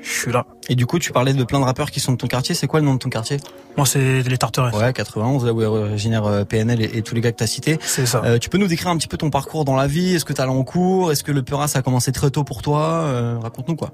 je 0.06 0.20
suis 0.20 0.32
là. 0.32 0.46
Et 0.70 0.76
du 0.76 0.86
coup, 0.86 1.00
tu 1.00 1.12
parlais 1.12 1.34
de 1.34 1.44
plein 1.44 1.60
de 1.60 1.66
rappeurs 1.66 1.90
qui 1.92 2.00
sont 2.00 2.12
de 2.12 2.18
ton 2.18 2.28
quartier. 2.28 2.54
C'est 2.56 2.68
quoi 2.68 2.80
le 2.80 2.86
nom 2.86 2.94
de 2.94 3.00
ton 3.00 3.10
quartier? 3.10 3.38
Moi, 3.76 3.86
c'est 3.86 4.22
les 4.22 4.38
Tarterets. 4.38 4.76
Ouais, 4.76 4.94
91, 4.94 5.46
là 5.46 5.52
où 5.54 5.62
est 5.62 5.66
originaire 5.66 6.26
euh, 6.26 6.44
PNL 6.44 6.82
et, 6.82 6.98
et 6.98 7.02
tous 7.02 7.16
les 7.16 7.22
gars 7.22 7.32
que 7.32 7.38
t'as 7.38 7.48
cités. 7.48 7.78
C'est 7.82 8.06
ça. 8.06 8.22
Euh, 8.24 8.38
tu 8.38 8.50
peux 8.50 8.58
nous 8.58 8.68
décrire 8.68 8.90
un 8.90 8.98
petit 8.98 9.08
peu 9.08 9.18
ton 9.18 9.30
parcours 9.30 9.66
dans 9.66 9.76
la 9.76 9.88
vie? 9.88 10.14
Est-ce 10.16 10.26
que 10.26 10.34
t'allais 10.34 10.52
en 10.52 10.64
cours? 10.64 11.12
Est-ce 11.12 11.24
que 11.24 11.32
le 11.32 11.42
Peura 11.44 11.68
ça 11.68 11.80
a 11.80 11.82
commencé 11.82 12.12
très 12.12 12.30
tôt 12.30 12.44
pour 12.44 12.62
toi? 12.62 12.82
Euh, 12.82 13.38
Raconte-nous 13.42 13.76
quoi. 13.76 13.92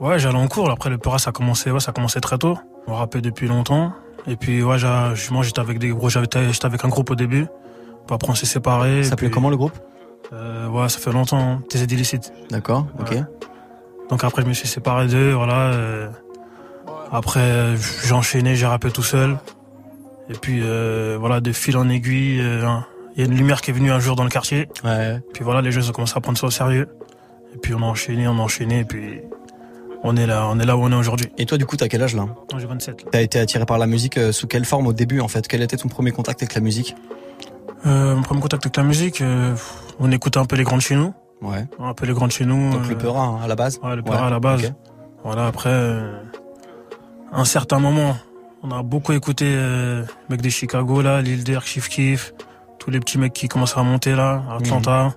Ouais, 0.00 0.18
j'allais 0.18 0.38
en 0.38 0.48
cours. 0.48 0.70
Après, 0.70 0.90
le 0.90 0.98
Peura, 0.98 1.18
ça 1.18 1.30
a 1.30 1.32
commencé, 1.32 1.70
ouais, 1.70 1.78
ça 1.80 1.90
a 1.90 1.94
commencé 1.94 2.20
très 2.20 2.36
tôt. 2.36 2.58
On 2.88 2.94
rappait 2.94 3.20
depuis 3.20 3.46
longtemps. 3.46 3.92
Et 4.26 4.34
puis, 4.36 4.62
ouais, 4.62 4.76
j'ai- 4.78 5.14
moi, 5.30 5.42
j'étais 5.44 5.60
avec 5.60 5.78
des 5.78 5.90
gros, 5.90 6.08
j'étais 6.08 6.38
avec 6.64 6.84
un 6.84 6.88
groupe 6.88 7.10
au 7.10 7.14
début. 7.14 7.46
Puis 8.06 8.14
après, 8.14 8.30
on 8.30 8.34
s'est 8.34 8.44
séparés. 8.46 9.04
Ça 9.04 9.10
s'appelait 9.10 9.28
puis- 9.28 9.34
comment 9.34 9.50
le 9.50 9.56
groupe? 9.56 9.78
Euh, 10.32 10.66
Ouais, 10.68 10.88
ça 10.88 10.98
fait 10.98 11.12
longtemps. 11.12 11.38
hein. 11.38 11.62
TZ 11.70 11.82
Illicite. 11.92 12.32
D'accord, 12.50 12.86
ok. 12.98 13.16
Donc 14.10 14.24
après, 14.24 14.42
je 14.42 14.46
me 14.48 14.52
suis 14.52 14.68
séparé 14.68 15.06
d'eux, 15.06 15.32
voilà. 15.32 15.72
euh, 15.72 16.08
après, 17.12 17.40
euh, 17.40 17.76
j'ai 18.04 18.12
enchaîné, 18.12 18.56
j'ai 18.56 18.66
rappé 18.66 18.90
tout 18.90 19.02
seul. 19.02 19.38
Et 20.28 20.34
puis, 20.34 20.60
euh, 20.62 21.16
voilà, 21.18 21.40
de 21.40 21.52
fil 21.52 21.76
en 21.76 21.88
aiguille, 21.88 22.40
euh, 22.40 22.66
hein, 22.66 22.86
il 23.14 23.20
y 23.20 23.22
a 23.22 23.30
une 23.30 23.36
lumière 23.36 23.60
qui 23.60 23.70
est 23.70 23.74
venue 23.74 23.92
un 23.92 24.00
jour 24.00 24.16
dans 24.16 24.24
le 24.24 24.30
quartier. 24.30 24.68
Ouais. 24.84 25.20
Puis 25.32 25.44
voilà, 25.44 25.60
les 25.62 25.70
jeunes 25.70 25.84
ont 25.88 25.92
commencé 25.92 26.14
à 26.16 26.20
prendre 26.20 26.38
ça 26.38 26.46
au 26.46 26.50
sérieux. 26.50 26.88
Et 27.54 27.58
puis 27.58 27.74
on 27.74 27.78
a 27.78 27.86
enchaîné, 27.86 28.26
on 28.26 28.32
a 28.38 28.42
enchaîné, 28.42 28.80
et 28.80 28.84
puis 28.84 29.20
on 30.02 30.16
est 30.16 30.26
là, 30.26 30.48
on 30.50 30.58
est 30.58 30.66
là 30.66 30.76
où 30.76 30.82
on 30.82 30.90
est 30.90 30.96
aujourd'hui. 30.96 31.28
Et 31.38 31.46
toi, 31.46 31.56
du 31.56 31.66
coup, 31.66 31.76
t'as 31.76 31.88
quel 31.88 32.02
âge 32.02 32.16
là? 32.16 32.26
J'ai 32.58 32.66
27. 32.66 33.04
là. 33.04 33.08
T'as 33.12 33.22
été 33.22 33.38
attiré 33.38 33.64
par 33.64 33.78
la 33.78 33.86
musique 33.86 34.18
euh, 34.18 34.32
sous 34.32 34.46
quelle 34.46 34.64
forme 34.64 34.86
au 34.86 34.92
début 34.92 35.20
en 35.20 35.28
fait? 35.28 35.46
Quel 35.46 35.62
était 35.62 35.76
ton 35.76 35.88
premier 35.88 36.10
contact 36.10 36.42
avec 36.42 36.54
la 36.54 36.60
musique? 36.60 36.96
Euh, 37.86 38.16
mon 38.16 38.22
premier 38.22 38.40
contact 38.40 38.64
avec 38.64 38.76
la 38.76 38.82
musique, 38.82 39.20
euh, 39.20 39.54
on 40.00 40.10
écoutait 40.10 40.38
un 40.38 40.46
peu 40.46 40.56
les 40.56 40.64
grands 40.64 40.76
de 40.78 40.82
chez 40.82 40.96
nous. 40.96 41.14
Ouais. 41.44 41.66
Un 41.78 41.94
peu 41.94 42.06
les 42.06 42.12
grands 42.12 42.26
de 42.26 42.32
chez 42.32 42.46
nous. 42.46 42.72
Donc 42.72 42.88
le 42.88 42.94
euh, 42.94 42.98
Peura 42.98 43.26
hein, 43.26 43.40
à 43.42 43.46
la 43.46 43.54
base 43.54 43.78
Ouais, 43.82 43.94
le 43.94 44.02
Peura 44.02 44.26
à 44.26 44.30
la 44.30 44.40
base. 44.40 44.72
Voilà, 45.22 45.46
après, 45.46 45.70
euh, 45.70 46.20
un 47.32 47.44
certain 47.44 47.78
moment, 47.78 48.16
on 48.62 48.70
a 48.70 48.82
beaucoup 48.82 49.12
écouté 49.12 49.46
euh, 49.46 50.04
mecs 50.28 50.42
des 50.42 50.50
Chicago, 50.50 51.02
là, 51.02 51.22
Durk, 51.22 51.66
Chief 51.66 51.88
Keef, 51.88 52.34
tous 52.78 52.90
les 52.90 53.00
petits 53.00 53.18
mecs 53.18 53.32
qui 53.32 53.48
commencent 53.48 53.76
à 53.76 53.82
monter 53.82 54.14
là, 54.14 54.42
à 54.50 54.56
Atlanta. 54.56 55.14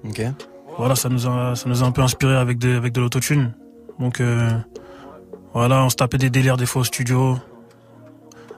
Voilà, 0.77 0.95
ça 0.95 1.09
nous 1.09 1.27
a, 1.27 1.55
ça 1.55 1.67
nous 1.67 1.83
a 1.83 1.87
un 1.87 1.91
peu 1.91 2.01
inspiré 2.01 2.35
avec 2.35 2.57
de, 2.59 2.77
avec 2.77 2.93
de 2.93 3.01
l'autotune. 3.01 3.53
Donc, 3.99 4.21
euh, 4.21 4.49
voilà, 5.53 5.83
on 5.83 5.89
se 5.89 5.95
tapait 5.95 6.19
des 6.19 6.29
délires 6.29 6.57
des 6.57 6.65
fois 6.65 6.81
au 6.81 6.85
studio. 6.85 7.37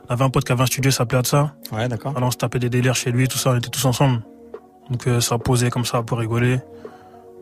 On 0.09 0.13
avait 0.13 0.23
un 0.23 0.29
pote 0.29 0.43
qui 0.43 0.51
avait 0.51 0.63
un 0.63 0.65
studio, 0.65 0.91
ça 0.91 0.97
s'appelait 0.99 1.23
ça. 1.23 1.53
Ouais, 1.71 1.87
d'accord. 1.87 2.13
Alors 2.17 2.29
on 2.29 2.31
se 2.31 2.37
tapait 2.37 2.59
des 2.59 2.69
délires 2.69 2.95
chez 2.95 3.11
lui, 3.11 3.27
tout 3.27 3.37
ça, 3.37 3.51
on 3.51 3.57
était 3.57 3.69
tous 3.69 3.85
ensemble. 3.85 4.21
Donc 4.89 5.07
euh, 5.07 5.21
ça 5.21 5.37
posait 5.37 5.69
comme 5.69 5.85
ça 5.85 6.01
pour 6.01 6.17
rigoler. 6.17 6.59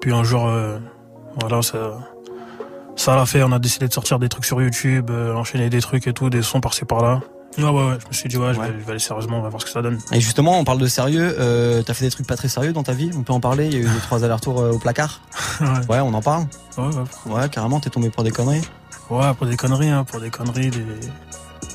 Puis 0.02 0.14
un 0.14 0.24
jour, 0.24 0.48
euh, 0.48 0.78
voilà, 1.40 1.62
ça, 1.62 1.98
ça 2.96 3.16
l'a 3.16 3.26
fait. 3.26 3.44
On 3.44 3.52
a 3.52 3.60
décidé 3.60 3.88
de 3.88 3.94
sortir 3.94 4.20
des 4.20 4.30
trucs 4.30 4.46
sur 4.46 4.62
YouTube, 4.62 5.10
euh, 5.10 5.34
enchaîner 5.36 5.70
des 5.70 5.82
trucs 5.82 6.08
et 6.08 6.14
tout, 6.14 6.30
des 6.30 6.42
sons 6.42 6.62
par-ci 6.62 6.86
par-là. 6.86 7.22
Ouais, 7.58 7.64
ouais, 7.64 7.72
ouais. 7.72 7.98
Je 8.00 8.08
me 8.08 8.14
suis 8.14 8.30
dit, 8.30 8.38
ouais, 8.38 8.54
je, 8.54 8.60
vais, 8.60 8.68
je 8.68 8.86
vais 8.86 8.92
aller 8.92 9.00
sérieusement, 9.00 9.40
on 9.40 9.42
va 9.42 9.50
voir 9.50 9.62
ce 9.62 9.66
que 9.66 9.72
ça 9.72 9.82
donne. 9.82 9.98
Et 10.12 10.22
justement, 10.22 10.60
on 10.60 10.64
parle 10.64 10.78
de 10.78 10.86
sérieux. 10.86 11.36
Euh, 11.40 11.82
T'as 11.82 11.96
fait 11.96 12.06
des 12.06 12.12
trucs 12.12 12.28
pas 12.28 12.36
très 12.36 12.50
sérieux 12.50 12.72
dans 12.72 12.84
ta 12.84 12.94
vie? 12.94 13.10
On 13.18 13.24
peut 13.24 13.34
en 13.34 13.40
parler? 13.40 13.66
Il 13.66 13.74
y 13.74 13.78
a 13.78 13.80
eu 13.80 13.84
deux 13.84 14.00
trois 14.02 14.24
allers-retours 14.24 14.62
euh, 14.62 14.72
au 14.74 14.78
placard? 14.80 15.22
ouais. 15.90 16.00
on 16.00 16.14
en 16.14 16.22
parle. 16.22 16.46
Ouais, 16.78 16.86
ouais. 16.86 17.34
Ouais, 17.34 17.50
carrément. 17.50 17.80
T'es 17.80 17.90
tombé 17.90 18.12
pour 18.12 18.24
des 18.24 18.32
conneries. 18.32 18.62
Ouais, 19.10 19.34
pour 19.34 19.48
des 19.48 19.58
conneries, 19.58 19.90
hein, 19.90 20.04
pour 20.04 20.20
des 20.20 20.30
conneries, 20.30 20.70
des, 20.70 20.86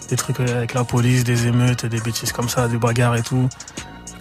des 0.09 0.17
trucs 0.17 0.39
avec 0.39 0.75
la 0.75 0.85
police, 0.85 1.25
des 1.25 1.47
émeutes, 1.49 1.85
des 1.87 2.01
bêtises 2.01 2.31
comme 2.31 2.49
ça, 2.49 2.69
des 2.69 2.77
bagarres 2.77 3.17
et 3.17 3.23
tout. 3.23 3.49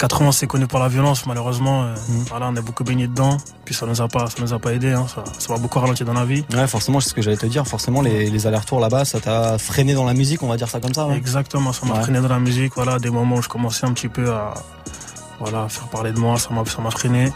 80 0.02 0.32
c'est 0.32 0.48
connu 0.48 0.66
pour 0.66 0.80
la 0.80 0.88
violence, 0.88 1.28
malheureusement. 1.28 1.84
euh, 1.84 1.96
Voilà, 2.30 2.48
on 2.50 2.56
a 2.56 2.62
beaucoup 2.62 2.84
baigné 2.84 3.08
dedans. 3.08 3.38
Puis 3.66 3.76
ça 3.76 3.86
nous 3.86 4.02
a 4.02 4.08
pas, 4.08 4.26
ça 4.28 4.38
nous 4.42 4.52
a 4.52 4.58
pas 4.58 4.74
aidé. 4.74 4.92
Hein, 4.94 5.06
ça, 5.14 5.24
ça 5.38 5.54
m'a 5.54 5.60
beaucoup 5.60 5.80
ralenti 5.80 6.04
dans 6.04 6.14
la 6.14 6.26
vie. 6.26 6.44
Ouais, 6.54 6.66
forcément, 6.66 7.00
c'est 7.00 7.10
ce 7.10 7.14
que 7.14 7.22
j'allais 7.22 7.38
te 7.38 7.46
dire. 7.46 7.68
Forcément, 7.68 8.02
les, 8.02 8.30
les 8.32 8.48
allers-retours 8.48 8.80
là-bas, 8.80 9.06
ça 9.06 9.20
t'a 9.20 9.60
freiné 9.60 9.94
dans 9.94 10.06
la 10.06 10.16
musique, 10.16 10.42
on 10.42 10.48
va 10.48 10.58
dire 10.58 10.68
ça 10.70 10.80
comme 10.80 10.94
ça. 10.94 11.06
ouais. 11.06 11.16
Exactement, 11.18 11.72
ça 11.72 11.86
m'a 11.86 11.94
Ouais. 11.96 12.02
freiné 12.02 12.20
dans 12.20 12.30
la 12.30 12.40
musique. 12.40 12.74
Voilà, 12.76 12.98
des 12.98 13.12
moments 13.12 13.36
où 13.36 13.42
je 13.44 13.48
commençais 13.50 13.86
un 13.86 13.94
petit 13.94 14.08
peu 14.10 14.32
à, 14.32 14.56
voilà, 15.40 15.70
faire 15.70 15.88
parler 15.90 16.12
de 16.14 16.20
moi, 16.20 16.40
ça 16.40 16.50
m'a, 16.52 16.66
ça 16.66 16.82
m'a 16.82 16.90
freiné. 16.92 17.32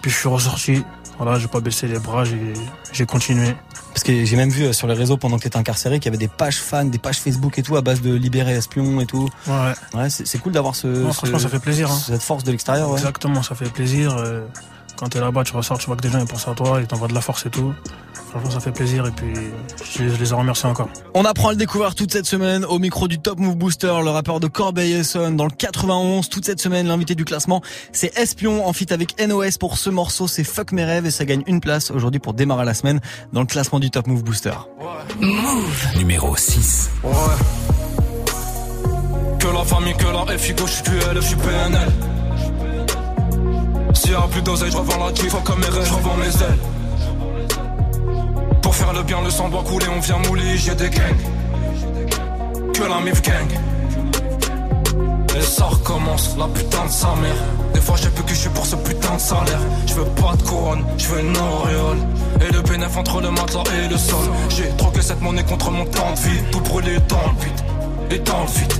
Puis 0.00 0.10
je 0.10 0.16
suis 0.16 0.28
ressorti. 0.28 0.82
Voilà, 1.20 1.38
j'ai 1.38 1.48
pas 1.48 1.60
baissé 1.60 1.86
les 1.86 1.98
bras, 1.98 2.24
j'ai, 2.92 3.06
continué. 3.06 3.54
Parce 3.92 4.02
que 4.04 4.24
j'ai 4.24 4.36
même 4.36 4.48
vu 4.50 4.64
euh, 4.64 4.72
sur 4.72 4.86
les 4.86 4.94
réseaux 4.94 5.16
pendant 5.18 5.36
que 5.36 5.42
t'étais 5.42 5.58
incarcéré 5.58 5.98
qu'il 6.00 6.06
y 6.06 6.08
avait 6.08 6.18
des 6.18 6.28
pages 6.28 6.56
fans, 6.58 6.84
des 6.84 6.98
pages 6.98 7.20
Facebook 7.20 7.58
et 7.58 7.62
tout 7.62 7.76
à 7.76 7.82
base 7.82 8.00
de 8.00 8.14
libérer 8.14 8.52
espion 8.52 9.00
et 9.00 9.06
tout. 9.06 9.28
Ouais. 9.46 9.72
Ouais, 9.94 10.08
c'est 10.10 10.38
cool 10.38 10.52
d'avoir 10.52 10.74
ce- 10.74 11.08
franchement, 11.12 11.38
ça 11.38 11.48
fait 11.50 11.58
plaisir, 11.58 11.90
hein. 11.90 11.98
cette 12.06 12.22
force 12.22 12.42
de 12.44 12.50
l'extérieur. 12.52 12.88
Ouais. 12.90 12.96
Exactement, 12.98 13.42
ça 13.42 13.54
fait 13.54 13.68
plaisir. 13.70 14.16
euh, 14.16 14.46
Quand 15.00 15.08
t'es 15.08 15.18
là-bas, 15.18 15.44
tu 15.44 15.56
ressors, 15.56 15.78
tu 15.78 15.86
vois 15.86 15.96
que 15.96 16.02
des 16.02 16.10
gens 16.10 16.18
ils 16.18 16.26
pensent 16.26 16.46
à 16.46 16.52
toi, 16.52 16.78
ils 16.78 16.86
t'envoient 16.86 17.08
de 17.08 17.14
la 17.14 17.22
force 17.22 17.46
et 17.46 17.50
tout. 17.50 17.72
Franchement, 18.30 18.50
ça 18.50 18.60
fait 18.60 18.70
plaisir 18.70 19.06
et 19.06 19.10
puis 19.10 19.32
je, 19.94 20.02
les- 20.04 20.32
en 20.34 20.38
remercie 20.38 20.66
encore. 20.66 20.88
On 21.14 21.24
apprend 21.24 21.48
à 21.48 21.52
le 21.52 21.56
découvrir 21.56 21.94
toute 21.94 22.12
cette 22.12 22.26
semaine 22.26 22.66
au 22.66 22.78
micro 22.78 23.08
du 23.08 23.18
Top 23.18 23.38
Move 23.38 23.56
Booster, 23.56 23.92
le 24.04 24.10
rappeur 24.10 24.40
de 24.40 24.46
Corbeil-Essonne 24.46 25.36
dans 25.36 25.46
le 25.46 25.50
91. 25.50 26.28
Toute 26.28 26.44
cette 26.44 26.60
semaine, 26.60 26.86
l'invité 26.86 27.14
du 27.14 27.24
classement, 27.24 27.62
c'est 27.92 28.16
Espion 28.18 28.68
en 28.68 28.72
feat 28.74 28.92
avec 28.92 29.18
NOS 29.26 29.56
pour 29.58 29.78
ce 29.78 29.88
morceau, 29.88 30.28
c'est 30.28 30.44
Fuck 30.44 30.72
mes 30.72 30.84
rêves 30.84 31.06
et 31.06 31.10
ça 31.10 31.24
gagne 31.24 31.42
une 31.46 31.60
place 31.60 31.90
aujourd'hui 31.90 32.20
pour 32.20 32.34
démarrer 32.34 32.66
la 32.66 32.74
semaine 32.74 33.00
dans 33.32 33.40
le 33.40 33.46
classement 33.46 33.80
du 33.80 33.90
Top 33.90 34.06
Move 34.06 34.22
Booster. 34.22 34.52
Move. 35.18 35.86
Numéro 35.96 36.36
6. 36.36 36.90
Ouais. 37.02 37.10
Que 39.38 39.46
la 39.48 39.64
famille, 39.64 39.94
que 39.96 40.04
la 40.04 40.38
FIGO, 40.38 40.66
je 40.66 40.72
suis 40.72 40.82
QL, 40.82 41.16
je 41.16 41.20
suis 41.20 41.36
PNL. 41.36 41.88
S'il 44.00 44.12
y 44.12 44.14
a 44.14 44.22
plus 44.22 44.40
d'oseille, 44.40 44.70
je 44.70 44.78
revends 44.78 45.04
la 45.04 45.12
GIF, 45.12 45.34
mes 45.34 45.66
rêves, 45.66 45.86
je 45.86 45.92
revends 45.92 46.16
mes 46.16 46.28
ailes. 46.28 46.58
Pour 48.62 48.74
faire 48.74 48.94
le 48.94 49.02
bien, 49.02 49.20
le 49.22 49.28
sang 49.28 49.50
doit 49.50 49.62
couler, 49.62 49.88
on 49.94 50.00
vient 50.00 50.16
mouler, 50.26 50.56
j'ai 50.56 50.74
des 50.74 50.88
gangs. 50.88 51.20
Que 52.72 52.82
la 52.82 53.00
MIF 53.00 53.20
gang. 53.20 53.46
Et 55.36 55.42
ça 55.42 55.66
recommence, 55.66 56.34
la 56.38 56.46
putain 56.46 56.86
de 56.86 56.90
sa 56.90 57.08
mère. 57.08 57.44
Des 57.74 57.80
fois, 57.82 57.96
j'ai 58.00 58.08
plus 58.08 58.24
que 58.24 58.30
je 58.30 58.36
suis 58.36 58.48
pour 58.48 58.64
ce 58.64 58.76
putain 58.76 59.16
de 59.16 59.20
salaire. 59.20 59.60
Je 59.86 59.92
veux 59.92 60.06
pas 60.06 60.34
de 60.34 60.42
couronne, 60.44 60.82
je 60.96 61.06
veux 61.06 61.20
une 61.20 61.36
auréole. 61.36 61.98
Et 62.40 62.50
le 62.50 62.62
bénéf 62.62 62.96
entre 62.96 63.20
le 63.20 63.30
matelas 63.30 63.64
et 63.84 63.86
le 63.86 63.98
sol. 63.98 64.30
J'ai 64.48 64.70
troqué 64.78 65.02
cette 65.02 65.20
monnaie 65.20 65.44
contre 65.44 65.70
mon 65.70 65.84
temps 65.84 66.12
de 66.14 66.20
vie. 66.20 66.40
Tout 66.50 66.60
brûlé 66.60 66.96
dans 67.06 67.16
le 67.18 67.44
vide, 67.44 67.60
et 68.12 68.18
dans 68.20 68.40
le 68.40 68.48
vide. 68.48 68.72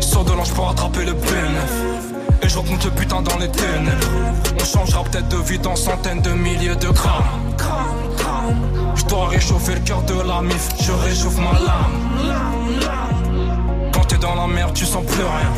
Sors 0.00 0.24
de 0.24 0.32
l'ange 0.32 0.52
pour 0.52 0.70
attraper 0.70 1.04
le 1.06 1.14
bénéf. 1.14 1.99
Et 2.42 2.48
je 2.48 2.58
remonte 2.58 2.84
le 2.84 2.90
putain 2.90 3.22
dans 3.22 3.38
les 3.38 3.50
ténèbres. 3.50 4.06
On 4.60 4.64
changera 4.64 5.04
peut-être 5.04 5.28
de 5.28 5.36
vie 5.36 5.58
dans 5.58 5.76
centaines 5.76 6.22
de 6.22 6.30
milliers 6.30 6.76
de 6.76 6.88
grammes. 6.88 7.54
Je 8.94 9.04
dois 9.04 9.28
réchauffer 9.28 9.74
le 9.74 9.80
cœur 9.80 10.02
de 10.02 10.14
la 10.26 10.40
mif, 10.42 10.68
je 10.80 10.92
réchauffe 10.92 11.36
ma 11.38 11.52
lame. 11.52 12.80
Quand 13.92 14.04
t'es 14.06 14.18
dans 14.18 14.34
la 14.34 14.46
merde, 14.46 14.72
tu 14.74 14.86
sens 14.86 15.04
plus 15.04 15.22
rien. 15.22 15.52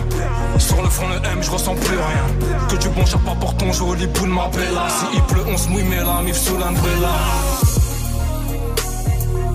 Sur 0.58 0.82
le 0.82 0.88
front, 0.88 1.08
le 1.08 1.16
M, 1.16 1.38
je 1.40 1.50
ressens 1.50 1.74
plus 1.74 1.96
rien. 1.96 2.26
Que 2.68 2.76
du 2.76 2.88
bon 2.88 3.04
pas 3.24 3.34
pour 3.34 3.56
ton 3.56 3.72
joli 3.72 4.06
boule, 4.06 4.28
ma 4.28 4.48
bella. 4.48 4.88
Si 4.88 5.06
il 5.14 5.22
pleut, 5.22 5.44
on 5.46 5.56
se 5.56 5.68
mouille, 5.68 5.84
mais 5.84 5.96
la 5.96 6.22
mif 6.22 6.36
sous 6.36 6.56
l'umbrella. 6.56 7.16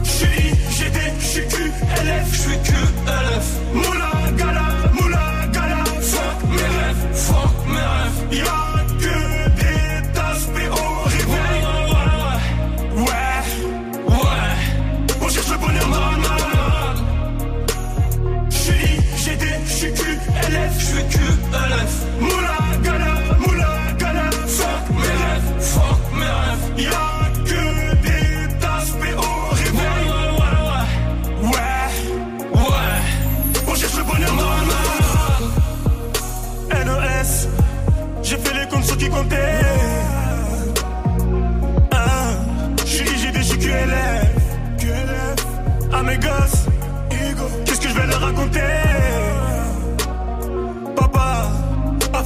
J'suis 0.03 0.49
IGD, 0.49 0.97
j'suis 1.19 1.47
QLF, 1.47 2.33
j'suis 2.33 2.57
QLF. 2.63 3.47
Moula 3.73 4.31
gala, 4.37 4.63
moula 4.93 5.16
gala. 5.16 5.16
Fuck 5.16 5.16
mes 6.49 6.69
rêves, 6.77 7.05
fuck 7.13 7.55
mes 7.67 7.87
rêves. 7.95 8.21
Y'a 8.31 8.85
que 9.01 9.15
des 9.59 10.11
tasses 10.13 10.47
au 10.47 11.09
réveil. 11.15 11.61
Ouais, 12.95 13.05
ouais, 13.05 13.39
ouais. 14.07 14.55
On 15.21 15.29
cherche 15.29 15.51
le 15.51 15.57
bonheur 15.57 15.87
dans 15.87 16.11
le 16.11 16.17
mal. 16.27 16.95
J'suis 18.49 18.97
IGD, 19.17 19.43
j'suis 19.65 19.93
QLF, 19.93 20.73
j'suis 20.79 21.05
QLF. 21.09 21.93
Moula 22.19 22.56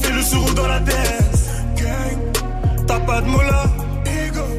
fait 0.01 0.13
le 0.13 0.21
sourd 0.21 0.53
dans 0.53 0.67
la 0.67 0.79
tête. 0.79 1.31
T'as 2.87 2.99
pas 2.99 3.21
de 3.21 3.27
moula. 3.27 3.63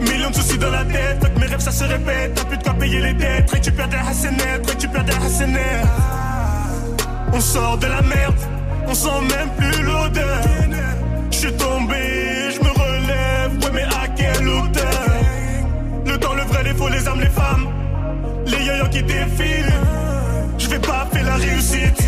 Millions 0.01 0.31
de 0.31 0.35
soucis 0.35 0.59
dans 0.59 0.71
la 0.71 0.85
tête, 0.85 1.23
fait 1.23 1.35
que 1.35 1.39
mes 1.41 1.47
rêves 1.47 1.61
ça 1.61 1.73
se 1.73 1.85
répète. 1.85 2.35
T'as 2.35 2.45
plus 2.45 2.59
de 2.59 2.63
quoi 2.63 2.75
payer 2.75 3.01
les 3.01 3.15
dettes, 3.15 3.51
récupère 3.51 3.89
des 3.89 3.97
hassenettes, 3.97 4.69
récupère 4.69 5.05
des 5.05 5.13
hassenettes. 5.13 5.87
On 7.33 7.41
sort 7.41 7.79
de 7.79 7.87
la 7.87 8.03
merde, 8.03 8.35
on 8.87 8.95
sent 8.95 9.21
même 9.35 9.49
plus 9.57 9.83
l'odeur. 9.83 10.41
Je 11.31 11.37
suis 11.37 11.53
tombé, 11.55 12.51
je 12.55 12.61
me 12.61 12.71
relève, 12.71 13.53
ouais 13.65 13.71
mais 13.73 13.83
à 13.85 14.09
quelle 14.17 14.49
hauteur? 14.49 15.07
Le 16.07 16.19
temps, 16.19 16.35
le 16.35 16.43
vrai, 16.43 16.63
les 16.65 16.75
faux, 16.75 16.89
les 16.89 17.09
âmes, 17.09 17.21
les 17.21 17.31
femmes 17.31 17.67
Les 18.47 18.65
yoyos 18.65 18.89
qui 18.91 19.03
des 19.03 19.15
défis. 19.15 19.65
Je 20.59 20.69
vais 20.69 20.79
pas 20.79 21.07
faire 21.13 21.25
la 21.25 21.37
réussite. 21.37 21.99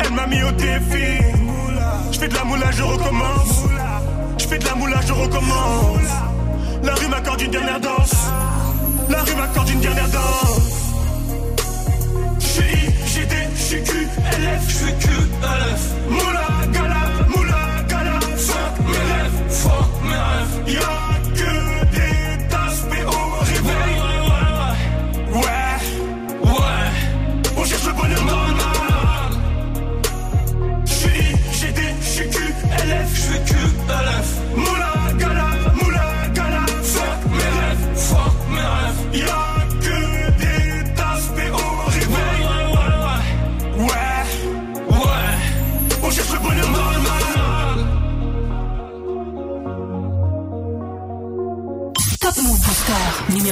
Elle 0.00 0.12
m'a 0.12 0.26
mis 0.26 0.42
au 0.42 0.52
défi. 0.52 1.41
Je 2.22 2.28
fais 2.28 2.34
de 2.34 2.38
la 2.38 2.44
moula, 2.44 2.70
je 2.70 2.82
recommence. 2.84 3.64
Je 4.38 4.46
fais 4.46 4.58
de 4.58 4.64
la 4.64 4.74
moula, 4.76 5.00
je 5.04 5.12
recommence. 5.12 6.08
La 6.84 6.94
rue 6.94 7.08
m'accorde 7.08 7.40
une 7.40 7.50
dernière 7.50 7.80
danse. 7.80 8.14
La 9.08 9.22
rue 9.22 9.34
m'accorde 9.34 9.68
une 9.70 9.80
dernière 9.80 10.08
danse. 10.08 10.94
Je 12.38 12.46
suis 12.46 12.62
I, 12.62 12.92
GD, 13.08 13.34
je 13.56 13.60
suis 13.60 13.82
Q, 13.82 14.06
LF, 14.38 14.68
je 14.68 14.72
suis 14.72 14.94
Q, 15.00 15.08
LF. 15.42 15.94
Moula, 16.10 16.46
gala, 16.72 17.02
moula, 17.34 17.82
gala. 17.88 18.20
Fuck 18.36 18.78
mes 18.86 19.12
rêves, 19.12 19.42
fuck 19.48 19.90
mes 20.04 20.14
rêves. 20.14 20.74
Y'a 20.76 21.11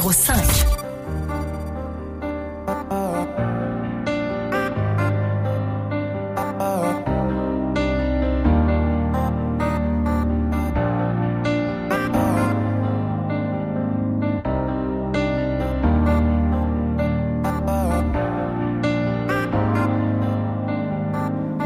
numéro 0.00 0.12
5. 0.12 0.34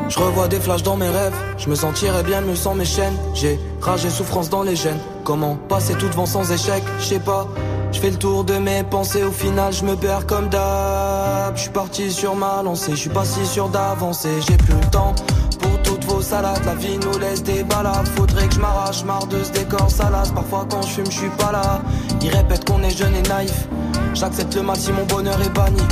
Je 0.09 0.19
revois 0.21 0.49
des 0.49 0.61
flashs 0.61 0.83
dans 0.83 0.97
mes 0.97 1.09
rêves, 1.09 1.33
je 1.57 1.69
me 1.69 1.75
sentirais 1.75 2.23
bien 2.25 2.41
me 2.41 2.55
sans 2.55 2.75
mes 2.75 2.85
chaînes. 2.85 3.15
J'ai 3.35 3.61
rage 3.81 4.05
et 4.05 4.11
souffrance 4.11 4.51
dans 4.51 4.63
les 4.63 4.75
gènes. 4.75 4.99
Comment 5.23 5.57
passer 5.69 5.95
tout 5.95 6.09
devant 6.09 6.27
sans 6.27 6.51
échec? 6.51 6.83
Je 6.99 7.05
sais 7.05 7.21
pas. 7.21 7.47
Je 7.95 8.01
fais 8.01 8.11
le 8.11 8.17
tour 8.17 8.43
de 8.43 8.55
mes 8.55 8.83
pensées, 8.83 9.23
au 9.23 9.31
final 9.31 9.73
je 9.73 9.85
me 9.85 9.95
perds 9.95 10.27
comme 10.27 10.49
d'hab. 10.49 11.57
Je 11.57 11.63
suis 11.63 11.71
parti 11.71 12.11
sur 12.11 12.35
ma 12.35 12.61
lancée, 12.61 12.91
je 12.91 12.97
suis 12.97 13.09
pas 13.09 13.25
si 13.25 13.47
sûr 13.47 13.69
d'avancer. 13.69 14.41
J'ai 14.49 14.57
plus 14.57 14.75
le 14.75 14.91
temps 14.91 15.15
pour 15.61 15.81
toutes 15.85 16.05
vos 16.07 16.21
salades. 16.21 16.65
La 16.67 16.75
vie 16.75 16.99
nous 16.99 17.17
laisse 17.19 17.45
des 17.45 17.63
balades. 17.63 18.09
Faudrait 18.17 18.49
que 18.49 18.55
je 18.55 18.61
m'arrache, 18.61 19.05
marre 19.05 19.29
de 19.29 19.43
ce 19.45 19.53
décor 19.53 19.89
salace. 19.89 20.33
Parfois 20.33 20.67
quand 20.69 20.83
je 20.83 20.89
fume, 20.89 21.07
je 21.07 21.19
suis 21.19 21.31
pas 21.39 21.53
là. 21.53 21.83
Ils 22.21 22.31
répètent 22.31 22.65
qu'on 22.69 22.83
est 22.83 22.91
jeune 22.91 23.15
et 23.15 23.23
naïf. 23.29 23.69
J'accepte 24.13 24.57
le 24.57 24.63
mal 24.63 24.77
si 24.77 24.91
mon 24.91 25.05
bonheur 25.05 25.41
est 25.41 25.55
banni. 25.55 25.83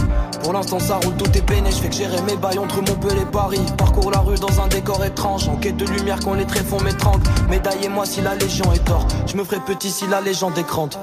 Pour 0.42 0.54
l'instant 0.54 0.80
ça 0.80 0.98
roule, 1.04 1.14
tout 1.16 1.38
est 1.38 1.46
peiné, 1.46 1.70
je 1.70 1.76
fais 1.76 1.88
que 1.88 1.94
gérer 1.94 2.20
mes 2.22 2.36
bails 2.36 2.58
entre 2.58 2.78
Montpellier 2.78 3.22
et 3.22 3.26
Paris. 3.26 3.60
Parcours 3.78 4.10
la 4.10 4.18
rue 4.18 4.38
dans 4.38 4.60
un 4.60 4.66
décor 4.66 5.04
étrange, 5.04 5.48
en 5.48 5.54
quête 5.54 5.76
de 5.76 5.86
lumière 5.86 6.18
quand 6.24 6.34
les 6.34 6.46
tréfonds 6.46 6.80
m'étranglent. 6.80 7.22
Médaillez-moi 7.48 8.04
si 8.06 8.22
la 8.22 8.34
légion 8.34 8.72
est 8.72 8.84
tort, 8.84 9.06
je 9.26 9.36
me 9.36 9.44
ferai 9.44 9.60
petit 9.60 9.90
si 9.90 10.08
la 10.08 10.20
légende 10.20 10.58
est 10.58 10.66
grande. 10.66 10.96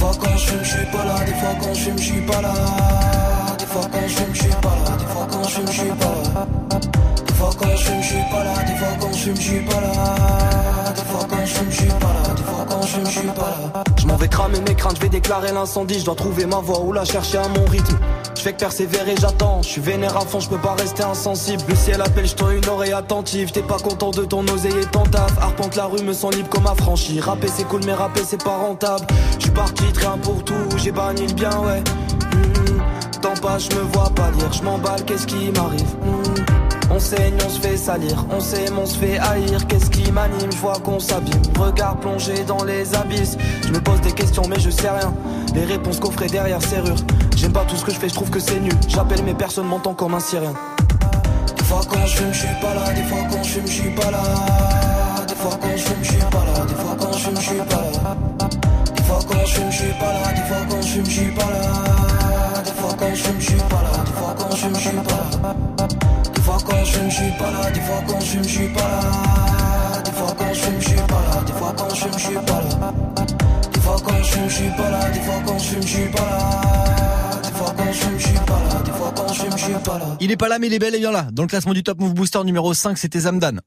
Fois 0.00 0.12
quand 0.18 0.34
je 0.34 0.46
fume, 0.46 0.64
je 0.64 0.70
suis 0.70 0.86
pas 0.86 1.04
là, 1.04 1.24
des 1.26 1.34
fois 1.34 1.54
quand 1.60 1.74
je 1.74 1.80
fume, 1.80 1.98
je 1.98 2.02
suis 2.04 2.20
pas 2.22 2.40
là. 2.40 2.54
Des 3.58 3.66
fois 3.66 3.82
quand 3.92 4.00
je 4.08 4.14
fume, 4.14 4.34
je 4.34 4.40
suis 4.40 4.48
pas 4.48 4.74
là, 4.74 4.96
des 4.96 5.04
fois 5.04 5.26
quand 5.30 5.42
je 5.44 5.50
fume, 5.50 5.66
je 5.66 5.72
suis 5.72 5.88
pas 5.90 6.06
là. 6.06 6.46
Des 7.26 7.34
fois 7.34 7.50
quand 7.60 7.76
je 7.76 7.84
fume, 7.84 8.00
je 8.00 8.06
suis 8.06 8.24
pas 8.30 8.44
là, 8.44 8.62
des 8.64 8.76
fois 8.76 8.88
quand 8.98 9.12
je 9.12 9.18
fume, 9.18 9.36
je 9.36 9.42
suis 9.42 9.60
pas 9.60 9.80
là. 9.82 10.92
Des 10.96 11.02
fois 11.02 11.26
quand 11.28 11.44
je 11.44 11.52
fume, 11.52 11.70
je 11.70 11.76
suis 11.76 11.86
pas 11.86 12.12
là, 12.14 12.34
des 12.34 12.42
fois 12.42 12.59
je 13.96 14.06
m'en 14.06 14.16
vais 14.16 14.28
cramer 14.28 14.60
mes 14.60 14.74
craintes, 14.74 14.96
je 14.96 15.00
vais 15.02 15.08
déclarer 15.08 15.52
l'incendie, 15.52 16.00
je 16.00 16.04
dois 16.04 16.14
trouver 16.14 16.46
ma 16.46 16.58
voie 16.58 16.80
ou 16.80 16.92
la 16.92 17.04
chercher 17.04 17.38
à 17.38 17.48
mon 17.48 17.64
rythme. 17.66 17.98
Je 18.40 18.42
fais 18.42 18.52
que 18.52 18.58
persévérer, 18.58 19.14
j'attends. 19.20 19.60
Je 19.62 19.68
suis 19.68 19.80
vénère 19.82 20.16
à 20.16 20.20
fond, 20.20 20.40
je 20.40 20.48
peux 20.48 20.58
pas 20.58 20.74
rester 20.74 21.02
insensible. 21.02 21.62
Le 21.68 21.76
ciel 21.76 22.00
appelle, 22.00 22.26
je 22.26 22.56
une 22.56 22.68
oreille 22.68 22.92
attentive. 22.92 23.52
T'es 23.52 23.62
pas 23.62 23.78
content 23.78 24.10
de 24.10 24.24
ton 24.24 24.46
oseille 24.48 24.78
et 24.80 24.86
ton 24.86 25.02
taf. 25.02 25.36
Arpente 25.38 25.76
la 25.76 25.84
rue, 25.84 26.02
me 26.02 26.14
sens 26.14 26.34
libre 26.34 26.48
comme 26.48 26.66
affranchi. 26.66 27.20
Rapper 27.20 27.48
c'est 27.48 27.64
cool, 27.64 27.82
mais 27.84 27.92
rapper 27.92 28.22
c'est 28.26 28.42
pas 28.42 28.56
rentable. 28.56 29.06
Je 29.36 29.42
suis 29.42 29.50
parti, 29.50 29.84
rien 29.94 30.16
pour 30.22 30.42
tout. 30.42 30.54
J'ai 30.78 30.90
banni 30.90 31.26
le 31.26 31.34
bien, 31.34 31.50
ouais. 31.50 31.82
Tant 33.20 33.34
pas, 33.34 33.58
je 33.58 33.68
me 33.76 33.82
vois 33.92 34.08
pas 34.08 34.30
lire. 34.30 34.50
Je 34.52 34.62
m'emballe, 34.62 35.04
qu'est-ce 35.04 35.26
qui 35.26 35.50
m'arrive? 35.50 35.96
Saigne, 37.00 37.34
on 37.44 37.48
se 37.48 37.60
fait 37.60 37.76
salir, 37.76 38.24
on 38.30 38.40
s'aime, 38.40 38.78
on 38.78 38.86
se 38.86 38.96
fait 38.96 39.18
haïr. 39.18 39.66
Qu'est-ce 39.66 39.90
qui 39.90 40.12
m'anime? 40.12 40.52
Je 40.52 40.58
vois 40.58 40.78
qu'on 40.84 41.00
s'abîme. 41.00 41.42
Regard 41.58 41.96
plongé 41.96 42.44
dans 42.46 42.62
les 42.64 42.94
abysses. 42.94 43.36
Je 43.66 43.72
me 43.72 43.80
pose 43.80 44.00
des 44.02 44.12
questions, 44.12 44.42
mais 44.48 44.60
je 44.60 44.70
sais 44.70 44.90
rien. 44.90 45.12
Les 45.54 45.64
réponses 45.64 45.98
coffrées 45.98 46.28
derrière 46.28 46.62
serrure. 46.62 46.96
J'aime 47.36 47.52
pas 47.52 47.64
tout 47.64 47.76
ce 47.76 47.84
que 47.84 47.92
je 47.92 47.98
fais, 47.98 48.08
je 48.08 48.14
trouve 48.14 48.30
que 48.30 48.38
c'est 48.38 48.60
nul. 48.60 48.74
J'appelle 48.86 49.22
mais 49.24 49.34
personne 49.34 49.66
m'entend 49.66 49.94
comme 49.94 50.14
un 50.14 50.20
syrien. 50.20 50.52
Des 51.56 51.64
fois 51.64 51.80
quand 51.88 52.06
je 52.06 52.16
fume, 52.16 52.32
je 52.32 52.38
suis 52.38 52.60
pas 52.60 52.74
là. 52.74 52.92
Des 52.92 53.02
fois 53.02 53.18
quand 53.30 53.42
je 53.42 53.48
fume, 53.48 53.66
je 53.66 53.72
suis 53.72 53.90
pas 53.90 54.10
là. 54.10 54.22
Des 55.26 55.34
fois 55.34 55.58
quand 55.60 55.76
je 55.76 55.82
fume, 55.82 55.96
je 56.02 56.10
suis 56.10 56.18
pas 56.18 56.44
là. 56.44 56.66
Des 56.66 56.74
fois 56.74 56.96
quand 56.98 57.12
je 57.12 57.18
fume, 57.18 57.36
je 57.36 57.42
suis 57.42 57.56
pas 57.56 57.74
là. 57.74 58.14
Des 58.94 59.02
fois 59.02 59.20
quand 59.28 59.46
je 59.46 59.54
fume, 59.54 59.70
je 59.70 59.76
suis 59.76 59.92
pas 59.92 60.12
là. 60.12 60.32
Des 60.34 60.42
fois 60.42 60.66
quand 60.68 60.82
je 60.82 60.92
fume, 60.92 61.04
je 61.06 61.10
suis 61.10 61.30
pas 61.30 61.50
là. 61.50 62.62
Des 62.64 62.72
fois 62.72 62.94
quand 62.98 63.14
je 63.14 63.22
fume, 63.22 63.40
suis 63.40 63.54
pas 63.56 63.82
là. 63.82 64.04
Des 64.04 64.12
fois 64.12 64.34
quand 64.38 64.50
je 64.50 64.56
fume, 64.56 64.74
je 64.74 64.80
suis 64.80 64.90
pas 64.90 65.02
là 65.02 65.88
quand 66.66 66.84
je 66.84 67.00
me 67.00 67.10
suis 67.10 67.30
pas 67.38 67.50
là, 67.50 67.70
des 67.70 67.80
fois 67.80 68.02
quand 68.06 68.20
je 68.20 68.38
me 68.38 68.42
suis 68.42 68.68
pas 68.68 68.80
là. 68.80 70.02
Des 70.04 70.12
fois 70.12 70.34
quand 70.38 70.54
je 70.54 70.70
me 70.70 70.80
suis 70.80 70.94
pas 70.94 71.22
là, 71.28 71.42
des 71.46 71.52
fois 71.52 71.74
quand 71.76 71.94
je 71.94 72.06
me 72.06 72.18
suis 72.18 72.34
pas 72.34 72.60
là. 72.62 72.92
Des 73.72 73.80
fois 73.80 73.96
quand 74.04 74.22
je 74.22 74.40
me 74.40 74.48
suis 74.48 74.70
pas 74.70 74.90
là, 74.90 75.10
des 75.10 75.20
fois 75.20 75.42
quand 75.46 75.58
je 75.58 75.76
me 75.76 75.82
suis 75.82 76.08
pas 76.08 76.20
là. 76.20 77.40
Des 77.42 77.52
fois 77.52 77.74
quand 77.76 77.92
je 77.92 78.06
me 78.10 78.18
suis 78.18 78.32
pas 78.32 78.60
là, 78.68 78.82
des 78.84 78.92
fois 78.92 79.12
quand 79.16 79.32
je 79.32 79.44
me 79.44 79.56
suis 79.56 79.72
pas 79.84 79.98
là. 79.98 80.16
Il 80.20 80.30
est 80.30 80.36
pas 80.36 80.48
là 80.48 80.58
mais 80.58 80.66
il 80.66 80.74
est 80.74 80.78
bel 80.78 80.94
et 80.94 80.98
bien 80.98 81.12
là. 81.12 81.26
Dans 81.32 81.42
le 81.42 81.48
classement 81.48 81.72
du 81.74 81.82
Top 81.82 82.00
Move 82.00 82.14
Booster 82.14 82.42
numéro 82.44 82.74
5, 82.74 82.98
c'était 82.98 83.20
Zamdan. 83.20 83.60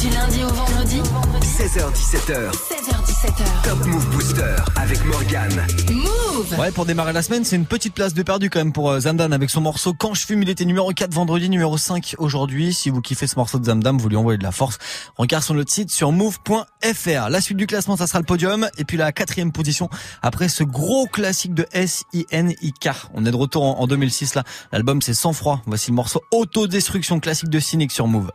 Du 0.00 0.08
lundi 0.08 0.42
au 0.44 0.48
vendredi 0.48 1.00
16h17h. 1.42 2.52
16h17h. 2.52 3.68
Top 3.68 3.86
Move 3.86 4.06
Booster 4.10 4.56
avec 4.76 5.04
Morgane. 5.04 5.66
Move 5.92 6.19
Ouais, 6.58 6.70
pour 6.70 6.86
démarrer 6.86 7.12
la 7.12 7.22
semaine, 7.22 7.44
c'est 7.44 7.56
une 7.56 7.66
petite 7.66 7.94
place 7.94 8.14
de 8.14 8.22
perdu 8.22 8.48
quand 8.50 8.60
même 8.60 8.72
pour 8.72 8.90
euh, 8.90 9.00
Zamdan 9.00 9.32
avec 9.32 9.50
son 9.50 9.60
morceau 9.60 9.92
Quand 9.92 10.14
je 10.14 10.24
fume, 10.24 10.42
il 10.42 10.48
était 10.48 10.64
numéro 10.64 10.90
4 10.90 11.12
vendredi, 11.12 11.50
numéro 11.50 11.76
5 11.76 12.14
aujourd'hui. 12.18 12.72
Si 12.72 12.88
vous 12.88 13.00
kiffez 13.00 13.26
ce 13.26 13.36
morceau 13.36 13.58
de 13.58 13.66
Zamdan, 13.66 13.96
vous 13.98 14.08
lui 14.08 14.16
envoyez 14.16 14.38
de 14.38 14.42
la 14.42 14.52
force. 14.52 14.78
Regarde 15.16 15.44
sur 15.44 15.54
notre 15.54 15.70
site 15.70 15.90
sur 15.90 16.12
move.fr. 16.12 17.28
La 17.28 17.40
suite 17.40 17.58
du 17.58 17.66
classement, 17.66 17.96
ça 17.96 18.06
sera 18.06 18.20
le 18.20 18.24
podium. 18.24 18.68
Et 18.78 18.84
puis 18.84 18.96
la 18.96 19.12
quatrième 19.12 19.52
position 19.52 19.90
après 20.22 20.48
ce 20.48 20.64
gros 20.64 21.06
classique 21.06 21.54
de 21.54 21.66
S-I-N-I-K. 21.72 22.88
On 23.14 23.26
est 23.26 23.30
de 23.30 23.36
retour 23.36 23.64
en, 23.64 23.80
en 23.80 23.86
2006 23.86 24.34
là. 24.34 24.44
L'album 24.72 25.02
c'est 25.02 25.14
Sans 25.14 25.32
Froid. 25.32 25.60
Voici 25.66 25.90
le 25.90 25.96
morceau 25.96 26.22
Autodestruction 26.30 27.20
classique 27.20 27.50
de 27.50 27.60
Cynic 27.60 27.92
sur 27.92 28.06
Move. 28.06 28.30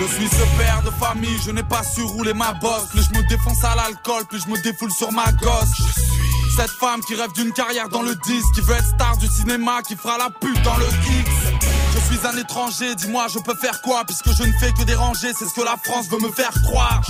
Je 0.00 0.04
suis 0.06 0.28
ce 0.28 0.58
père 0.58 0.82
de 0.82 0.90
famille, 0.92 1.36
je 1.44 1.50
n'ai 1.50 1.62
pas 1.62 1.82
su 1.82 2.02
rouler 2.02 2.32
ma 2.32 2.54
bosse. 2.54 2.88
Plus 2.90 3.02
je 3.02 3.18
me 3.18 3.28
défonce 3.28 3.62
à 3.64 3.74
l'alcool, 3.74 4.24
plus 4.30 4.42
je 4.42 4.48
me 4.48 4.62
défoule 4.62 4.90
sur 4.90 5.12
ma 5.12 5.30
gosse. 5.32 5.68
Je 5.76 5.82
suis 5.82 6.49
cette 6.60 6.70
femme 6.72 7.00
qui 7.00 7.14
rêve 7.14 7.32
d'une 7.32 7.52
carrière 7.52 7.88
dans 7.88 8.02
le 8.02 8.14
disque, 8.16 8.52
qui 8.52 8.60
veut 8.60 8.74
être 8.74 8.84
star 8.84 9.16
du 9.16 9.26
cinéma, 9.26 9.80
qui 9.80 9.96
fera 9.96 10.18
la 10.18 10.28
pute 10.28 10.60
dans 10.62 10.76
le 10.76 10.84
X. 10.84 11.69
Suis 12.20 12.28
un 12.28 12.36
étranger, 12.36 12.94
dis-moi 12.96 13.28
je 13.32 13.38
peux 13.38 13.54
faire 13.54 13.80
quoi 13.80 14.04
Puisque 14.04 14.30
je 14.36 14.42
ne 14.42 14.52
fais 14.58 14.72
que 14.72 14.82
déranger, 14.82 15.32
c'est 15.38 15.46
ce 15.46 15.54
que 15.54 15.62
la 15.62 15.76
France 15.82 16.06
veut 16.10 16.18
me 16.18 16.30
faire 16.30 16.52
croire 16.64 17.00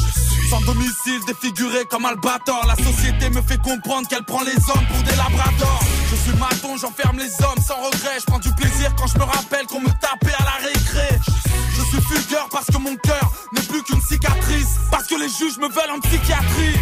Sans 0.48 0.60
domicile, 0.60 1.18
défiguré 1.26 1.84
comme 1.90 2.04
Albator 2.04 2.64
La 2.68 2.76
société 2.76 3.28
me 3.30 3.42
fait 3.42 3.60
comprendre 3.60 4.06
qu'elle 4.06 4.22
prend 4.22 4.42
les 4.42 4.54
hommes 4.54 4.86
pour 4.86 5.02
des 5.02 5.16
labradors 5.16 5.82
Je 6.10 6.14
suis 6.14 6.38
maton, 6.38 6.76
j'enferme 6.76 7.18
les 7.18 7.32
hommes 7.44 7.60
sans 7.66 7.82
regret 7.82 8.20
Je 8.20 8.26
prends 8.26 8.38
du 8.38 8.52
plaisir 8.52 8.94
quand 8.96 9.08
je 9.08 9.18
me 9.18 9.24
rappelle 9.24 9.66
qu'on 9.66 9.80
me 9.80 9.90
tapait 10.00 10.36
à 10.38 10.44
la 10.44 10.64
récré 10.68 11.18
Je 11.76 11.82
suis 11.82 12.02
fugueur 12.02 12.48
parce 12.52 12.66
que 12.66 12.78
mon 12.78 12.94
cœur 12.94 13.32
n'est 13.52 13.62
plus 13.62 13.82
qu'une 13.82 14.02
cicatrice 14.02 14.76
Parce 14.92 15.08
que 15.08 15.16
les 15.16 15.28
juges 15.28 15.58
me 15.58 15.68
veulent 15.68 15.90
en 15.90 15.98
psychiatrie 15.98 16.78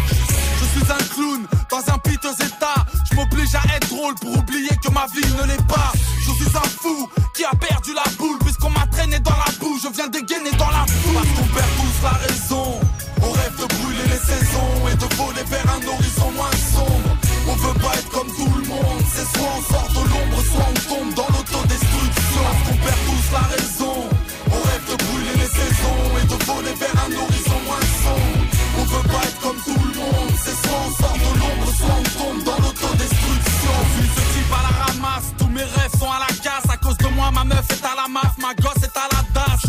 je 0.59 0.65
suis 0.65 0.91
un 0.91 1.15
clown 1.15 1.47
dans 1.71 1.93
un 1.93 1.97
piteux 1.99 2.33
état. 2.45 2.85
Je 3.09 3.15
m'oblige 3.15 3.55
à 3.55 3.75
être 3.75 3.87
drôle 3.87 4.15
pour 4.15 4.37
oublier 4.37 4.69
que 4.83 4.91
ma 4.91 5.05
vie 5.07 5.25
ne 5.37 5.47
l'est 5.47 5.67
pas. 5.67 5.91
Je 6.19 6.31
suis 6.31 6.57
un 6.57 6.69
fou 6.81 7.09
qui 7.33 7.45
a 7.45 7.51
perdu 7.55 7.93
la 7.93 8.03
puisqu'on 8.43 8.69
m'a 8.71 8.85
traîné 8.87 9.19
dans 9.19 9.31
la 9.31 9.51
boue. 9.59 9.77
Je 9.81 9.89
viens 9.89 10.07
dégainer 10.07 10.51
dans 10.57 10.69
la 10.69 10.85
foule. 10.87 11.13
Parce 11.13 11.27
qu'on 11.35 11.47
perd 11.55 11.71
tous 11.79 12.03
la 12.03 12.15
raison. 12.27 12.79
On 13.21 13.31
rêve 13.31 13.55
de 13.59 13.65
brûler 13.75 14.07
les 14.07 14.23
saisons 14.31 14.73
et 14.91 14.95
de 14.95 15.07
voler 15.15 15.43
vers 15.47 15.67
un 15.75 15.81
horizon 15.87 16.31
moins 16.31 16.55
sombre. 16.73 17.11
On 17.47 17.55
veut 17.55 17.79
pas 17.79 17.93
être 17.95 18.09
comme 18.09 18.27
tout 18.27 18.51
le 18.55 18.67
monde. 18.67 19.03
C'est 19.13 19.27
soit 19.37 19.51
on 19.57 19.61
sort 19.73 19.89
de 19.89 20.03
l'ombre, 20.09 20.39
soit 20.51 20.67
on 20.69 20.79
tombe 20.89 21.13
dans 21.15 21.29
l'autodestruction. 21.33 22.43
Parce 22.43 22.61
qu'on 22.65 22.77
perd 22.83 22.99
tous 23.07 23.27
la 23.31 23.45
raison. 23.55 23.95
On 24.51 24.61
rêve 24.67 24.85
de 24.89 24.95
brûler 25.03 25.35
les 25.35 25.51
saisons 25.59 26.01
et 26.19 26.25
de 26.27 26.37
voler 26.45 26.75
vers 26.79 26.95
un 27.05 27.11
horizon 27.23 27.59
moins 27.67 27.87
sombre. 28.03 28.39
On 28.79 28.83
veut 28.83 29.07
pas 29.07 29.23
être 29.27 29.39
comme 29.39 29.59
tout 29.63 29.83
le 29.83 29.95
monde. 29.99 30.31
C'est 30.43 30.57
soit 30.63 30.81
on 30.87 30.91
sort 31.01 31.17
de 31.17 31.31
l'ombre, 31.39 31.67
soit 31.77 31.97
on 31.99 32.07
tombe 32.19 32.43
dans 32.43 32.59
l'autodestruction. 32.63 33.75
Suis 33.95 34.09
ce 34.15 34.23
type 34.33 34.51
à 34.51 34.63
la 34.67 34.73
ramasse, 34.85 35.29
tous 35.37 35.47
mes 35.47 35.63
rêves 35.63 35.89
ma 37.31 37.43
meuf 37.43 37.65
est 37.69 37.85
à 37.85 37.95
la 37.95 38.07
maf, 38.07 38.37
ma 38.37 38.53
gosse 38.55 38.83
est 38.83 38.97
à 38.97 39.07
la 39.11 39.21
DAS. 39.33 39.61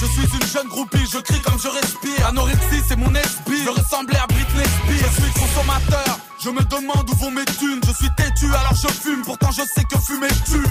Je 0.00 0.06
suis 0.06 0.22
une 0.22 0.46
jeune 0.46 0.68
groupie, 0.68 1.04
je 1.12 1.18
crie 1.18 1.40
comme 1.42 1.58
je 1.58 1.68
respire. 1.68 2.26
Anorexie, 2.26 2.82
c'est 2.86 2.96
mon 2.96 3.12
esprit. 3.14 3.62
Je 3.64 3.70
ressemblais 3.70 4.18
à 4.18 4.26
Britney 4.26 4.64
Spears. 4.64 5.12
Je 5.16 5.22
suis 5.22 5.32
consommateur, 5.32 6.18
je 6.42 6.50
me 6.50 6.62
demande 6.64 7.08
où 7.10 7.16
vont 7.16 7.30
mes 7.30 7.44
thunes. 7.44 7.80
Je 7.86 7.92
suis 7.92 8.10
têtu, 8.16 8.46
alors 8.46 8.74
je 8.74 8.88
fume, 8.88 9.22
pourtant 9.24 9.50
je 9.50 9.62
sais 9.62 9.84
que 9.84 9.98
fumer 9.98 10.28
tue. 10.46 10.66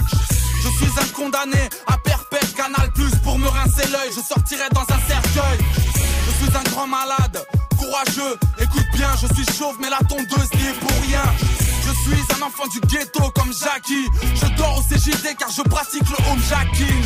Je 0.62 0.68
suis 0.68 0.92
un 1.00 1.08
condamné 1.14 1.68
à 1.86 1.98
perpète, 1.98 2.54
canal 2.54 2.90
plus 2.94 3.14
pour 3.22 3.38
me 3.38 3.48
rincer 3.48 3.86
l'œil. 3.90 4.10
Je 4.14 4.20
sortirai 4.20 4.68
dans 4.72 4.82
un 4.82 5.00
cercueil. 5.06 5.58
Je 5.94 6.44
suis 6.44 6.56
un 6.56 6.70
grand 6.70 6.86
malade, 6.86 7.44
courageux, 7.76 8.38
écoute 8.60 8.86
bien, 8.94 9.10
je 9.20 9.26
suis 9.34 9.46
chauve, 9.56 9.76
mais 9.80 9.90
la 9.90 9.98
tondeuse 10.08 10.50
n'y 10.54 10.66
est 10.66 10.78
pour 10.80 10.90
rien. 11.02 11.67
Je 12.08 12.14
suis 12.14 12.42
un 12.42 12.46
enfant 12.46 12.66
du 12.68 12.80
ghetto 12.80 13.30
comme 13.34 13.52
Jackie. 13.52 14.08
Je 14.34 14.46
dors 14.56 14.78
au 14.78 14.82
CJD 14.82 15.36
car 15.38 15.50
je 15.50 15.62
pratique 15.62 16.08
le 16.08 16.16
home 16.30 16.40
jacking. 16.48 17.02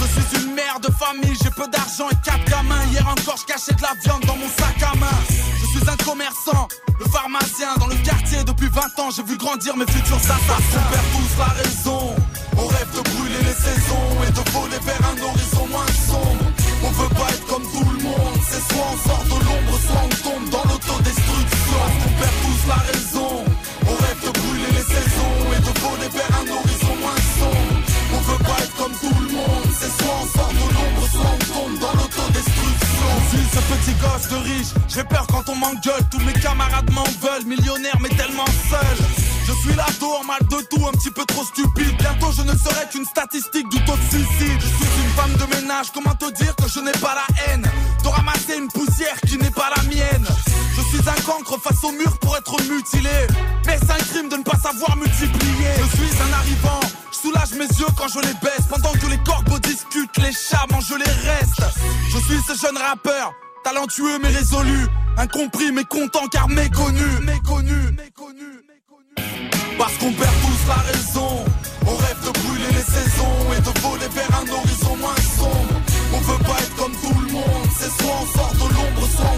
Je 0.00 0.04
suis 0.04 0.42
une 0.42 0.54
mère 0.54 0.80
de 0.80 0.90
famille, 0.92 1.36
j'ai 1.42 1.50
peu 1.50 1.68
d'argent 1.68 2.08
et 2.10 2.16
quatre 2.24 2.44
gamins. 2.44 2.82
Hier 2.90 3.06
encore, 3.06 3.36
je 3.36 3.44
cachais 3.44 3.74
de 3.74 3.82
la 3.82 3.92
viande 4.02 4.24
dans 4.24 4.36
mon 4.36 4.48
sac 4.48 4.82
à 4.82 4.96
main. 4.96 5.18
Je 5.28 5.78
suis 5.78 5.88
un 5.88 5.96
commerçant, 5.96 6.68
le 6.98 7.04
pharmacien 7.06 7.76
dans 7.78 7.88
le 7.88 7.96
quartier 7.96 8.42
depuis 8.44 8.68
20 8.68 8.98
ans. 9.00 9.10
J'ai 9.14 9.22
vu 9.22 9.36
grandir 9.36 9.76
mes 9.76 9.86
futurs 9.86 10.16
assassins. 10.16 10.80
On 10.80 10.92
perd 10.92 11.04
tous 11.12 11.38
la 11.38 11.52
raison. 11.62 12.16
On 12.56 12.66
rêve 12.66 12.90
de 12.96 13.00
brûler 13.10 13.42
les 13.42 13.54
saisons 13.54 14.08
et 14.26 14.30
de 14.32 14.50
voler 14.50 14.78
vers 14.82 15.02
un 15.12 15.22
horizon 15.28 15.66
moins 15.70 15.92
sombre. 16.08 16.44
On 16.84 16.90
veut 16.90 17.14
pas 17.14 17.28
être 17.30 17.46
comme 17.46 17.64
tout 17.64 17.84
le 17.84 18.02
monde. 18.02 18.38
C'est 18.48 18.64
soit 18.72 18.86
on 18.92 19.08
sort 19.08 19.24
de 19.24 19.44
l'ombre, 19.44 19.78
soit 19.86 20.02
on 20.04 20.30
tombe 20.30 20.48
dans 20.48 20.64
l'autodestruction. 20.64 21.80
On 22.06 22.20
perd 22.20 22.34
tous 22.42 22.68
la 22.68 22.74
raison. 22.92 23.17
Petit 33.88 34.00
gosse 34.00 34.28
de 34.28 34.36
riche. 34.36 34.72
J'ai 34.88 35.04
peur 35.04 35.26
quand 35.28 35.48
on 35.48 35.56
m'engueule. 35.56 36.02
Tous 36.10 36.20
mes 36.20 36.32
camarades 36.34 36.90
m'en 36.92 37.04
veulent. 37.04 37.46
Millionnaire 37.46 37.96
mais 38.00 38.08
tellement 38.10 38.46
seul. 38.70 38.96
Je 39.46 39.52
suis 39.52 39.74
l'ado 39.74 40.12
en 40.20 40.24
mal 40.24 40.40
de 40.42 40.62
tout, 40.68 40.86
un 40.86 40.92
petit 40.92 41.10
peu 41.10 41.24
trop 41.24 41.44
stupide. 41.44 41.96
Bientôt 41.98 42.32
je 42.32 42.42
ne 42.42 42.56
serai 42.56 42.88
qu'une 42.90 43.04
statistique 43.04 43.68
du 43.70 43.82
taux 43.84 43.96
de 43.96 44.08
suicide. 44.10 44.60
Je 44.60 44.66
suis 44.66 45.02
une 45.04 45.10
femme 45.16 45.34
de 45.34 45.54
ménage, 45.56 45.86
comment 45.92 46.14
te 46.14 46.30
dire 46.32 46.54
que 46.56 46.68
je 46.68 46.80
n'ai 46.80 46.92
pas 46.92 47.14
la 47.14 47.26
haine? 47.46 47.66
De 48.02 48.08
ramasser 48.08 48.56
une 48.56 48.68
poussière 48.68 49.18
qui 49.26 49.38
n'est 49.38 49.50
pas 49.50 49.70
la 49.76 49.82
mienne. 49.84 50.26
Je 50.76 50.82
suis 50.82 51.08
un 51.08 51.20
cancre 51.22 51.58
face 51.60 51.82
au 51.84 51.92
mur 51.92 52.18
pour 52.18 52.36
être 52.36 52.56
mutilé. 52.70 53.26
Mais 53.66 53.78
c'est 53.80 53.90
un 53.90 54.04
crime 54.12 54.28
de 54.28 54.36
ne 54.36 54.42
pas 54.42 54.58
savoir 54.58 54.96
multiplier. 54.96 55.72
Je 55.80 55.96
suis 55.96 56.22
un 56.22 56.32
arrivant, 56.32 56.80
je 57.10 57.16
soulage 57.16 57.52
mes 57.52 57.66
yeux 57.66 57.92
quand 57.96 58.08
je 58.08 58.20
les 58.20 58.34
baisse. 58.42 58.66
Pendant 58.68 58.92
que 58.92 59.06
les 59.06 59.18
corbeaux 59.24 59.58
discutent, 59.58 60.16
les 60.18 60.32
chats 60.32 60.66
mangent 60.70 60.98
les 60.98 61.28
restes. 61.28 61.62
Je 62.12 62.18
suis 62.18 62.40
ce 62.46 62.54
jeune 62.66 62.76
rappeur, 62.76 63.32
talentueux 63.64 64.18
mais 64.22 64.28
résolu. 64.28 64.86
Incompris 65.16 65.72
mais 65.72 65.84
content 65.84 66.26
car 66.30 66.48
méconnu. 66.48 67.04
Méconnu, 67.22 67.92
méconnu. 67.96 68.64
Parce 69.78 69.96
qu'on 69.98 70.12
perd 70.12 70.34
tous 70.42 70.68
la 70.68 70.82
raison. 70.92 71.44
On 71.86 71.96
rêve 71.96 72.20
de 72.26 72.38
brûler 72.38 72.72
les 72.72 72.82
saisons 72.82 73.52
et 73.56 73.60
de 73.60 73.80
voler 73.80 74.08
vers 74.14 74.40
un 74.40 74.48
horizon 74.52 74.96
moins 74.96 75.16
sombre. 75.38 75.80
On 76.12 76.20
veut 76.20 76.44
pas 76.44 76.58
être 76.60 76.76
comme 76.76 76.92
tout 76.92 77.20
le 77.20 77.32
monde. 77.32 77.68
C'est 77.78 78.02
soit 78.02 78.14
on 78.22 78.38
sort 78.38 78.54
de 78.54 78.74
l'ombre, 78.74 79.08
soit 79.16 79.37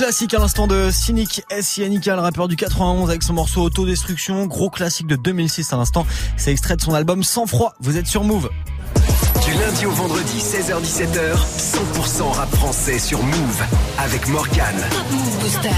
classique 0.00 0.32
à 0.32 0.38
l'instant 0.38 0.66
de 0.66 0.88
Cynic 0.90 1.42
S.I.N.I.K. 1.50 2.06
le 2.06 2.20
rappeur 2.20 2.48
du 2.48 2.56
91 2.56 3.10
avec 3.10 3.22
son 3.22 3.34
morceau 3.34 3.60
Autodestruction. 3.60 4.46
Gros 4.46 4.70
classique 4.70 5.06
de 5.06 5.14
2006 5.14 5.74
à 5.74 5.76
l'instant. 5.76 6.06
C'est 6.38 6.52
extrait 6.52 6.76
de 6.76 6.80
son 6.80 6.94
album 6.94 7.22
Sans 7.22 7.44
froid. 7.44 7.74
Vous 7.80 7.98
êtes 7.98 8.06
sur 8.06 8.24
Move. 8.24 8.48
Lundi 9.70 9.86
au 9.86 9.90
vendredi, 9.92 10.38
16h-17h, 10.38 11.36
100% 11.56 12.32
rap 12.32 12.50
français 12.56 12.98
sur 12.98 13.22
Move 13.22 13.62
avec 13.98 14.26
Morgan. 14.26 14.74
Move 15.12 15.38
Booster. 15.38 15.68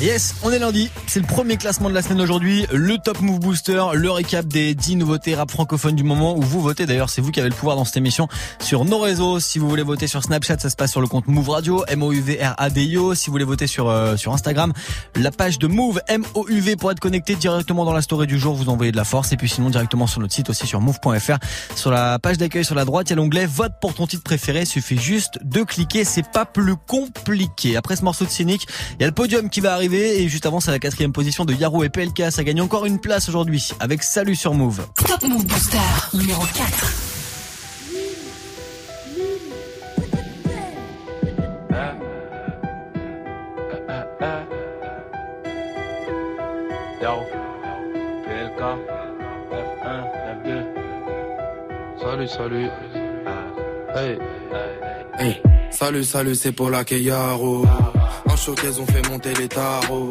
Yes, 0.00 0.34
on 0.42 0.50
est 0.50 0.58
lundi. 0.58 0.90
C'est 1.06 1.20
le 1.20 1.26
premier 1.26 1.56
classement 1.56 1.88
de 1.88 1.94
la 1.94 2.02
semaine 2.02 2.20
aujourd'hui. 2.20 2.66
Le 2.72 2.98
Top 2.98 3.20
Move 3.20 3.38
Booster, 3.38 3.84
le 3.94 4.10
récap 4.10 4.46
des 4.46 4.74
10 4.74 4.96
nouveautés 4.96 5.34
rap 5.34 5.50
francophones 5.50 5.94
du 5.94 6.04
moment 6.04 6.36
où 6.36 6.42
vous 6.42 6.60
votez. 6.60 6.86
D'ailleurs, 6.86 7.10
c'est 7.10 7.20
vous 7.20 7.30
qui 7.30 7.40
avez 7.40 7.48
le 7.48 7.54
pouvoir 7.54 7.76
dans 7.76 7.84
cette 7.84 7.96
émission 7.96 8.28
sur 8.60 8.84
nos 8.84 8.98
réseaux. 8.98 9.40
Si 9.40 9.58
vous 9.58 9.68
voulez 9.68 9.82
voter 9.82 10.06
sur 10.06 10.22
Snapchat, 10.22 10.58
ça 10.58 10.70
se 10.70 10.76
passe 10.76 10.90
sur 10.90 11.00
le 11.00 11.06
compte 11.06 11.26
Move 11.28 11.50
Radio, 11.50 11.84
M-O-U-V-R-A-D-I-O. 11.88 13.14
Si 13.14 13.26
vous 13.26 13.32
voulez 13.32 13.44
voter 13.44 13.66
sur, 13.66 13.88
euh, 13.88 14.16
sur 14.16 14.32
Instagram, 14.32 14.72
la 15.16 15.30
page 15.30 15.58
de 15.58 15.66
Move, 15.66 16.00
M-O-U-V 16.08 16.76
pour 16.76 16.90
être 16.90 17.00
connecté 17.00 17.34
directement 17.34 17.84
dans 17.84 17.92
la 17.92 18.02
story 18.02 18.26
du 18.26 18.38
jour. 18.38 18.54
Vous 18.54 18.68
envoyez 18.68 18.92
de 18.92 18.96
la 18.96 19.04
force. 19.04 19.32
Et 19.32 19.36
puis 19.36 19.48
sinon, 19.48 19.70
directement 19.70 20.06
sur 20.06 20.20
notre 20.20 20.34
site 20.34 20.50
aussi 20.50 20.66
sur 20.66 20.80
move.fr. 20.80 21.38
Sur 21.74 21.90
la 21.90 22.18
page 22.18 22.38
d'accueil 22.38 22.64
sur 22.64 22.74
la 22.74 22.84
droite, 22.84 22.91
il 23.00 23.10
y 23.10 23.12
a 23.12 23.16
l'onglet 23.16 23.46
vote 23.46 23.72
pour 23.80 23.94
ton 23.94 24.06
titre 24.06 24.22
préféré. 24.22 24.60
Il 24.60 24.66
suffit 24.66 24.98
juste 24.98 25.38
de 25.42 25.62
cliquer. 25.62 26.04
C'est 26.04 26.28
pas 26.28 26.44
plus 26.44 26.76
compliqué. 26.76 27.76
Après 27.76 27.96
ce 27.96 28.04
morceau 28.04 28.24
de 28.24 28.30
Cynic, 28.30 28.66
il 28.98 29.00
y 29.00 29.04
a 29.04 29.06
le 29.06 29.14
podium 29.14 29.48
qui 29.48 29.60
va 29.60 29.72
arriver 29.74 30.22
et 30.22 30.28
juste 30.28 30.46
avant 30.46 30.60
c'est 30.60 30.70
la 30.70 30.78
quatrième 30.78 31.12
position 31.12 31.44
de 31.44 31.54
Yaro 31.54 31.82
et 31.84 31.88
PLK. 31.88 32.30
Ça 32.30 32.44
gagne 32.44 32.60
encore 32.60 32.84
une 32.86 33.00
place 33.00 33.28
aujourd'hui 33.28 33.70
avec 33.80 34.02
Salut 34.02 34.36
sur 34.36 34.54
Move. 34.54 34.86
Top 35.06 35.22
Move 35.22 35.46
Booster 35.46 35.78
numéro 36.12 36.42
4. 36.42 37.12
Yo, 47.02 47.26
PLK, 48.24 49.01
Salut, 52.12 52.28
salut. 52.28 52.68
Hey. 53.94 54.18
Hey, 55.18 55.42
salut, 55.70 56.04
salut, 56.04 56.34
c'est 56.34 56.52
pour 56.52 56.68
la 56.68 56.84
Keyaro. 56.84 57.64
En 58.26 58.36
showcase, 58.36 58.78
on 58.80 58.84
fait 58.84 59.08
monter 59.08 59.32
les 59.32 59.48
tarots. 59.48 60.10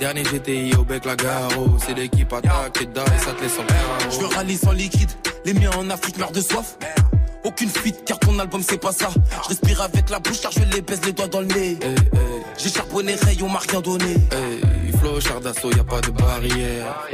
Dernier 0.00 0.24
GTI 0.24 0.74
au 0.74 0.82
bec 0.82 1.04
la 1.04 1.14
garo. 1.14 1.68
C'est 1.86 1.94
l'équipe 1.94 2.32
attaque, 2.32 2.82
et 2.82 2.86
die, 2.86 3.00
ça 3.18 3.30
te 3.30 3.42
laisse 3.42 3.60
en. 3.60 4.10
Je 4.10 4.18
veux 4.18 4.26
rallye 4.26 4.56
sans 4.56 4.72
liquide, 4.72 5.12
les 5.44 5.54
miens 5.54 5.70
en 5.78 5.88
Afrique 5.90 6.18
meurent 6.18 6.32
de 6.32 6.40
soif. 6.40 6.76
Aucune 7.44 7.68
fuite 7.68 8.02
car 8.04 8.18
ton 8.18 8.36
album 8.40 8.62
c'est 8.68 8.80
pas 8.80 8.92
ça. 8.92 9.08
Je 9.44 9.48
respire 9.50 9.82
avec 9.82 10.10
la 10.10 10.18
bouche 10.18 10.40
car 10.40 10.50
je 10.50 10.64
les 10.74 10.80
baisse 10.80 11.04
les 11.06 11.12
doigts 11.12 11.28
dans 11.28 11.42
le 11.42 11.46
nez. 11.46 11.78
J'ai 12.58 12.70
charbonné 12.70 13.14
rayon, 13.14 13.48
m'a 13.48 13.60
rien 13.60 13.80
donné. 13.80 14.14
Hey, 14.32 14.92
flow, 14.98 15.20
char 15.20 15.40
d'assaut, 15.40 15.70
y 15.70 15.78
a 15.78 15.84
pas 15.84 16.00
de 16.00 16.10
barrière. 16.10 17.06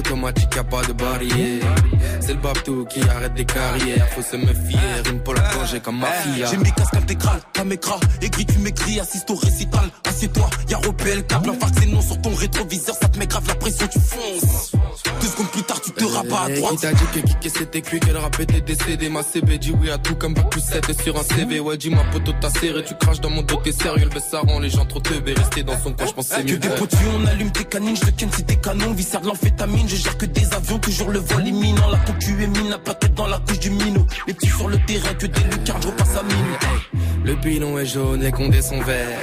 Automatique, 0.00 0.48
y 0.56 0.58
a 0.58 0.64
pas 0.64 0.82
de 0.82 0.92
barrière. 0.94 1.74
C'est 2.20 2.32
le 2.32 2.40
babtou 2.40 2.86
qui 2.86 3.00
arrête 3.02 3.34
des 3.34 3.44
carrières. 3.44 4.08
Faut 4.14 4.22
se 4.22 4.36
méfier, 4.36 4.78
rime 5.04 5.20
pour 5.20 5.34
la 5.34 5.42
plongée 5.42 5.80
comme 5.80 5.98
mafia. 5.98 6.46
J'ai 6.50 6.56
mes 6.56 6.70
casques 6.70 6.96
intégrales, 6.96 7.40
caméra, 7.52 8.00
aigri 8.22 8.46
tu 8.46 8.58
m'écris, 8.60 8.98
assiste 8.98 9.30
au 9.30 9.34
récital. 9.34 9.90
Assieds-toi, 10.08 10.48
y'a 10.70 10.78
repé 10.78 11.16
le 11.16 11.22
câble, 11.22 11.50
infarct 11.50 11.74
c'est 11.78 11.86
non 11.86 12.00
sur 12.00 12.18
ton 12.22 12.34
rétroviseur, 12.34 12.94
ça 12.98 13.08
te 13.08 13.18
met 13.18 13.26
grave 13.26 13.46
la 13.46 13.54
pression, 13.56 13.86
tu 13.88 13.98
fonces. 13.98 14.72
Deux 15.20 15.26
secondes 15.26 15.50
plus 15.50 15.62
tard, 15.64 15.80
tu 15.82 15.90
te 15.92 16.04
rabats 16.04 16.44
à 16.46 16.50
droite. 16.50 16.72
Qui 16.76 16.80
t'a 16.80 16.92
dit 16.92 17.04
que 17.12 17.20
kické 17.20 17.48
c'était 17.50 17.82
cuit, 17.82 18.00
qu'elle 18.00 18.16
rap 18.16 18.40
était 18.40 18.60
décédé? 18.62 19.10
Ma 19.10 19.22
CB 19.22 19.58
dit 19.58 19.74
oui 19.78 19.90
à 19.90 19.98
tout 19.98 20.14
comme 20.14 20.32
bac 20.32 20.48
plus 20.50 20.62
7 20.62 21.02
sur 21.02 21.18
un 21.18 21.22
CV 21.22 21.60
Ouais 21.60 21.76
dis 21.76 21.90
ma 21.90 22.04
poteau 22.04 22.32
t'as 22.40 22.48
serré, 22.50 22.82
tu 22.84 22.94
craches 22.94 23.20
dans 23.20 23.30
mon 23.30 23.42
dos 23.42 23.60
t'es 23.62 23.72
sérieux 23.72 24.08
Le 24.12 24.20
ça 24.20 24.40
rend 24.40 24.60
les 24.60 24.70
gens 24.70 24.86
trop 24.86 25.00
teubés, 25.00 25.34
rester 25.34 25.62
dans 25.62 25.78
son 25.78 25.92
coin 25.92 26.06
je 26.06 26.12
pense 26.12 26.26
c'est 26.28 26.44
Que 26.44 26.52
mieux 26.52 26.58
des 26.58 26.68
potus, 26.70 26.98
on 27.14 27.26
allume 27.26 27.50
tes 27.52 27.64
canines, 27.64 27.96
je 27.96 28.06
te 28.06 28.10
ken 28.10 28.30
si 28.32 28.44
t'es 28.44 28.56
canon, 28.56 28.92
viscère 28.92 29.20
de 29.20 29.26
l'amphétamine, 29.26 29.88
je 29.90 29.96
gère 29.96 30.16
que 30.16 30.26
des 30.26 30.54
avions, 30.54 30.78
toujours 30.78 31.10
le 31.10 31.18
vol 31.18 31.46
imminent, 31.46 31.88
la 31.90 31.98
concu 31.98 32.40
est 32.42 32.46
mine, 32.46 32.70
la 32.70 32.78
plaquette 32.78 33.14
dans 33.14 33.26
la 33.26 33.38
couche 33.38 33.58
du 33.58 33.70
minot, 33.70 34.06
les 34.28 34.34
petits 34.34 34.46
sur 34.46 34.68
le 34.68 34.78
terrain, 34.86 35.14
que 35.14 35.26
des 35.26 35.42
lucarnes, 35.50 35.82
je 35.82 35.88
repasse 35.88 36.16
à 36.16 36.22
mine. 36.22 36.94
Le 37.24 37.36
pilon 37.36 37.78
est 37.78 37.86
jaune, 37.86 38.20
les 38.20 38.30
condés 38.30 38.62
sont 38.62 38.80
verts 38.80 39.18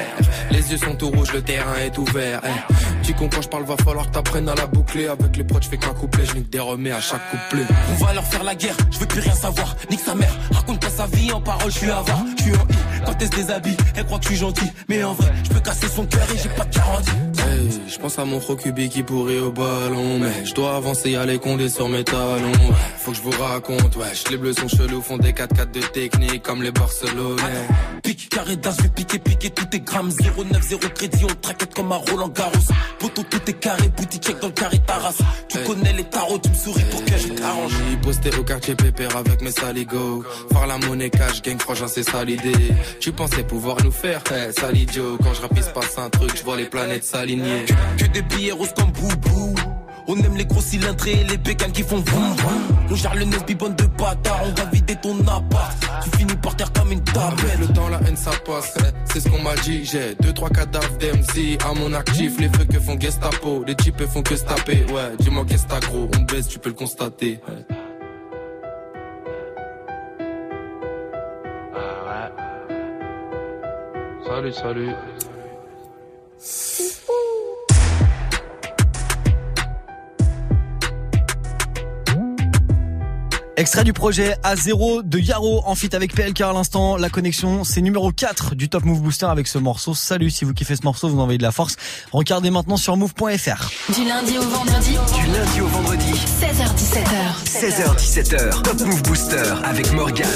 Les 0.52 0.72
yeux 0.72 0.78
sont 0.78 0.96
tout 0.96 1.10
rouges, 1.10 1.34
le 1.34 1.42
terrain 1.42 1.76
est 1.84 1.98
ouvert. 1.98 2.42
Tu 3.02 3.14
comprends 3.14 3.42
je 3.42 3.48
parle, 3.48 3.64
va 3.64 3.78
falloir 3.78 4.08
que 4.08 4.12
t'apprennes 4.12 4.50
à 4.50 4.56
la 4.56 4.68
boucler 4.68 5.08
Avec 5.08 5.38
les 5.38 5.44
proches, 5.44 5.64
je 5.64 5.70
fais 5.70 5.78
qu'un 5.78 5.94
couplet, 5.94 6.26
je 6.26 6.36
nique 6.36 6.50
des 6.50 6.60
remets 6.60 6.92
à 6.92 7.00
chaque 7.00 7.22
couplet 7.32 7.64
On 7.92 8.06
va 8.06 8.14
leur 8.14 8.26
faire 8.26 8.44
la 8.44 8.56
guerre, 8.56 8.76
je 8.92 9.00
veux 9.00 9.08
plus 9.08 9.22
rien 9.22 9.34
savoir. 9.34 9.76
Nique 9.90 10.02
sa 10.02 10.16
mère, 10.16 10.36
raconte 10.52 10.82
pas 10.82 10.90
sa 10.90 11.08
vie 11.08 11.32
en 11.32 11.42
parole, 11.42 11.72
je 11.72 11.78
suis 11.78 11.92
avare, 11.92 12.24
suis 12.40 12.52
en 12.52 12.56
I. 12.56 13.04
Quand 13.06 13.16
elle 13.20 13.28
se 13.28 13.36
déshabille, 13.36 13.78
elle 13.96 14.06
croit 14.06 14.20
que 14.20 14.26
je 14.26 14.30
suis 14.30 14.38
gentil. 14.38 14.72
Mais 14.90 15.04
en 15.04 15.14
vrai, 15.14 15.32
je 15.44 15.50
peux 15.50 15.60
casser 15.60 15.88
son 15.88 16.06
cœur 16.06 16.28
et 16.34 16.38
j'ai 16.38 16.50
pas 16.50 16.66
de 16.66 16.76
garantie. 16.76 17.12
Hey, 17.48 17.70
je 17.88 17.98
pense 17.98 18.20
à 18.20 18.26
mon 18.26 18.40
Rokubi 18.40 18.90
qui 18.90 19.04
pourrit 19.04 19.40
au 19.40 19.52
ballon. 19.52 20.20
Mais 20.20 20.46
je 20.46 20.54
dois 20.54 20.76
avancer, 20.76 21.16
aller 21.16 21.40
condé 21.40 21.70
sur 21.70 21.88
mes 21.88 22.04
talons. 22.04 22.52
Faut 22.98 23.12
que 23.12 23.18
je 23.18 23.22
vous 23.22 23.32
raconte, 23.32 23.96
wesh. 23.96 24.30
Les 24.30 24.38
bleus 24.38 24.54
sont 24.54 24.68
chelous, 24.68 25.02
font 25.02 25.18
des 25.18 25.32
4-4 25.32 25.72
de 25.72 25.80
technique 25.80 26.44
comme 26.44 26.62
les 26.62 26.72
Barcelonais. 26.72 27.68
Pique 28.04 28.30
carré 28.30 28.56
d'as, 28.58 28.76
je 28.78 28.84
vais 28.84 28.90
piquer, 28.90 29.20
piquer 29.20 29.50
tous 29.50 29.66
tes 29.66 29.80
grammes. 29.80 30.10
0,9, 30.10 30.62
0 30.62 30.82
crédit, 30.94 31.24
on 31.24 31.36
traquette 31.42 31.74
comme 31.74 31.92
un 31.92 31.98
Roland 31.98 32.30
Garros. 32.30 32.52
Poto, 33.00 33.24
tout 33.24 33.42
est 33.48 33.60
carré, 33.60 33.88
boutique 33.96 34.24
check 34.24 34.40
dans 34.40 34.48
le 34.48 34.54
carré 34.54 34.80
Taras. 34.86 35.16
Tu 35.48 35.58
connais 35.60 35.94
les 35.94 36.04
tarots, 36.04 36.40
tu 36.40 36.50
me 36.50 36.56
souris 36.56 36.84
pour 36.92 37.04
que 37.06 37.18
je 37.18 37.28
t'arrange. 37.30 37.72
J'ai 37.90 37.98
posté 37.98 38.30
au 38.38 38.44
quartier 38.44 38.76
pépère 38.76 39.16
avec 39.16 39.42
mes 39.42 39.52
saligots. 39.52 40.24
Faire 40.52 40.68
la 40.68 40.78
monnaie 40.80 41.10
cash, 41.10 41.42
gang, 41.42 41.60
frangin, 41.60 41.88
c'est 41.88 42.04
ça 42.04 42.26
l'idée. 42.26 42.74
Tu 43.00 43.12
pensais 43.12 43.44
pouvoir 43.44 43.78
nous 43.84 43.92
faire, 43.92 44.22
hey, 44.32 44.52
sale 44.54 44.78
idiot. 44.78 45.18
Quand 45.24 45.34
je 45.34 45.42
rapide, 45.42 45.66
passe 45.74 45.98
un 45.98 46.10
truc, 46.10 46.32
je 46.36 46.44
vois 46.44 46.58
les 46.58 46.66
planètes 46.66 47.06
Que 47.98 48.06
des 48.08 48.22
billets 48.22 48.52
roses 48.52 48.74
comme 48.76 48.92
boubou. 48.92 49.56
On 50.10 50.16
aime 50.20 50.38
les 50.38 50.46
gros 50.46 50.62
cylindrés 50.62 51.20
et 51.20 51.24
les 51.26 51.38
bécanes 51.38 51.74
qui 51.74 51.84
font 51.84 51.98
vroom 51.98 52.34
vroom. 52.38 52.62
On 52.90 52.96
gère 52.96 53.14
le 53.16 53.26
nez 53.26 53.38
bibonne 53.46 53.76
de 53.76 53.86
bâtard, 53.86 54.42
on 54.46 54.54
va 54.54 54.66
vider 54.72 54.96
ton 54.96 55.20
appart. 55.28 55.78
Tu 56.04 56.18
finis 56.18 56.36
par 56.38 56.56
terre 56.56 56.72
comme 56.72 56.94
une 56.94 57.04
table. 57.04 57.44
Le 57.60 57.68
temps, 57.68 57.90
la 57.90 58.00
haine, 58.08 58.16
ça 58.16 58.32
passe, 58.46 58.74
eh, 58.80 58.84
c'est 59.12 59.20
ce 59.20 59.28
qu'on 59.28 59.42
m'a 59.42 59.56
dit. 59.56 59.84
J'ai 59.84 60.16
deux, 60.22 60.32
trois 60.32 60.50
cadavres 60.50 60.98
d'MC 60.98 61.58
à 61.70 61.74
mon 61.74 61.92
actif. 61.94 62.40
Les 62.40 62.48
feux 62.48 62.64
que 62.64 62.80
font 62.80 62.98
Gestapo, 62.98 63.66
les 63.68 63.76
types 63.76 64.02
font 64.06 64.22
que 64.22 64.38
se 64.38 64.46
taper. 64.46 64.86
Ouais, 64.94 65.12
dis-moi 65.20 65.44
qu'est-ce 65.46 65.66
que 65.66 65.72
t'as 65.72 65.80
gros, 65.82 66.10
on 66.18 66.22
baisse, 66.22 66.48
tu 66.48 66.60
peux 66.60 66.70
le 66.70 66.76
constater. 66.76 67.42
ouais. 67.50 67.76
Ah 71.76 72.32
Salut, 74.26 74.54
salut. 74.54 74.92
Extrait 83.60 83.84
du 83.84 83.92
projet 83.92 84.36
A0 84.44 85.02
de 85.02 85.18
Yaro 85.18 85.64
en 85.66 85.74
fit 85.74 85.90
avec 85.96 86.14
PLK 86.14 86.42
à 86.42 86.54
l'instant. 86.54 86.96
La 86.96 87.10
connexion, 87.10 87.64
c'est 87.64 87.82
numéro 87.82 88.12
4 88.12 88.54
du 88.54 88.70
Top 88.70 88.86
Move 88.86 89.02
Booster 89.02 89.26
avec 89.26 89.48
ce 89.48 89.58
morceau. 89.58 89.96
Salut, 89.96 90.30
si 90.30 90.46
vous 90.46 90.54
kiffez 90.54 90.76
ce 90.76 90.84
morceau, 90.84 91.10
vous 91.10 91.20
envoyez 91.20 91.40
de 91.40 91.44
la 91.44 91.52
force. 91.52 91.76
Regardez 92.12 92.52
maintenant 92.52 92.78
sur 92.78 92.96
move.fr. 92.98 93.72
Du 93.96 94.06
lundi 94.08 94.38
au 94.38 94.44
vendredi. 94.44 94.92
Du 94.92 95.26
lundi 95.32 95.62
au 95.62 95.68
vendredi. 95.68 96.12
16h17h. 96.40 97.46
16h17h. 97.46 98.62
Top 98.62 98.80
Move 98.82 99.02
Booster 99.02 99.52
avec 99.64 99.92
Morgan. 99.92 100.28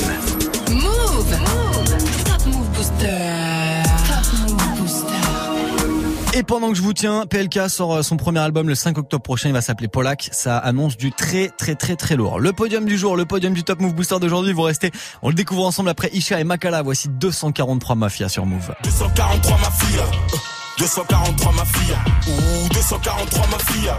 Et 6.34 6.44
pendant 6.44 6.70
que 6.70 6.76
je 6.76 6.82
vous 6.82 6.94
tiens, 6.94 7.26
PLK 7.30 7.70
sort 7.70 7.94
euh, 7.96 8.02
son 8.04 8.16
premier 8.16 8.40
album 8.40 8.70
le 8.70 8.76
5 8.76 8.98
octobre 8.98 9.22
prochain. 9.22 9.50
Il 9.50 9.54
va 9.54 9.62
s'appeler 9.62 9.90
Polak. 9.90 10.30
Ça 10.32 10.58
annonce 10.58 10.96
du 10.96 11.12
très 11.12 11.50
très 11.50 11.76
très 11.76 11.98
très 11.98 12.16
lourd. 12.16 12.40
Le 12.40 12.54
podium 12.54 12.86
du 12.86 12.98
jour, 12.98 13.18
le 13.18 13.26
podium 13.26 13.54
du 13.54 13.64
Top 13.66 13.82
Move 13.82 13.94
Booster 13.94 14.18
d'aujourd'hui. 14.20 14.54
Vous 14.54 14.62
restez. 14.62 14.92
On 15.22 15.28
le 15.28 15.36
découvre 15.36 15.66
ensemble 15.66 15.90
après 15.90 16.10
Isha 16.14 16.40
et 16.40 16.46
Makala. 16.46 16.84
Voici 16.84 17.10
243 17.10 17.96
Mafia 17.96 18.30
sur 18.30 18.46
Move. 18.46 18.74
243 18.84 19.58
ma 19.58 19.72
fille, 19.72 20.00
euh, 20.00 20.38
243 20.80 21.52
ma 21.52 21.66
fille, 21.66 21.96
ou 22.30 22.70
243 22.74 23.48
ma 23.48 23.60
fille, 23.60 23.92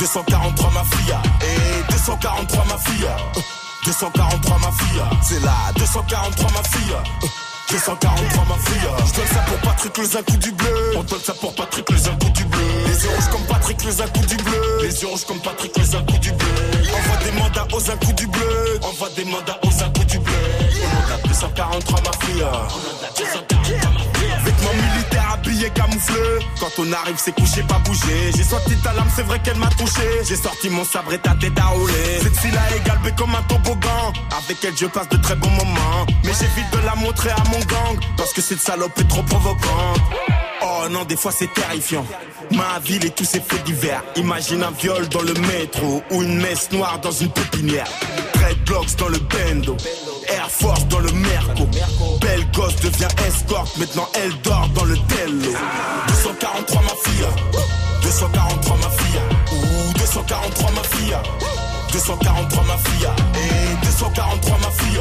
243 0.00 0.70
ma 0.72 0.84
fille, 0.84 1.14
et 1.42 1.92
243 1.92 2.64
ma 2.64 2.78
fille, 2.78 3.04
euh, 3.04 3.40
243 3.86 4.58
ma 4.58 4.72
fille, 4.72 5.02
c'est 5.22 5.40
là, 5.44 5.54
243 5.76 6.50
ma 6.50 6.62
fille. 6.68 6.92
euh, 6.92 7.28
243 7.72 8.44
ma 8.44 8.54
fille. 8.62 8.86
Je 8.98 9.14
donne 9.16 9.26
ça 9.28 9.40
pour 9.46 9.56
Patrick 9.60 9.96
les 9.96 10.16
un 10.16 10.22
coup 10.22 10.36
du 10.36 10.52
bleu. 10.52 10.92
On 10.94 11.02
donne 11.04 11.20
ça 11.20 11.32
pour 11.32 11.54
Patrick 11.54 11.88
les 11.88 12.06
un 12.06 12.16
coup 12.16 12.28
du 12.28 12.44
bleu. 12.44 12.60
Les 12.86 13.02
yeux 13.02 13.10
rouges 13.14 13.28
comme 13.30 13.46
Patrick 13.46 13.84
les 13.84 14.00
un 14.02 14.08
coup 14.08 14.26
du 14.26 14.36
bleu. 14.36 14.78
Les 14.82 15.00
yeux 15.00 15.08
rouges 15.08 15.24
comme 15.24 15.40
Patrick 15.40 15.74
les 15.78 15.94
un 15.94 16.02
coup 16.04 16.18
du 16.18 16.32
bleu. 16.32 16.48
Envoie 16.94 17.24
des 17.24 17.32
mandats 17.32 17.66
aux 17.72 17.90
un 17.90 17.96
coup 17.96 18.12
du 18.12 18.26
bleu. 18.26 18.78
Envoie 18.82 19.08
des 19.16 19.24
mandats 19.24 19.58
aux 19.62 19.82
un 19.82 19.88
coup 19.88 20.04
du 20.04 20.18
bleu. 20.18 20.34
On 20.84 21.14
a 21.14 21.28
243 21.28 22.00
ma 22.02 22.26
fille. 22.26 22.44
On 22.44 23.06
a 23.06 23.10
243 23.16 23.90
ma 23.90 24.00
fille. 24.18 24.44
Vêtements 24.44 24.74
militaires 24.74 25.21
habillés 25.42 25.70
camouflés 25.70 26.38
Quand 26.60 26.70
on 26.78 26.92
arrive 26.92 27.16
c'est 27.16 27.34
couché 27.34 27.62
pas 27.62 27.78
bouger 27.84 28.32
J'ai 28.36 28.44
sorti 28.44 28.76
ta 28.76 28.92
lame 28.92 29.08
c'est 29.14 29.22
vrai 29.22 29.38
qu'elle 29.40 29.56
m'a 29.56 29.68
touché 29.68 30.02
J'ai 30.26 30.36
sorti 30.36 30.70
mon 30.70 30.84
sabre 30.84 31.12
et 31.12 31.18
ta 31.18 31.34
tête 31.34 31.58
à 31.58 31.66
rouler 31.66 32.18
Cette 32.22 32.38
fille 32.38 32.50
là 32.50 32.60
est 32.76 32.86
galbée 32.86 33.12
comme 33.16 33.34
un 33.34 33.42
toboggan 33.42 34.12
Avec 34.38 34.64
elle 34.64 34.76
je 34.76 34.86
passe 34.86 35.08
de 35.08 35.16
très 35.16 35.36
bons 35.36 35.50
moments 35.50 36.06
Mais 36.24 36.32
j'évite 36.38 36.70
de 36.72 36.86
la 36.86 36.94
montrer 36.94 37.30
à 37.30 37.42
mon 37.50 37.58
gang 37.60 37.98
Parce 38.16 38.32
que 38.32 38.40
cette 38.40 38.60
salope 38.60 38.98
est 38.98 39.08
trop 39.08 39.22
provocante 39.22 40.00
Oh 40.64 40.88
non, 40.88 41.04
des 41.04 41.16
fois 41.16 41.32
c'est 41.32 41.52
terrifiant. 41.52 42.06
Ma 42.52 42.78
ville 42.78 43.04
et 43.04 43.10
tous 43.10 43.24
ses 43.24 43.40
faits 43.40 43.64
divers. 43.64 44.02
Imagine 44.14 44.62
un 44.62 44.70
viol 44.70 45.08
dans 45.08 45.22
le 45.22 45.34
métro 45.34 46.02
ou 46.12 46.22
une 46.22 46.40
messe 46.40 46.70
noire 46.70 47.00
dans 47.00 47.10
une 47.10 47.30
pépinière. 47.30 47.88
Dreadlocks 48.34 48.96
dans 48.96 49.08
le 49.08 49.18
bendo. 49.18 49.76
Air 50.34 50.48
Force 50.50 50.86
dans 50.88 51.00
le 51.00 51.12
Merco. 51.12 51.66
Belle 52.20 52.50
gosse 52.52 52.76
devient 52.76 53.08
escorte. 53.26 53.76
Maintenant 53.76 54.08
elle 54.14 54.32
dort 54.42 54.68
dans 54.74 54.84
le 54.84 54.96
Tello. 55.08 55.52
243 56.08 56.82
ma 56.82 56.88
fille. 57.04 57.26
243 58.02 58.76
ma 58.76 58.90
fille. 58.90 59.20
Ouh, 59.52 59.92
243 59.98 60.70
ma 60.70 60.82
fille. 60.82 61.16
243 61.92 62.64
ma 62.64 62.76
fille. 62.78 63.08
Et 63.36 63.86
243 63.86 64.58
ma 64.58 64.70
fille. 64.70 65.00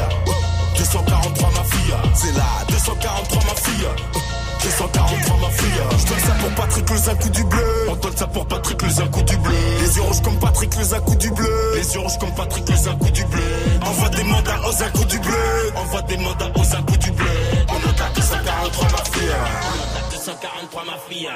243 0.77 1.49
ma 1.49 1.63
fille. 1.63 1.95
C'est 2.13 2.35
là. 2.35 2.43
243 2.69 3.43
ma 3.43 3.55
fille. 3.55 4.30
243 4.61 5.37
ma 5.37 5.49
fille. 5.49 5.81
Je 5.97 6.05
donne 6.05 6.19
ça 6.19 6.33
pour 6.39 6.49
Patrick 6.51 6.89
le 6.89 7.09
un 7.09 7.15
coup 7.15 7.29
du 7.29 7.43
bleu. 7.43 7.87
On 7.89 7.95
donne 7.95 8.17
ça 8.17 8.27
pour 8.27 8.45
Patrick 8.47 8.81
le 8.81 9.03
un 9.03 9.07
coup 9.07 9.21
du 9.23 9.37
bleu. 9.37 9.53
Les 9.81 9.95
yeux 9.95 10.01
rouges 10.01 10.21
comme 10.21 10.39
Patrick 10.39 10.75
le 10.75 10.93
un 10.93 10.99
coup 10.99 11.15
du 11.15 11.31
bleu. 11.31 11.71
Les 11.75 11.93
yeux 11.93 11.99
rouges 11.99 12.17
comme 12.19 12.33
Patrick 12.35 12.69
le 12.69 12.89
un 12.89 12.95
coup 12.95 13.09
du 13.11 13.23
bleu. 13.25 13.41
Envoie 13.85 14.09
des 14.09 14.23
mandats 14.23 14.59
aux 14.67 14.83
un 14.83 14.89
coup 14.89 15.05
du 15.05 15.19
bleu. 15.19 15.71
Envoie 15.75 16.01
des 16.03 16.17
mandats 16.17 16.51
aux 16.55 16.75
un 16.75 16.83
coup 16.83 16.97
du 16.97 17.11
bleu. 17.11 17.25
On 17.69 17.75
a 17.75 18.09
243 18.15 18.85
ma 18.85 18.97
fille. 18.97 19.29
On 19.33 19.97
a 19.97 20.11
243 20.11 20.83
ma 20.85 20.97
fille. 21.09 21.29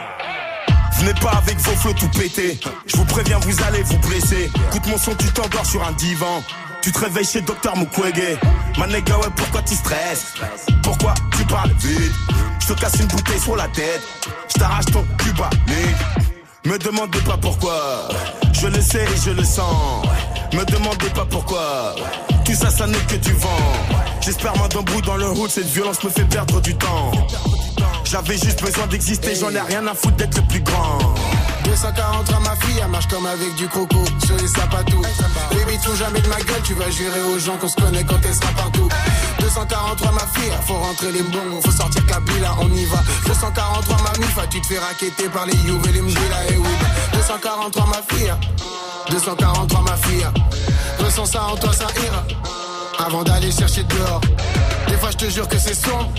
Venez 1.00 1.14
pas 1.16 1.32
avec 1.32 1.58
vos 1.60 1.76
flots 1.76 1.94
tout 1.94 2.10
pétés. 2.10 2.60
Je 2.86 2.98
vous 2.98 3.06
préviens, 3.06 3.40
vous 3.40 3.64
allez 3.64 3.84
vous 3.84 3.98
blesser. 4.00 4.50
Écoute 4.70 4.88
mon 4.88 4.98
son, 4.98 5.16
tu 5.16 5.28
t'endors 5.32 5.66
sur 5.66 5.84
un 5.84 5.92
divan. 5.94 6.42
Tu 6.82 6.92
te 6.92 7.00
réveilles 7.00 7.26
chez 7.26 7.42
Docteur 7.42 7.76
Mukwege. 7.76 8.38
Manega, 8.78 9.18
ouais, 9.18 9.28
pourquoi 9.36 9.62
tu 9.64 9.74
stresses? 9.74 10.34
Pourquoi 10.84 11.16
tu 11.36 11.44
parles 11.46 11.72
vite? 11.80 12.14
Je 12.68 12.74
te 12.74 12.80
casse 12.80 12.96
une 13.00 13.06
bouteille 13.06 13.40
sur 13.40 13.56
la 13.56 13.68
tête. 13.68 14.02
Je 14.48 14.60
t'arrache 14.60 14.86
ton 14.86 15.06
cuba, 15.20 15.52
Me 16.66 16.80
demandez 16.80 17.20
pas 17.20 17.38
pourquoi. 17.38 18.10
Je 18.54 18.66
le 18.66 18.82
sais 18.82 19.04
et 19.04 19.18
je 19.24 19.30
le 19.30 19.44
sens. 19.44 20.04
Me 20.52 20.66
demandez 20.66 21.10
pas 21.10 21.26
pourquoi. 21.26 21.94
Tout 22.44 22.56
ça, 22.56 22.72
ça 22.72 22.88
n'est 22.88 22.98
que 22.98 23.18
du 23.18 23.34
vent. 23.34 23.50
J'espère 24.20 24.58
moi 24.58 24.68
d'un 24.68 24.82
bout 24.82 25.02
dans 25.02 25.16
le 25.16 25.30
hood, 25.30 25.52
cette 25.52 25.68
violence 25.68 26.04
me 26.04 26.10
fait 26.10 26.26
perdre 26.26 26.60
du 26.60 26.76
temps. 26.76 27.12
J'avais 28.04 28.38
juste 28.38 28.64
besoin 28.64 28.88
d'exister, 28.88 29.36
j'en 29.36 29.52
ai 29.52 29.62
rien 29.62 29.86
à 29.86 29.94
foutre 29.94 30.16
d'être 30.16 30.36
le 30.36 30.48
plus 30.48 30.62
grand. 30.62 30.98
243 31.66 32.40
ma 32.40 32.56
fille, 32.56 32.80
elle 32.82 32.90
marche 32.90 33.08
comme 33.08 33.26
avec 33.26 33.56
du 33.56 33.68
croco 33.68 34.04
sur 34.26 34.38
les 34.38 34.48
sapatos. 34.48 35.02
Baby, 35.52 35.78
tout 35.84 35.96
jamais 35.96 36.22
de 36.22 36.28
ma 36.28 36.38
gueule, 36.38 36.62
tu 36.64 36.74
vas 36.74 36.90
jurer 36.90 37.22
aux 37.34 37.40
gens 37.40 37.58
qu'on 37.58 37.68
se 37.68 37.76
connaît 37.76 38.04
quand 38.04 38.20
elle 38.24 38.36
sera 38.36 38.52
partout. 38.52 38.88
243 39.40 40.12
ma 40.12 40.20
fille, 40.20 40.52
faut 40.68 40.76
rentrer 40.76 41.12
les 41.12 41.24
bons, 41.24 41.62
faut 41.64 41.72
sortir 41.72 42.06
Kabila, 42.06 42.56
on 42.62 42.70
y 42.70 42.86
va. 42.86 43.00
243 43.26 43.98
ma 44.04 44.26
mifa, 44.26 44.48
tu 44.48 44.62
te 44.62 44.68
fais 44.68 44.80
raqueter 44.80 45.30
par 45.30 45.46
les 45.46 45.56
Youves 45.56 45.88
et 45.88 45.92
les 45.92 46.02
Mdila 46.02 46.52
et 46.52 46.58
oui. 46.58 46.70
243 47.14 47.86
ma 47.88 48.16
fille, 48.16 48.34
243 49.10 49.82
ma 49.82 49.98
fille, 49.98 50.28
ressens 51.00 51.26
ça 51.26 51.44
en 51.46 51.56
toi, 51.56 51.74
ça 51.74 51.88
ira. 52.06 52.24
Avant 53.06 53.24
d'aller 53.24 53.52
chercher 53.52 53.84
dehors, 53.84 54.22
des 54.88 54.98
fois 54.98 55.10
je 55.12 55.18
te 55.18 55.30
jure 55.30 55.48
que 55.48 55.58
c'est 55.58 55.76
sombre. 55.76 56.12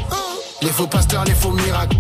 Les 0.63 0.71
faux 0.71 0.87
pasteurs, 0.87 1.25
les 1.25 1.35
faux 1.35 1.51
miracles. 1.51 1.97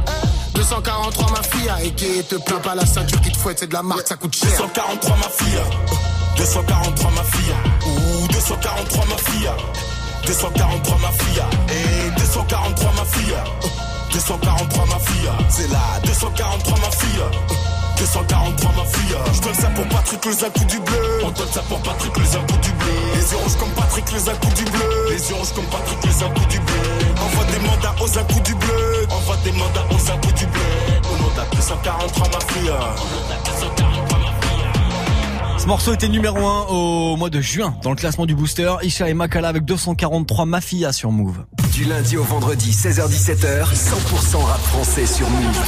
243 0.54 1.30
ma 1.30 1.42
fille, 1.42 1.70
et 1.84 1.90
qui 1.92 2.24
te 2.24 2.36
plaint 2.36 2.62
pas 2.62 2.74
la 2.74 2.86
ceinture 2.86 3.20
qui 3.20 3.30
te 3.30 3.36
fouette, 3.38 3.58
c'est 3.58 3.66
de 3.66 3.74
la 3.74 3.82
marque, 3.82 4.06
ça 4.06 4.16
coûte 4.16 4.34
cher. 4.34 4.48
243 4.48 5.16
ma 5.16 5.28
fille, 5.28 5.60
243 6.38 7.10
ma 7.10 7.22
fille, 7.24 7.54
ou 7.86 8.28
243 8.28 9.04
ma 9.06 9.16
fille, 9.18 9.50
243 10.26 10.98
ma 10.98 11.08
fille, 11.12 11.42
et 11.68 12.10
243 12.18 12.92
ma 12.92 13.04
fille, 13.04 13.34
243 14.12 14.86
ma 14.86 14.98
fille, 14.98 15.30
c'est 15.50 15.70
là, 15.70 16.00
243 16.04 16.78
ma 16.78 16.90
fille. 16.90 17.75
243 17.96 18.72
ma 18.76 18.84
fille. 18.84 19.16
Je 19.32 19.40
donne 19.40 19.54
ça 19.54 19.68
pour 19.70 19.86
Patrick 19.88 20.24
les 20.24 20.44
un 20.44 20.50
coup 20.50 20.64
du 20.64 20.78
bleu. 20.80 21.20
On 21.24 21.30
donne 21.30 21.48
ça 21.52 21.62
pour 21.62 21.80
Patrick 21.80 22.16
les 22.16 22.36
un 22.36 22.40
coup 22.40 22.58
du 22.62 22.72
bleu. 22.72 22.92
Les 23.14 23.30
yeux 23.32 23.38
rouges 23.38 23.56
comme 23.56 23.70
Patrick 23.70 24.12
les 24.12 24.28
un 24.28 24.34
coup 24.34 24.54
du 24.54 24.64
bleu. 24.64 24.88
Les 25.10 25.28
yeux 25.28 25.34
rouges 25.34 25.52
comme 25.54 25.64
Patrick 25.66 25.98
les 26.04 26.22
un 26.22 26.30
coup 26.30 26.46
du 26.46 26.58
bleu. 26.60 26.82
Envoie 27.20 27.44
des 27.44 27.58
mandats 27.58 27.94
aux 28.00 28.18
un 28.18 28.24
coup 28.24 28.40
du 28.40 28.54
bleu. 28.54 29.06
Envoie 29.10 29.36
des 29.44 29.52
mandats 29.52 29.86
aux 29.90 30.10
un 30.10 30.16
coup 30.18 30.32
du 30.32 30.46
bleu. 30.46 30.60
On 31.10 31.24
en 31.24 31.42
a 31.42 31.56
243 31.56 32.28
ma 32.28 32.40
fille. 32.52 32.70
On 32.70 33.32
a 33.32 33.38
243 33.44 34.18
ma 34.18 34.24
fille. 34.24 34.36
Ce 35.58 35.66
morceau 35.66 35.94
était 35.94 36.08
numéro 36.08 36.38
1 36.38 36.66
au 36.68 37.16
mois 37.16 37.30
de 37.30 37.40
juin 37.40 37.74
dans 37.82 37.90
le 37.90 37.96
classement 37.96 38.26
du 38.26 38.34
booster. 38.34 38.72
Isha 38.82 39.08
et 39.08 39.14
Makala 39.14 39.48
avec 39.48 39.64
243 39.64 40.44
Mafia 40.44 40.92
sur 40.92 41.10
Move. 41.10 41.44
Du 41.76 41.84
lundi 41.84 42.16
au 42.16 42.22
vendredi, 42.22 42.70
16h17h, 42.70 43.74
100% 43.74 44.36
rap 44.38 44.60
français 44.60 45.04
sur 45.04 45.28
Move. 45.28 45.60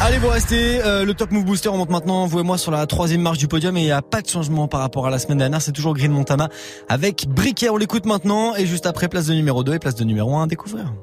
Allez, 0.00 0.18
vous 0.18 0.28
restez. 0.28 0.80
Euh, 0.80 1.04
le 1.04 1.12
Top 1.12 1.32
Move 1.32 1.44
Booster, 1.44 1.70
on 1.70 1.76
monte 1.76 1.90
maintenant, 1.90 2.24
vous 2.26 2.38
et 2.38 2.44
moi, 2.44 2.56
sur 2.56 2.70
la 2.70 2.86
troisième 2.86 3.20
marche 3.20 3.38
du 3.38 3.48
podium 3.48 3.76
et 3.76 3.80
il 3.80 3.86
n'y 3.86 3.90
a 3.90 4.00
pas 4.00 4.22
de 4.22 4.28
changement 4.28 4.68
par 4.68 4.78
rapport 4.78 5.04
à 5.04 5.10
la 5.10 5.18
semaine 5.18 5.38
dernière. 5.38 5.60
C'est 5.60 5.72
toujours 5.72 5.92
Green 5.94 6.12
Montana 6.12 6.50
avec 6.88 7.26
Briquet. 7.26 7.68
On 7.68 7.76
l'écoute 7.76 8.06
maintenant 8.06 8.54
et 8.54 8.64
juste 8.64 8.86
après, 8.86 9.08
place 9.08 9.26
de 9.26 9.34
numéro 9.34 9.64
2 9.64 9.74
et 9.74 9.78
place 9.80 9.96
de 9.96 10.04
numéro 10.04 10.36
1 10.36 10.44
à 10.44 10.46
découvrir. 10.46 10.94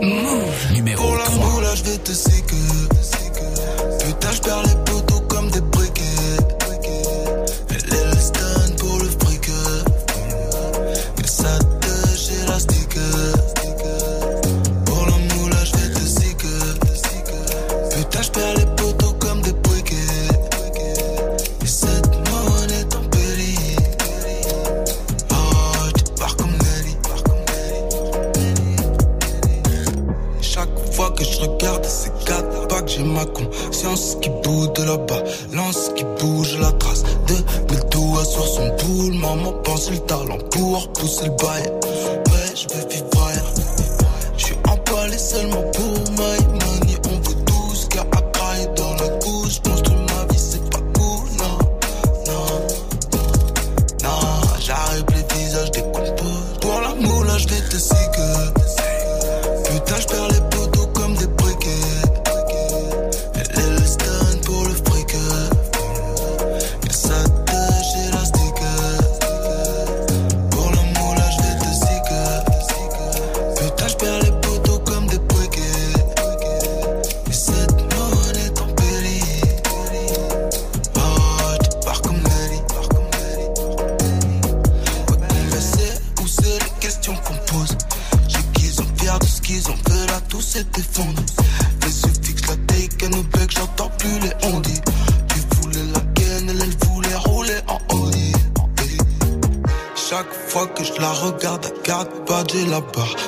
Move. 0.00 0.72
Numéro 0.72 1.02
Pour 1.02 1.16
l'amour, 1.16 1.60
là, 1.62 1.74
je 1.74 1.82
vais 1.90 1.98
te 1.98 2.12
séquer. 2.12 2.54
Putain, 3.98 4.30
je 4.30 4.40
perds 4.42 4.62
les 4.62 4.75
pour 40.76 40.92
pousser 40.92 41.24
le 41.24 41.30
bail. 41.30 41.85
La. 102.80 103.25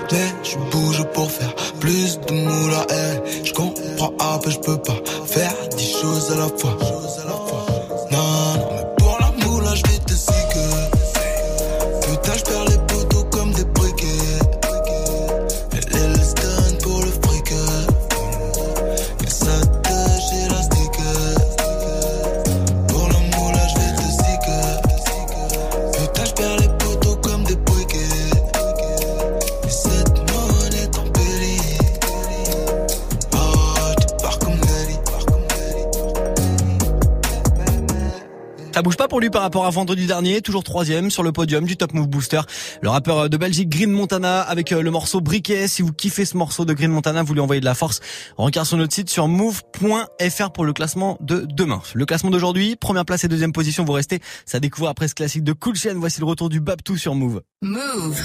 Rapport 39.59 39.67
à 39.67 39.71
vendredi 39.71 40.07
dernier, 40.07 40.41
toujours 40.41 40.63
troisième 40.63 41.11
sur 41.11 41.25
le 41.25 41.33
podium 41.33 41.65
du 41.65 41.77
Top 41.77 41.93
Move 41.93 42.07
Booster. 42.07 42.41
Le 42.81 42.91
rappeur 42.91 43.29
de 43.29 43.37
Belgique 43.37 43.69
Green 43.69 43.91
Montana 43.91 44.41
avec 44.41 44.71
euh, 44.71 44.83
le 44.83 44.91
morceau 44.93 45.21
Briquet. 45.21 45.67
Si 45.67 45.83
vous 45.83 45.93
kiffez 45.93 46.25
ce 46.25 46.37
morceau 46.37 46.65
de 46.65 46.73
Green 46.73 46.93
Montana, 46.93 47.25
vous 47.25 47.35
lui 47.35 47.41
envoyez 47.41 47.61
de 47.61 47.65
la 47.65 47.75
force. 47.75 48.01
Regarde 48.37 48.69
sur 48.69 48.77
notre 48.77 48.95
site 48.95 49.11
sur 49.11 49.27
move.fr 49.27 50.51
pour 50.53 50.65
le 50.65 50.73
classement 50.73 51.19
de 51.21 51.45
demain. 51.49 51.83
Le 51.95 52.07
classement 52.07 52.31
d'aujourd'hui, 52.31 52.77
première 52.77 53.05
place 53.05 53.25
et 53.25 53.29
deuxième 53.29 53.53
position, 53.53 53.85
vous 53.85 53.93
restez. 53.93 54.21
Ça 54.47 54.61
découvre 54.61 54.89
après 54.89 55.09
ce 55.09 55.17
classique 55.17 55.43
de 55.43 55.53
Cool 55.53 55.75
Chain. 55.75 55.95
Voici 55.97 56.21
le 56.21 56.27
retour 56.27 56.49
du 56.49 56.61
Babtou 56.61 56.97
sur 56.97 57.17
Move. 57.17 57.43
Move. 57.63 58.23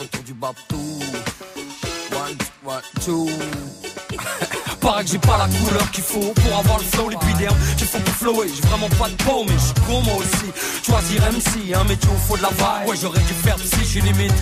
retour 0.00 0.22
du 0.24 0.32
Babtou. 0.32 1.00
One, 2.12 2.38
one, 2.64 2.82
two. 3.04 3.28
Paraît 4.86 5.02
que 5.02 5.10
j'ai 5.10 5.18
pas 5.18 5.36
la 5.36 5.48
couleur 5.48 5.90
qu'il 5.90 6.04
faut 6.04 6.32
pour 6.32 6.58
avoir 6.60 6.78
le 6.78 6.84
flow, 6.84 7.08
l'épiderme 7.08 7.56
qu'il 7.76 7.88
faut 7.88 7.98
pour 7.98 8.14
flower. 8.14 8.46
J'ai 8.46 8.62
vraiment 8.68 8.88
pas 8.90 9.08
de 9.08 9.16
peau, 9.16 9.44
mais 9.44 9.54
je 9.54 9.58
suis 9.58 9.74
con 9.84 10.00
moi 10.02 10.14
aussi. 10.14 10.46
Choisir 10.86 11.22
MC, 11.22 11.74
un 11.74 11.82
métier 11.82 12.08
où 12.08 12.16
faut 12.28 12.36
de 12.36 12.42
la 12.42 12.50
vibe. 12.50 12.88
Ouais, 12.88 12.94
j'aurais 13.02 13.18
dû 13.18 13.34
faire 13.34 13.56
psy, 13.56 13.80
j'ai 13.92 14.00
limite 14.00 14.32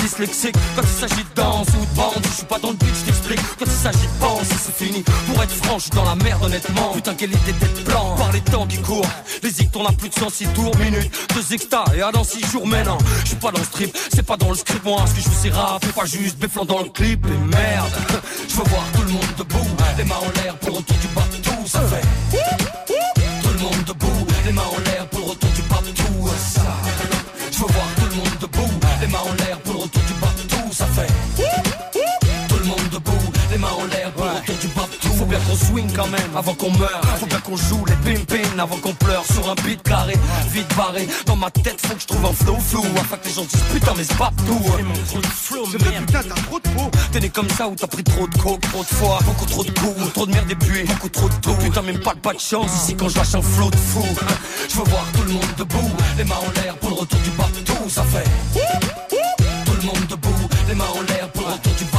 dyslexique. 0.00 0.54
Quand 0.76 0.82
il 0.82 1.00
s'agit 1.00 1.24
de 1.24 1.34
danse 1.34 1.66
ou 1.70 1.84
de 1.84 1.96
bande, 1.96 2.22
je 2.22 2.28
suis 2.28 2.46
pas 2.46 2.60
dans 2.60 2.70
le 2.70 2.76
beat, 2.76 2.94
je 2.94 3.06
t'explique. 3.06 3.40
Quand 3.58 3.64
il 3.64 3.72
s'agit 3.72 4.06
de 4.06 4.20
penser, 4.20 4.54
c'est 4.64 4.84
fini. 4.86 5.02
Pour 5.02 5.42
être 5.42 5.50
franc, 5.50 5.78
je 5.78 5.82
suis 5.82 5.90
dans 5.90 6.04
la 6.04 6.14
merde, 6.14 6.44
honnêtement. 6.44 6.92
Putain, 6.94 7.14
quelle 7.14 7.32
idée 7.32 7.52
d'être 7.58 7.82
blanc. 7.82 8.14
Par 8.16 8.30
les 8.30 8.40
temps 8.40 8.68
qui 8.68 8.80
courent, 8.80 9.10
les 9.42 9.50
zigs 9.50 9.72
tournent 9.72 9.88
à 9.88 9.92
plus 9.92 10.10
de 10.10 10.14
106 10.14 10.46
tours 10.54 10.76
minutes. 10.78 11.10
Deux 11.34 11.54
extas 11.54 11.86
et 11.96 12.02
à 12.02 12.12
dans 12.12 12.22
6 12.22 12.46
jours, 12.46 12.68
mais 12.68 12.84
non. 12.84 12.98
Je 13.22 13.30
suis 13.30 13.36
pas 13.36 13.50
dans 13.50 13.58
le 13.58 13.64
strip, 13.64 13.96
c'est 14.14 14.24
pas 14.24 14.36
dans 14.36 14.50
le 14.50 14.56
script. 14.56 14.84
Moi, 14.84 15.04
ce 15.08 15.14
que 15.14 15.20
je 15.22 15.28
veux, 15.28 15.34
c'est 15.42 15.50
rap, 15.50 15.84
pas 15.86 16.04
juste 16.04 16.38
béflant 16.38 16.64
dans 16.64 16.84
le 16.84 16.88
clip. 16.90 17.26
Et 17.26 17.56
merde, 17.56 17.90
je 18.48 18.54
veux 18.54 18.64
voir 18.68 18.84
tout 18.94 19.02
le 19.02 19.10
monde 19.10 19.26
debout. 19.36 19.57
Les 19.98 20.04
mains 20.04 20.14
en 20.14 20.42
l'air 20.42 20.56
pour 20.58 20.70
le 20.70 20.76
retour 20.76 20.96
du 20.98 21.08
bateau, 21.08 21.66
ça 21.66 21.80
fait. 21.80 22.06
Tout 23.42 23.48
le 23.52 23.58
monde 23.58 23.84
debout, 23.84 24.26
les 24.46 24.52
mains 24.52 24.62
en 24.62 24.78
l'air 24.78 24.87
qu'on 35.48 35.56
swing 35.56 35.92
quand 35.94 36.06
même 36.08 36.36
avant 36.36 36.54
qu'on 36.54 36.70
meure. 36.72 37.00
Faut 37.18 37.26
bien 37.26 37.40
qu'on 37.40 37.56
joue 37.56 37.84
les 37.86 37.96
pim 37.96 38.20
pim 38.24 38.58
avant 38.58 38.76
qu'on 38.76 38.92
pleure 38.94 39.24
sur 39.24 39.50
un 39.50 39.54
beat 39.64 39.82
carré, 39.82 40.14
vite 40.50 40.68
barré. 40.76 41.08
Dans 41.26 41.36
ma 41.36 41.50
tête, 41.50 41.80
faut 41.86 41.94
que 41.94 42.00
je 42.00 42.06
trouve 42.06 42.26
un 42.26 42.32
flow 42.32 42.56
flou 42.60 42.84
afin 43.00 43.16
que 43.16 43.28
les 43.28 43.34
gens 43.34 43.42
disent 43.42 43.62
putain, 43.72 43.92
mais 43.96 44.04
c'est 44.04 44.16
pas 44.16 44.30
tout. 44.46 44.62
C'est 45.70 45.82
vrai, 45.82 46.00
putain, 46.06 46.20
t'as 46.22 46.42
trop 46.42 46.60
de 46.60 46.68
peau. 46.68 46.90
T'es 47.12 47.20
né 47.20 47.28
comme 47.30 47.48
ça 47.50 47.68
ou 47.68 47.74
t'as 47.74 47.86
pris 47.86 48.04
trop 48.04 48.26
de 48.26 48.36
coke, 48.38 48.60
trop 48.60 48.82
de 48.82 48.88
fois, 48.88 49.18
beaucoup 49.24 49.46
trop 49.46 49.64
de 49.64 49.70
coups, 49.70 50.12
trop 50.12 50.26
de 50.26 50.32
merde 50.32 50.54
puis 50.60 50.84
beaucoup 50.84 51.08
trop 51.08 51.28
de 51.28 51.34
tout. 51.34 51.54
Putain, 51.54 51.82
même 51.82 52.00
pas, 52.00 52.14
pas 52.14 52.34
de 52.34 52.40
chance 52.40 52.70
ici 52.74 52.94
quand 52.94 53.08
je 53.08 53.16
lâche 53.16 53.34
un 53.34 53.42
flow 53.42 53.70
de 53.70 53.76
fou. 53.76 54.04
Je 54.68 54.76
veux 54.76 54.84
voir 54.84 55.04
tout 55.14 55.22
le 55.22 55.32
monde 55.32 55.54
debout, 55.56 55.90
les 56.16 56.24
mains 56.24 56.36
en 56.36 56.60
l'air 56.60 56.76
pour 56.76 56.90
le 56.90 56.96
retour 56.96 57.20
du 57.20 57.30
bateau, 57.30 57.88
ça 57.88 58.04
fait. 58.04 58.28
Tout 59.64 59.72
le 59.80 59.86
monde 59.86 60.06
debout, 60.08 60.48
les 60.68 60.74
mains 60.74 60.84
en 60.94 61.02
l'air 61.02 61.28
pour 61.32 61.46
le 61.46 61.52
retour 61.54 61.72
du 61.74 61.84
bateau. 61.84 61.97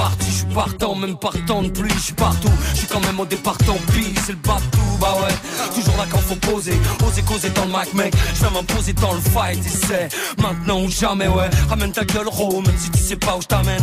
Parti, 0.00 0.30
je 0.30 0.36
suis 0.36 0.54
partant, 0.54 0.94
même 0.94 1.18
partant 1.18 1.60
de 1.62 1.68
pluie, 1.68 1.92
je 1.94 2.04
suis 2.04 2.14
partout. 2.14 2.50
Je 2.72 2.78
suis 2.78 2.86
quand 2.86 3.00
même 3.00 3.20
au 3.20 3.26
départ 3.26 3.58
tant 3.58 3.76
pis, 3.92 4.14
c'est 4.24 4.32
le 4.32 4.38
bateau, 4.38 4.78
bah 4.98 5.14
ouais. 5.20 5.34
Toujours 5.74 5.94
là 5.98 6.06
quand 6.10 6.20
faut 6.20 6.36
poser, 6.36 6.72
oser 7.06 7.20
causer 7.20 7.50
dans 7.50 7.66
le 7.66 7.70
Mac, 7.70 7.92
mec. 7.92 8.14
Je 8.34 8.44
vais 8.46 8.50
m'imposer 8.50 8.94
dans 8.94 9.12
le 9.12 9.20
fight, 9.20 9.58
et 9.58 9.68
c'est 9.68 10.08
maintenant 10.40 10.80
ou 10.80 10.90
jamais, 10.90 11.28
ouais. 11.28 11.50
Ramène 11.68 11.92
ta 11.92 12.06
gueule, 12.06 12.28
ro, 12.28 12.62
même 12.62 12.78
si 12.78 12.88
tu 12.90 12.98
sais 12.98 13.16
pas 13.16 13.36
où 13.36 13.42
je 13.42 13.46
t'amène. 13.46 13.82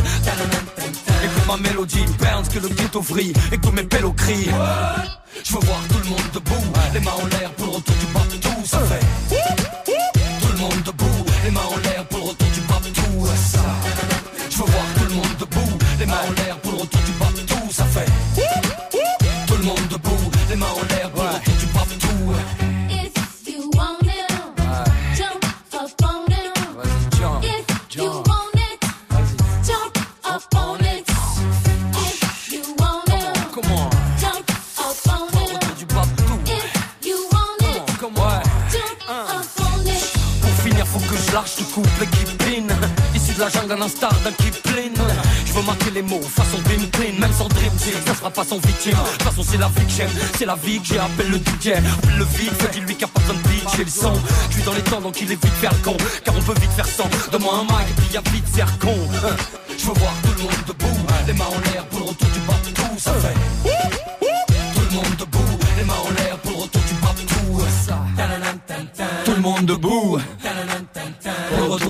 Écoute 1.23 1.47
ma 1.47 1.57
mélodie, 1.57 2.05
burns 2.17 2.47
que 2.51 2.57
le 2.57 2.69
ghetto 2.69 2.99
vrille 2.99 3.33
et 3.51 3.57
que 3.59 3.67
mes 3.67 3.83
pélos 3.83 4.13
crient. 4.13 4.49
Je 5.43 5.53
veux 5.53 5.59
voir 5.59 5.81
tout 5.87 5.99
le 5.99 6.09
monde 6.09 6.29
debout, 6.33 6.65
les 6.95 6.99
mains 6.99 7.11
en 7.11 7.27
l'air 7.27 7.51
pour 7.51 7.67
le 7.67 7.73
retour 7.73 7.95
du 7.95 8.05
bateau, 8.07 8.65
ça 8.65 8.79
fait. 8.79 9.05
Tout 10.41 10.51
le 10.51 10.57
monde 10.57 10.81
debout, 10.83 11.25
les 11.45 11.51
mains 11.51 11.61
en 11.61 11.77
l'air 11.77 11.86
les 20.49 20.55
mains 20.55 20.65
en 20.67 20.95
l'air 20.95 21.11
pour 21.11 21.23
ouais. 21.23 21.29
tu. 21.43 21.67
If 22.89 23.47
you 23.47 23.69
want 23.73 23.99
it, 24.03 24.31
jump 25.15 25.45
up 25.73 25.91
on 26.03 26.31
it. 26.31 26.53
Jump. 27.17 27.43
You 27.95 28.11
want 28.11 28.55
it, 28.55 28.79
jump 29.65 29.97
up 30.25 30.43
on 30.55 30.79
it. 30.85 31.05
If 31.95 32.51
you 32.51 32.61
want 32.79 33.09
it, 33.09 33.35
jump 34.19 34.49
up 34.79 35.07
on 35.09 35.27
it. 35.41 35.55
Tu. 35.77 36.25
If 36.51 37.05
you 37.05 37.17
want 37.31 37.61
it, 37.61 37.81
jump. 38.71 38.99
Pour 40.41 40.51
finir, 40.63 40.85
faut 40.87 40.99
que 40.99 41.17
je 41.17 41.33
lâche 41.33 41.55
couple 41.73 42.05
qui. 42.11 42.27
Issu 43.13 43.33
de 43.33 43.39
la 43.39 43.49
jungle, 43.49 43.73
un 43.73 43.81
instar 43.81 44.13
d'un 44.23 44.31
qui 44.31 44.51
pline 44.51 44.93
veux 45.57 45.65
marquer 45.65 45.91
les 45.91 46.01
mots 46.01 46.21
façon 46.21 46.57
Bim 46.65 46.85
Clean 46.91 47.19
Même 47.19 47.33
sans 47.33 47.47
dream 47.47 47.71
team, 47.77 47.93
ça 48.05 48.15
sera 48.15 48.29
pas 48.29 48.43
sans 48.43 48.57
victime 48.57 48.93
De 48.93 49.11
toute 49.11 49.23
façon 49.23 49.43
c'est 49.43 49.57
la 49.57 49.67
vie 49.67 49.85
que 49.85 49.91
j'aime, 49.91 50.09
c'est 50.37 50.45
la 50.45 50.55
vie 50.55 50.79
que 50.79 50.87
j'ai 50.87 50.99
Appelle 50.99 51.29
le 51.29 51.37
DJ, 51.37 51.67
appelle 51.77 52.17
le 52.17 52.25
vide, 52.25 52.53
fais 52.59 52.71
dis-lui 52.71 52.95
qu'il 52.95 53.05
a 53.05 53.07
pas 53.07 53.19
besoin 53.21 53.35
de 53.35 53.47
beat 53.47 53.63
J'ai 53.75 53.83
le 53.83 53.89
son, 53.89 54.13
je 54.49 54.55
suis 54.55 54.63
dans 54.63 54.73
les 54.73 54.81
temps 54.81 55.01
donc 55.01 55.19
il 55.21 55.31
est 55.31 55.43
vite 55.43 55.53
faire 55.59 55.71
le 55.73 55.83
con 55.83 55.97
Car 56.23 56.35
on 56.35 56.41
peut 56.41 56.59
vite 56.59 56.71
faire 56.71 56.87
sans, 56.87 57.09
donne-moi 57.31 57.53
un 57.55 57.63
mic 57.63 57.89
et 57.89 58.01
puis 58.01 58.13
y'a 58.13 58.21
vite 58.31 58.47
faire 58.47 58.79
con 58.79 58.95
Je 59.77 59.85
veux 59.85 59.93
voir 59.93 60.13
tout 60.23 60.31
le 60.37 60.43
monde 60.43 60.63
debout, 60.67 60.97
les 61.25 61.33
mains 61.33 61.45
en 61.45 61.71
l'air 61.71 61.85
pour 61.87 61.99
le 61.99 62.05
retour 62.05 62.29
du 62.29 62.73
tout 62.73 62.83
ça 62.97 63.13
fait 63.13 64.26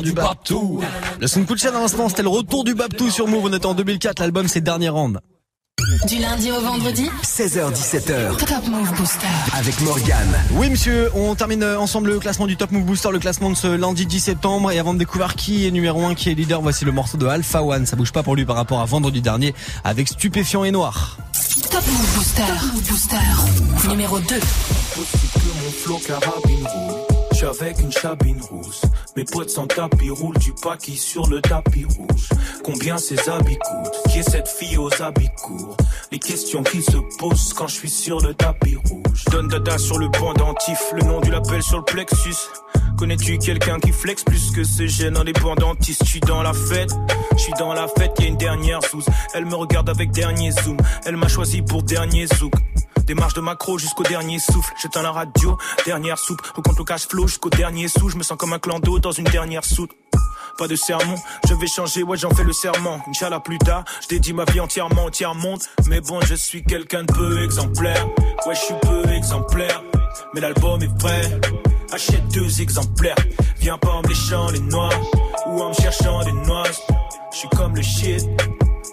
du 0.07 0.13
Babtou. 0.13 0.81
Le 1.19 1.27
son 1.27 1.41
de 1.41 1.45
coup 1.45 1.53
de 1.53 1.59
chat 1.59 1.71
dans 1.71 1.81
l'instant, 1.81 2.07
c'était 2.07 2.21
le 2.21 2.29
retour 2.29 2.63
du 2.63 2.73
Babtou 2.73 3.09
sur 3.09 3.27
Move. 3.27 3.43
On 3.45 3.53
était 3.53 3.65
en 3.65 3.73
2004, 3.73 4.19
l'album 4.19 4.47
c'est 4.47 4.61
Dernier 4.61 4.87
Round. 4.87 5.19
Du 6.07 6.17
lundi 6.17 6.49
au 6.49 6.61
vendredi 6.61 7.09
16h17h. 7.23 8.37
Top 8.37 8.67
Move 8.67 8.93
Booster. 8.95 9.27
Avec 9.57 9.79
Morgane. 9.81 10.39
Oui 10.53 10.69
monsieur, 10.69 11.09
on 11.13 11.35
termine 11.35 11.61
euh, 11.61 11.77
ensemble 11.77 12.11
le 12.11 12.19
classement 12.19 12.47
du 12.47 12.55
Top 12.55 12.71
Move 12.71 12.85
Booster, 12.85 13.09
le 13.11 13.19
classement 13.19 13.49
de 13.49 13.55
ce 13.55 13.67
lundi 13.67 14.05
10 14.05 14.19
septembre. 14.21 14.71
Et 14.71 14.79
avant 14.79 14.93
de 14.93 14.99
découvrir 14.99 15.35
qui 15.35 15.67
est 15.67 15.71
numéro 15.71 16.05
1, 16.05 16.15
qui 16.15 16.29
est 16.29 16.33
leader, 16.33 16.61
voici 16.61 16.85
le 16.85 16.93
morceau 16.93 17.17
de 17.17 17.25
Alpha 17.25 17.61
One. 17.61 17.85
Ça 17.85 17.97
bouge 17.97 18.13
pas 18.13 18.23
pour 18.23 18.37
lui 18.37 18.45
par 18.45 18.55
rapport 18.55 18.79
à 18.79 18.85
vendredi 18.85 19.21
dernier 19.21 19.53
avec 19.83 20.07
Stupéfiant 20.07 20.63
et 20.63 20.71
Noir. 20.71 21.17
Top 21.69 21.85
Move 21.85 22.15
Booster. 22.15 22.43
Top 22.47 22.73
Move 22.73 22.87
Booster. 22.87 23.17
Numéro 23.89 24.19
2. 24.19 24.35
Je 27.39 27.45
suis 27.45 27.63
avec 27.63 27.79
une 27.81 27.91
chabine 27.91 28.41
rousse. 28.41 28.81
Mes 29.15 29.23
potes 29.23 29.51
sans 29.51 29.67
tapis 29.67 30.09
roulent 30.09 30.39
du 30.39 30.53
paquis 30.53 30.97
sur 30.97 31.27
le 31.27 31.39
tapis 31.39 31.85
rouge. 31.85 32.29
Combien 32.63 32.97
ces 32.97 33.29
habits 33.29 33.59
coûtent? 33.59 34.11
Qui 34.11 34.17
est 34.17 34.27
cette 34.27 34.47
fille 34.47 34.75
aux 34.79 34.89
habits 34.99 35.29
courts? 35.43 35.77
Les 36.11 36.17
questions 36.17 36.63
qui 36.63 36.81
se 36.81 36.97
posent 37.19 37.53
quand 37.53 37.67
je 37.67 37.75
suis 37.75 37.91
sur 37.91 38.19
le 38.21 38.33
tapis 38.33 38.75
rouge. 38.89 39.25
Donne 39.29 39.49
dada 39.49 39.77
sur 39.77 39.99
le 39.99 40.09
pendentif, 40.09 40.79
le 40.95 41.03
nom 41.03 41.21
du 41.21 41.29
label 41.29 41.61
sur 41.61 41.77
le 41.77 41.83
plexus. 41.83 42.49
Connais-tu 42.97 43.37
quelqu'un 43.37 43.77
qui 43.77 43.91
flex 43.91 44.23
plus 44.23 44.49
que 44.49 44.63
ce 44.63 44.87
gène 44.87 45.15
indépendantiste 45.15 46.05
Je 46.05 46.09
suis 46.09 46.19
dans 46.21 46.41
la 46.41 46.53
fête, 46.53 46.89
je 47.33 47.37
suis 47.43 47.53
dans 47.59 47.75
la 47.75 47.87
fête, 47.87 48.13
y 48.19 48.23
a 48.23 48.27
une 48.29 48.37
dernière 48.37 48.83
sous. 48.83 49.03
Elle 49.35 49.45
me 49.45 49.53
regarde 49.53 49.89
avec 49.91 50.09
dernier 50.09 50.49
zoom, 50.63 50.77
elle 51.05 51.17
m'a 51.17 51.27
choisi 51.27 51.61
pour 51.61 51.83
dernier 51.83 52.25
zouk. 52.25 52.53
Démarche 53.07 53.35
de 53.35 53.39
macro 53.39 53.77
jusqu'au 53.77 54.03
dernier 54.03 54.37
souffle. 54.37 54.73
J'éteins 54.81 55.01
la 55.01 55.13
radio, 55.13 55.57
dernière 55.85 56.19
soupe. 56.19 56.41
Recompte 56.53 56.77
le 56.77 56.83
cash 56.83 57.07
flow 57.07 57.25
jusqu'au 57.27 57.49
dernier 57.49 57.87
sou. 57.87 58.09
Je 58.09 58.17
me 58.17 58.23
sens 58.23 58.37
comme 58.37 58.53
un 58.53 58.59
clan 58.59 58.79
d'eau 58.79 58.99
dans 58.99 59.11
une 59.11 59.25
dernière 59.25 59.65
soute. 59.65 59.91
Pas 60.57 60.67
de 60.67 60.75
sermon, 60.75 61.15
je 61.47 61.53
vais 61.53 61.67
changer, 61.67 62.01
ouais 62.01 62.17
j'en 62.17 62.31
fais 62.31 62.43
le 62.43 62.53
serment. 62.53 62.99
Inch'Allah 63.07 63.39
plus 63.39 63.59
tard, 63.59 63.83
je 64.01 64.07
dédie 64.07 64.33
ma 64.33 64.43
vie 64.45 64.59
entièrement 64.59 65.05
au 65.05 65.09
tiers 65.11 65.35
monde. 65.35 65.61
Mais 65.85 66.01
bon, 66.01 66.19
je 66.21 66.33
suis 66.33 66.63
quelqu'un 66.63 67.03
de 67.03 67.13
peu 67.13 67.43
exemplaire. 67.43 68.07
Ouais, 68.47 68.55
je 68.55 68.59
suis 68.59 68.73
peu 68.81 69.07
exemplaire. 69.11 69.83
Mais 70.33 70.41
l'album 70.41 70.81
est 70.81 70.97
prêt. 70.97 71.39
Achète 71.91 72.27
deux 72.29 72.61
exemplaires. 72.61 73.15
Viens 73.59 73.77
pas 73.77 73.91
en 73.91 74.01
me 74.01 74.07
léchant 74.07 74.49
les 74.49 74.59
noix 74.59 74.89
ou 75.47 75.61
en 75.61 75.69
me 75.69 75.73
cherchant 75.75 76.23
des 76.23 76.31
noix. 76.31 76.63
Je 77.31 77.37
suis 77.37 77.49
comme 77.49 77.75
le 77.75 77.83
shit, 77.83 78.25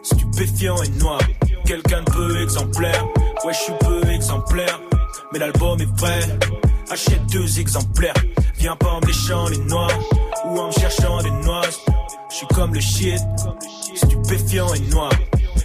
stupéfiant 0.02 0.82
et 0.82 0.88
noir. 1.00 1.20
Quelqu'un 1.64 2.02
de 2.02 2.10
peu 2.10 2.42
exemplaire. 2.42 3.04
Ouais, 3.44 3.54
je 3.54 3.58
suis 3.58 3.72
peu 3.80 4.06
exemplaire. 4.10 4.80
Mais 5.32 5.38
l'album 5.38 5.80
est 5.80 5.96
prêt. 5.96 6.20
Achète 6.90 7.26
deux 7.26 7.60
exemplaires. 7.60 8.14
Viens 8.58 8.76
pas 8.76 8.90
en 8.90 9.00
me 9.00 9.06
léchant 9.06 9.48
les 9.48 9.58
noix 9.58 9.88
ou 10.46 10.58
en 10.58 10.66
me 10.68 10.72
cherchant 10.72 11.22
des 11.22 11.30
noix. 11.30 11.62
Je 12.30 12.36
suis 12.36 12.46
comme 12.48 12.74
le 12.74 12.80
shit, 12.80 13.20
stupéfiant 13.94 14.72
et 14.74 14.80
noir. 14.80 15.10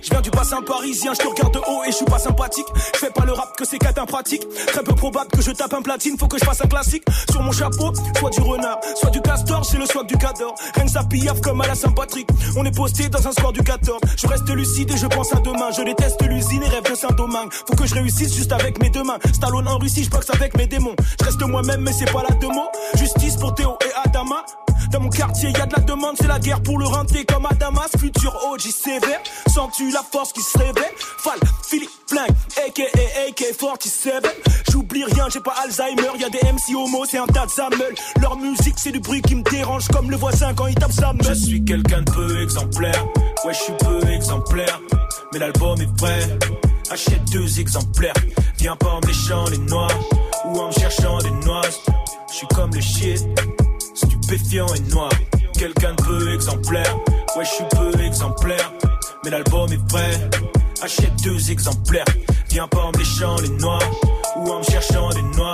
Je 0.02 0.10
viens 0.10 0.22
du 0.22 0.30
bassin 0.32 0.62
parisien, 0.62 1.14
je 1.14 1.20
te 1.20 1.28
regarde 1.28 1.54
de 1.54 1.60
haut 1.60 1.84
et 1.86 1.91
je 1.91 1.95
suis 1.95 2.06
pas 2.06 2.20
sympathique. 2.20 2.66
Je 2.93 3.00
fais 3.00 3.10
pas 3.10 3.26
le 3.26 3.34
rap 3.34 3.56
que 3.58 3.66
c'est 3.66 3.78
qu'être 3.78 4.06
pratique. 4.06 4.43
Très 4.68 4.84
peu 4.84 4.95
probable 4.95 5.30
que 5.32 5.41
je 5.41 5.52
tape 5.52 5.74
un 5.74 5.82
platine, 5.82 6.18
faut 6.18 6.28
que 6.28 6.38
je 6.38 6.45
fasse 6.45 6.62
un 6.62 6.68
classique. 6.68 7.04
Sur 7.30 7.41
mon 7.41 7.52
chapeau, 7.52 7.91
soit 8.18 8.30
du 8.30 8.39
renard, 8.41 8.80
soit 8.95 9.10
du 9.10 9.22
castor, 9.22 9.66
c'est 9.66 9.78
le 9.78 9.86
swag 9.86 10.08
du 10.08 10.18
cador. 10.18 10.56
Rien 10.76 10.86
que 10.86 10.91
ça 10.91 11.04
comme 11.43 11.62
à 11.62 11.68
la 11.68 11.76
Saint-Patrick. 11.76 12.28
On 12.56 12.66
est 12.66 12.76
posté 12.76 13.10
dans 13.10 13.28
un 13.28 13.32
score 13.32 13.54
du 13.54 13.62
14. 13.62 14.00
Je 14.18 14.28
reste 14.28 14.50
lucide 14.50 14.91
et 14.91 14.97
je 14.97 15.08
pense 15.08 15.34
à 15.34 15.39
demain. 15.39 15.72
Je 15.76 15.84
déteste 15.84 16.22
l'usine 16.24 16.64
et 16.64 16.70
rêve 16.70 16.89
de 16.89 16.95
Saint-Domingue. 16.95 17.52
Faut 17.68 17.76
que 17.76 17.86
je 17.86 17.95
réussisse 17.95 18.34
juste 18.36 18.52
avec 18.52 18.82
mes 18.82 18.89
deux 18.89 19.04
mains. 19.04 19.20
Stallone 19.34 19.68
en 19.68 19.78
Russie, 19.78 20.04
je 20.04 20.10
boxe 20.10 20.30
avec 20.34 20.56
mes 20.58 20.68
démons. 20.68 20.95
Je 21.20 21.26
reste 21.26 21.41
moi-même, 21.41 21.82
mais 21.82 21.91
c'est 21.91 22.12
pas 22.12 22.24
la 22.28 22.36
deux 22.36 22.47
mots. 22.47 22.70
Justice 22.95 23.36
pour 23.36 23.54
Théo 23.56 23.78
et 23.86 24.08
Adama. 24.08 24.45
Dans 24.92 25.00
mon 25.02 25.10
quartier, 25.10 25.52
y 25.52 25.62
a 25.62 25.66
de 25.68 25.76
la 25.76 25.82
demande, 25.82 26.16
c'est 26.20 26.28
la 26.28 26.40
guerre 26.40 26.62
pour 26.62 26.80
le 26.80 26.86
renter 26.86 27.24
comme 27.26 27.46
à 27.46 27.54
Damas. 27.54 27.90
Futur 28.00 28.36
OG 28.52 28.62
sévère, 28.62 29.20
sens-tu 29.48 29.92
la 29.92 30.02
force 30.12 30.34
qui 30.34 30.42
se 30.42 30.58
réveille 30.58 30.96
Fall, 31.20 31.40
Philippe 31.68 31.90
Flingue, 32.08 32.32
aka 32.66 32.84
AK-47. 33.28 34.26
J'oublie 34.72 35.04
rien, 35.06 35.28
j'ai 35.32 35.42
pas 35.42 35.54
Alzheimer, 35.64 36.10
y 36.20 36.24
a 36.24 36.30
des 36.30 36.40
MC 36.40 36.76
homo, 36.76 37.06
c'est 37.06 37.20
un 37.20 37.28
tas 37.28 37.46
de. 37.46 38.22
Leur 38.22 38.38
musique, 38.38 38.76
c'est 38.78 38.92
du 38.92 39.00
bruit 39.00 39.22
qui 39.22 39.36
me 39.36 39.44
dérange 39.44 39.88
comme 39.90 40.10
le 40.10 40.18
voisin 40.18 40.54
quand 40.56 40.68
il 40.68 40.76
tape 40.76 40.92
sa 40.92 41.14
meule. 41.14 41.28
Je 41.28 41.34
suis 41.34 41.64
quelqu'un 41.64 42.02
de 42.02 42.12
peu 42.12 42.42
exemplaire, 42.42 43.06
ouais, 43.46 43.54
je 43.54 43.60
suis 43.60 43.74
peu 43.80 44.10
exemplaire. 44.10 44.80
Mais 45.34 45.40
l'album 45.40 45.80
est 45.80 45.96
prêt, 45.98 46.38
achète 46.90 47.24
deux 47.32 47.60
exemplaires. 47.60 48.16
Viens 48.58 48.76
pas 48.76 48.90
en 48.90 49.02
me 49.02 49.08
léchant 49.08 49.46
les 49.52 49.60
noix 49.60 49.88
ou 50.46 50.60
en 50.60 50.68
me 50.68 50.72
cherchant 50.72 51.20
des 51.20 51.32
noix. 51.46 51.62
Je 52.32 52.36
suis 52.36 52.48
comme 52.48 52.74
le 52.74 52.82
shit 52.82 53.26
stupéfiant 54.30 54.68
et 54.76 54.80
noir. 54.92 55.10
Quelqu'un 55.58 55.94
de 55.94 56.04
peu 56.04 56.34
exemplaire, 56.34 56.96
ouais, 57.36 57.44
je 57.44 57.50
suis 57.50 57.64
peu 57.72 58.00
exemplaire. 58.02 58.72
Mais 59.24 59.32
l'album 59.32 59.72
est 59.72 59.88
prêt, 59.88 60.30
achète 60.82 61.12
deux 61.24 61.52
exemplaires. 61.52 62.06
Viens 62.50 62.68
pas 62.68 62.84
en 62.84 62.92
me 62.92 62.98
léchant 62.98 63.36
les 63.42 63.50
noix 63.50 63.80
ou 64.38 64.52
en 64.52 64.60
me 64.60 64.64
cherchant 64.64 65.10
des 65.10 65.22
noix. 65.36 65.54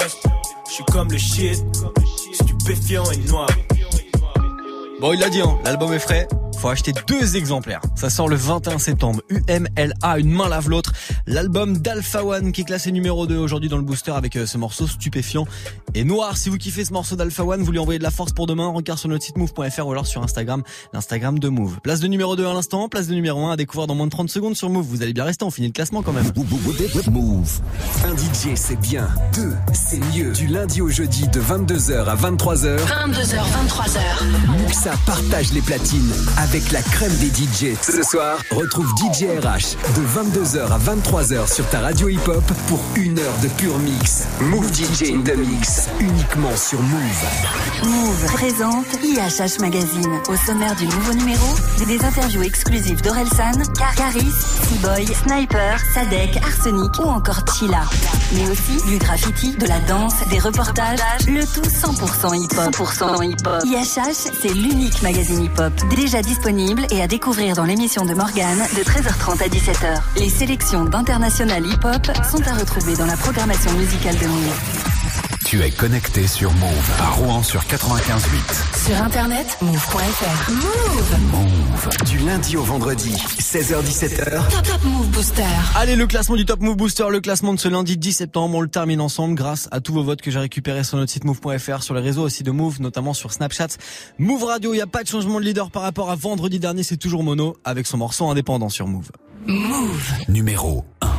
Je 0.67 0.73
suis 0.73 0.83
comme 0.85 1.09
le 1.09 1.17
shit, 1.17 1.63
stupéfiant 2.33 3.09
et 3.11 3.17
noir. 3.29 3.47
Bon, 4.99 5.13
il 5.13 5.19
l'a 5.19 5.29
dit, 5.29 5.41
hein, 5.41 5.57
l'album 5.63 5.93
est 5.93 5.99
frais. 5.99 6.27
Faut 6.65 6.71
acheter 6.71 6.93
deux 7.05 7.35
exemplaires. 7.35 7.81
Ça 7.93 8.09
sort 8.09 8.27
le 8.27 8.35
21 8.35 8.79
septembre. 8.79 9.21
UMLA, 9.29 10.17
une 10.17 10.31
main 10.31 10.49
lave 10.49 10.67
l'autre. 10.67 10.93
L'album 11.27 11.77
d'Alpha 11.77 12.25
One 12.25 12.51
qui 12.51 12.61
est 12.61 12.63
classé 12.63 12.91
numéro 12.91 13.27
2 13.27 13.37
aujourd'hui 13.37 13.69
dans 13.69 13.77
le 13.77 13.83
booster 13.83 14.09
avec 14.09 14.35
euh, 14.35 14.47
ce 14.47 14.57
morceau 14.57 14.87
stupéfiant 14.87 15.45
et 15.93 16.03
noir. 16.03 16.37
Si 16.37 16.49
vous 16.49 16.57
kiffez 16.57 16.83
ce 16.83 16.91
morceau 16.91 17.15
d'Alpha 17.15 17.43
One, 17.43 17.61
vous 17.61 17.71
lui 17.71 17.77
envoyez 17.77 17.99
de 17.99 18.03
la 18.03 18.09
force 18.09 18.33
pour 18.33 18.47
demain. 18.47 18.67
Regarde 18.69 18.97
sur 18.97 19.09
notre 19.09 19.23
site 19.23 19.37
move.fr 19.37 19.85
ou 19.85 19.91
alors 19.91 20.07
sur 20.07 20.23
Instagram, 20.23 20.63
l'Instagram 20.91 21.37
de 21.37 21.49
Move. 21.49 21.79
Place 21.81 21.99
de 21.99 22.07
numéro 22.07 22.35
2 22.35 22.47
à 22.47 22.53
l'instant, 22.53 22.89
place 22.89 23.07
de 23.09 23.13
numéro 23.13 23.45
1 23.45 23.51
à 23.51 23.57
découvrir 23.57 23.85
dans 23.85 23.93
moins 23.93 24.07
de 24.07 24.11
30 24.11 24.31
secondes 24.31 24.55
sur 24.55 24.71
Move. 24.71 24.87
Vous 24.87 25.03
allez 25.03 25.13
bien 25.13 25.25
rester, 25.25 25.45
on 25.45 25.51
finit 25.51 25.67
le 25.67 25.73
classement 25.73 26.01
quand 26.01 26.13
même. 26.13 26.31
Move. 27.11 27.61
Un 28.05 28.15
DJ 28.15 28.55
c'est 28.55 28.79
bien, 28.79 29.07
deux 29.35 29.53
c'est 29.71 29.99
mieux. 30.15 30.31
Du 30.31 30.47
lundi 30.47 30.81
au 30.81 30.89
jeudi 30.89 31.27
de 31.27 31.39
22h 31.39 32.05
à 32.05 32.15
23h. 32.15 32.77
22h, 32.77 33.35
23h. 33.35 34.63
Muxa 34.63 34.93
partage 35.05 35.53
les 35.53 35.61
platines 35.61 36.11
avec 36.37 36.54
la 36.55 36.81
crème 36.81 37.13
des 37.17 37.27
DJ. 37.27 37.75
Ce 37.81 38.01
soir, 38.01 38.37
retrouve 38.49 38.87
DJ 38.95 39.23
RH 39.43 39.75
de 39.93 40.05
22h 40.07 40.71
à 40.71 40.79
23h 40.79 41.53
sur 41.53 41.67
ta 41.67 41.81
radio 41.81 42.07
hip-hop 42.07 42.43
pour 42.69 42.79
une 42.95 43.19
heure 43.19 43.37
de 43.43 43.49
pur 43.49 43.77
mix. 43.79 44.23
Move 44.39 44.73
DJ 44.73 45.15
in 45.15 45.21
the 45.21 45.35
mix, 45.35 45.89
uniquement 45.99 46.55
sur 46.55 46.81
Move. 46.81 47.25
Move 47.83 48.25
présente 48.31 48.85
IHH 49.03 49.59
Magazine. 49.59 50.21
Au 50.29 50.37
sommaire 50.37 50.75
du 50.77 50.85
nouveau 50.85 51.13
numéro, 51.15 51.45
des 51.85 52.01
interviews 52.05 52.43
exclusives 52.43 53.01
d'Orelsan, 53.01 53.51
Caris, 53.97 54.31
Seaboy, 54.69 55.05
Sniper, 55.07 55.77
Sadek, 55.93 56.37
Arsenic 56.37 56.91
ou 56.99 57.09
encore 57.09 57.43
Chilla. 57.53 57.83
Mais 58.33 58.49
aussi 58.49 58.81
du 58.87 58.97
graffiti, 58.97 59.57
de 59.57 59.67
la 59.67 59.79
danse, 59.81 60.13
des 60.29 60.39
reportages, 60.39 60.99
le 61.27 61.43
tout 61.53 61.67
100% 61.69 62.33
hip-hop. 62.33 62.73
100% 62.73 63.29
hip-hop. 63.29 63.61
IHH, 63.65 64.31
c'est 64.41 64.53
l'unique 64.53 65.01
magazine 65.01 65.43
hip-hop 65.43 65.73
déjà 65.93 66.21
disponible 66.21 66.44
et 66.47 67.01
à 67.01 67.07
découvrir 67.07 67.55
dans 67.55 67.63
l'émission 67.63 68.05
de 68.05 68.13
Morgane 68.13 68.59
de 68.59 68.83
13h30 68.83 69.41
à 69.41 69.47
17h. 69.47 69.99
Les 70.17 70.29
sélections 70.29 70.85
d'international 70.85 71.65
hip-hop 71.65 72.05
sont 72.29 72.47
à 72.47 72.53
retrouver 72.53 72.95
dans 72.95 73.07
la 73.07 73.17
programmation 73.17 73.71
musicale 73.73 74.15
de 74.19 74.27
Move. 74.27 74.94
Tu 75.45 75.61
es 75.61 75.69
connecté 75.69 76.25
sur 76.25 76.51
Move 76.53 76.91
à 76.99 77.09
Rouen 77.11 77.43
sur 77.43 77.61
95.8. 77.61 78.87
Sur 78.87 78.99
internet, 79.03 79.57
move.fr. 79.61 80.51
Move. 80.51 81.19
Move. 81.31 81.89
Du 82.09 82.17
lundi 82.25 82.57
au 82.57 82.63
vendredi, 82.63 83.11
16h17h. 83.11 84.49
Top, 84.49 84.63
top 84.63 84.83
Move 84.83 85.07
Booster. 85.09 85.43
Allez, 85.75 85.95
le 85.95 86.07
classement 86.07 86.35
du 86.35 86.45
Top 86.45 86.61
Move 86.61 86.75
Booster, 86.75 87.05
le 87.11 87.19
classement 87.19 87.53
de 87.53 87.59
ce 87.59 87.67
lundi 87.67 87.95
10 87.95 88.13
septembre, 88.13 88.57
on 88.57 88.61
le 88.61 88.67
termine 88.67 88.99
ensemble 88.99 89.35
grâce 89.35 89.69
à 89.69 89.81
tous 89.81 89.93
vos 89.93 90.03
votes 90.03 90.23
que 90.23 90.31
j'ai 90.31 90.39
récupérés 90.39 90.83
sur 90.83 90.97
notre 90.97 91.11
site 91.11 91.25
move.fr, 91.25 91.83
sur 91.83 91.93
les 91.93 92.01
réseaux 92.01 92.23
aussi 92.23 92.41
de 92.41 92.49
Move, 92.49 92.81
notamment 92.81 93.13
sur 93.13 93.31
Snapchat. 93.31 93.77
Move 94.17 94.45
Radio, 94.45 94.73
il 94.73 94.77
n'y 94.77 94.81
a 94.81 94.87
pas 94.87 95.03
de 95.03 95.07
changement 95.07 95.39
de 95.39 95.45
leader 95.45 95.69
par 95.69 95.83
rapport 95.83 96.09
à 96.09 96.15
vendredi 96.15 96.57
dernier, 96.57 96.81
c'est 96.81 96.97
toujours 96.97 97.21
Mono 97.21 97.55
avec 97.63 97.85
son 97.85 97.97
morceau 97.99 98.27
indépendant 98.27 98.69
sur 98.69 98.87
Move. 98.87 99.11
Move. 99.45 100.11
Numéro 100.27 100.85
1. 101.01 101.14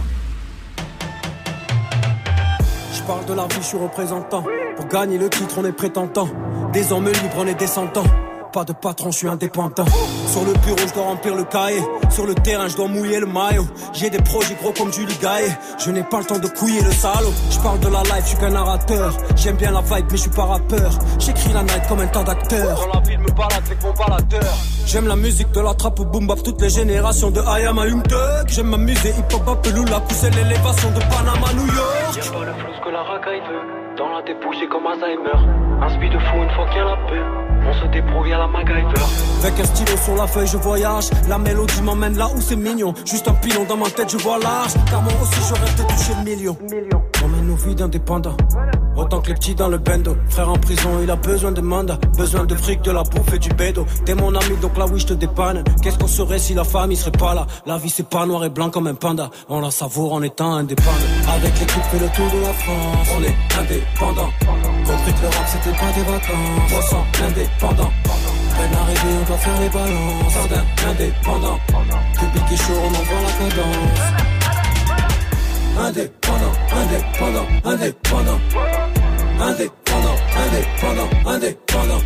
Parle 3.07 3.25
de 3.25 3.35
la 3.35 3.45
vie, 3.45 3.57
je 3.61 3.67
suis 3.67 3.79
représentant. 3.79 4.45
Pour 4.77 4.87
gagner 4.87 5.19
le 5.19 5.31
titre, 5.31 5.57
on 5.59 5.65
est 5.65 5.73
prétentant. 5.73 6.29
Des 6.73 6.93
hommes 6.93 7.07
libres, 7.07 7.37
on 7.39 7.47
est 7.47 7.55
descendants. 7.55 8.05
Pas 8.53 8.65
de 8.65 8.73
patron, 8.73 9.11
je 9.11 9.19
suis 9.19 9.29
indépendant. 9.29 9.85
Sur 10.27 10.45
le 10.45 10.53
bureau, 10.65 10.89
je 10.89 10.95
dois 10.95 11.05
remplir 11.05 11.37
le 11.37 11.45
cahier. 11.45 11.83
Sur 12.11 12.27
le 12.27 12.35
terrain, 12.35 12.69
je 12.69 12.77
dois 12.77 12.89
mouiller 12.89 13.21
le 13.21 13.27
maillot. 13.27 13.67
J'ai 13.93 14.11
des 14.11 14.19
projets 14.19 14.57
gros 14.61 14.73
comme 14.73 14.93
Julie 14.93 15.17
Gaillet. 15.21 15.57
Je 15.79 15.91
n'ai 15.91 16.03
pas 16.03 16.19
le 16.19 16.25
temps 16.25 16.39
de 16.39 16.49
couiller 16.49 16.81
le 16.81 16.91
salaud. 16.91 17.33
Je 17.51 17.59
parle 17.61 17.79
de 17.81 17.89
la 17.89 18.03
life, 18.03 18.23
je 18.23 18.29
suis 18.29 18.39
qu'un 18.39 18.51
narrateur. 18.51 19.13
J'aime 19.37 19.57
bien 19.57 19.71
la 19.73 19.83
vibe, 19.83 20.07
mais 20.11 20.17
je 20.17 20.23
suis 20.23 20.31
pas 20.31 20.45
rappeur. 20.45 20.91
J'écris 21.19 21.53
la 21.53 21.63
night 21.63 21.83
comme 21.89 22.01
un 22.01 22.07
tas 22.07 22.25
d'acteurs. 22.25 22.81
Dans 22.81 22.99
la 22.99 23.07
ville, 23.07 23.19
me 23.21 23.31
balade 23.31 23.63
avec 23.67 23.83
mon 23.83 23.93
baladeur. 23.93 24.55
J'aime 24.87 25.07
la 25.07 25.17
musique 25.17 25.53
de 25.53 25.61
la 25.61 25.75
trappe 25.75 26.01
au 26.01 26.05
boom 26.05 26.27
bap, 26.27 26.43
toutes 26.43 26.63
les 26.63 26.71
générations 26.71 27.31
de 27.31 27.41
I 27.41 27.67
am 27.67 27.79
a 27.79 27.87
Young. 27.87 28.03
J'aime 28.47 28.69
m'amuser, 28.69 29.11
hip 29.11 29.35
hop, 29.35 29.49
Apelula, 29.49 30.01
pousser 30.01 30.31
l'élévation 30.31 30.91
de 30.91 31.01
Panama, 31.01 31.53
New 31.55 31.67
York. 31.67 32.76
La 32.97 33.03
racaille 33.03 33.41
veut. 33.41 33.95
Dans 33.99 34.09
la 34.09 34.23
dépouille, 34.23 34.57
j'ai 34.59 34.69
comme 34.69 34.87
Alzheimer. 34.87 35.29
Un 35.83 35.89
speed 35.91 36.15
de 36.15 36.19
fou 36.19 36.37
une 36.43 36.49
fois 36.49 36.67
qu'il 36.69 36.79
y 36.79 36.81
a 36.81 36.85
la 36.87 36.97
paix. 36.97 37.21
On 37.69 37.73
se 37.75 37.87
débrouille 37.89 38.33
à 38.33 38.39
la 38.39 38.47
MacGyver. 38.47 39.05
Avec 39.45 39.61
un 39.61 39.65
stylo 39.65 39.99
sur 39.99 40.15
la 40.15 40.27
feuille, 40.27 40.47
je 40.47 40.57
voyage. 40.57 41.11
La 41.29 41.37
mélodie 41.37 41.83
m'emmène 41.83 42.17
là 42.17 42.27
où 42.35 42.41
c'est 42.41 42.57
mignon. 42.57 42.95
Juste 43.05 43.29
un 43.29 43.35
pilon 43.35 43.65
dans 43.69 43.77
ma 43.77 43.91
tête, 43.91 44.11
je 44.11 44.17
vois 44.17 44.39
large. 44.39 44.73
Car 44.89 45.03
moi 45.03 45.13
aussi, 45.21 45.39
je 45.47 45.53
rêve 45.61 45.77
de 45.77 45.83
toucher 45.93 46.15
le 46.19 46.25
million. 46.25 46.57
On 47.23 47.29
mène 47.29 47.47
nos 47.47 47.57
vies 47.57 47.75
d'indépendants. 47.75 48.39
Autant 48.97 49.21
que 49.21 49.29
les 49.29 49.35
petits 49.35 49.55
dans 49.55 49.69
le 49.69 49.79
bendo. 49.79 50.17
Frère 50.29 50.49
en 50.49 50.59
prison, 50.59 50.91
il 51.03 51.11
a 51.11 51.17
besoin 51.17 51.53
de 51.53 51.61
mandat. 51.61 51.99
Besoin 52.17 52.45
de 52.45 52.55
fric, 52.55 52.83
de 52.83 52.91
la 52.91 53.03
bouffe 53.03 53.35
et 53.35 53.39
du 53.39 53.51
bédo. 53.51 53.85
T'es 54.05 54.15
mon 54.15 54.35
ami, 54.35 54.57
donc 54.61 54.77
là 54.79 54.87
oui, 54.91 55.01
je 55.01 55.07
te 55.07 55.15
dépanne. 55.15 55.63
Qu'est-ce 55.83 55.99
qu'on 55.99 56.07
serait 56.07 56.39
si 56.39 56.55
la 56.55 56.65
famille 56.65 56.97
serait 56.97 57.11
pas 57.11 57.35
là? 57.35 57.47
La 57.67 57.77
vie, 57.77 57.91
c'est 57.91 58.09
pas 58.09 58.25
noir 58.27 58.45
et 58.45 58.51
blanc 58.51 58.71
comme 58.71 58.87
un 58.87 58.95
panda. 58.95 59.31
On 59.49 59.61
la 59.61 59.71
savoure 59.71 60.15
en 60.15 60.23
étant 60.23 60.55
indépendant. 60.55 60.91
Avec 61.29 61.59
l'équipe, 61.61 61.83
fait 61.91 61.99
le 61.99 62.09
tour 62.09 62.31
de 62.31 62.41
la 62.41 62.53
France. 62.53 63.09
On 63.19 63.23
est 63.23 63.37
indépendant. 63.61 64.31
Compris 64.87 65.13
que 65.13 65.23
le 65.23 65.29
rap, 65.29 65.47
c'était 65.47 65.77
pas 65.77 65.93
des 65.95 66.03
vacances. 66.03 66.73
On 66.77 66.83
sent 66.83 67.05
indépendant. 67.27 67.93
Peine 68.57 68.75
arrivée, 68.81 69.15
on 69.21 69.25
doit 69.29 69.37
faire 69.37 69.61
les 69.61 69.69
balances. 69.69 70.33
Jardin 70.33 70.65
indépendant. 70.89 71.59
Public 72.19 72.45
est 72.53 72.57
chaud, 72.57 72.81
on 72.83 72.89
envoie 72.89 73.21
la 73.21 73.33
cadence. 73.39 74.01
Indépendant, 75.79 76.56
indépendant, 76.77 77.47
indépendant. 77.65 78.41
Indépendant, 79.41 80.17
indépendant, 80.45 81.11
indépendant. 81.27 82.03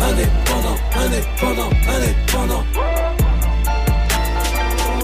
Indépendant, 0.00 0.76
indépendant, 0.96 1.70
indépendant. 1.88 2.64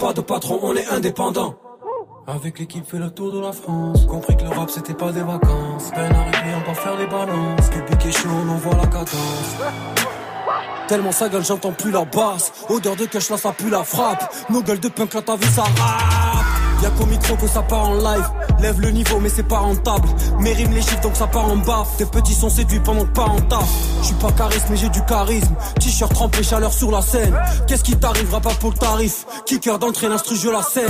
Pas 0.00 0.12
de 0.12 0.20
patron, 0.20 0.58
on 0.62 0.74
est 0.74 0.88
indépendant. 0.88 1.54
Avec 2.26 2.58
l'équipe 2.58 2.84
fait 2.86 2.98
le 2.98 3.10
tour 3.10 3.32
de 3.32 3.40
la 3.40 3.52
France 3.52 4.04
Compris 4.04 4.36
que 4.36 4.42
le 4.42 4.50
rap 4.50 4.68
c'était 4.68 4.92
pas 4.92 5.10
des 5.12 5.22
vacances 5.22 5.90
Peine 5.94 6.12
arrivée 6.12 6.54
on 6.62 6.68
va 6.68 6.74
faire 6.74 6.94
les 6.98 7.06
balances 7.06 7.70
Public 7.70 8.04
est 8.04 8.12
chaud 8.12 8.28
on 8.28 8.50
envoie 8.50 8.74
la 8.74 8.86
cadence 8.86 9.56
Tellement 10.88 11.10
sa 11.10 11.30
gueule 11.30 11.42
j'entends 11.42 11.72
plus 11.72 11.90
la 11.90 12.04
basse 12.04 12.52
Odeur 12.68 12.96
de 12.96 13.06
cash 13.06 13.30
là 13.30 13.38
ça 13.38 13.52
pue 13.52 13.70
la 13.70 13.82
frappe 13.82 14.30
Nos 14.50 14.62
gueules 14.62 14.78
de 14.78 14.88
punk 14.88 15.14
là 15.14 15.22
ta 15.22 15.36
vie 15.36 15.46
ça 15.46 15.62
rappe 15.62 16.57
Y'a 16.82 16.90
qu'au 16.90 17.06
micro 17.06 17.34
que 17.36 17.46
ça 17.46 17.62
part 17.62 17.88
en 17.90 17.94
live. 17.94 18.28
Lève 18.60 18.80
le 18.80 18.90
niveau 18.90 19.18
mais 19.20 19.28
c'est 19.28 19.42
pas 19.46 19.58
rentable. 19.58 20.08
Mes 20.40 20.52
rimes 20.52 20.72
les 20.72 20.82
chiffres 20.82 21.00
donc 21.00 21.16
ça 21.16 21.26
part 21.26 21.46
en 21.46 21.56
baffe. 21.56 21.96
Tes 21.96 22.06
petits 22.06 22.34
sont 22.34 22.50
séduits 22.50 22.80
pendant 22.80 23.04
que 23.04 23.12
pas 23.12 23.24
en 23.24 23.40
taf 23.40 23.68
J'suis 24.02 24.14
pas 24.14 24.32
charisme 24.32 24.66
mais 24.70 24.76
j'ai 24.76 24.88
du 24.88 25.04
charisme. 25.04 25.54
T-shirt 25.80 26.12
trempé 26.12 26.42
chaleur 26.42 26.72
sur 26.72 26.90
la 26.90 27.02
scène. 27.02 27.36
Qu'est-ce 27.66 27.84
qui 27.84 27.96
t'arrivera 27.96 28.40
pas 28.40 28.54
pour 28.60 28.70
le 28.70 28.76
tarif? 28.76 29.26
Kicker 29.46 29.78
l'instru 30.08 30.36
je 30.36 30.48
la 30.48 30.62
saigne. 30.62 30.84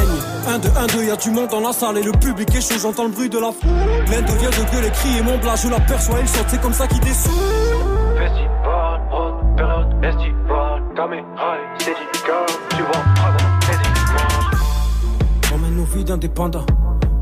1 0.49 0.59
2 0.59 0.69
1 0.77 0.87
2 0.87 1.05
y'a 1.05 1.17
du 1.17 1.31
monde 1.31 1.49
dans 1.49 1.61
la 1.61 1.73
salle 1.73 1.99
et 1.99 2.03
le 2.03 2.13
public 2.13 2.55
est 2.55 2.61
chaud. 2.61 2.79
J'entends 2.81 3.05
le 3.05 3.11
bruit 3.11 3.29
de 3.29 3.39
la 3.39 3.53
foule 3.53 3.71
L'un 4.11 4.23
devient 4.23 4.47
de 4.47 4.73
gueuler 4.73 4.91
crier 4.91 5.23
mon 5.23 5.39
blas 5.39 5.57
je 5.57 5.69
l'aperçois 5.69 6.19
il 6.21 6.29
saute. 6.29 6.47
C'est 6.49 6.61
comme 6.61 6.75
ça 6.75 6.87
qu'il 6.87 7.01
dessoule 7.01 7.33
d'indépendants. 16.29 16.67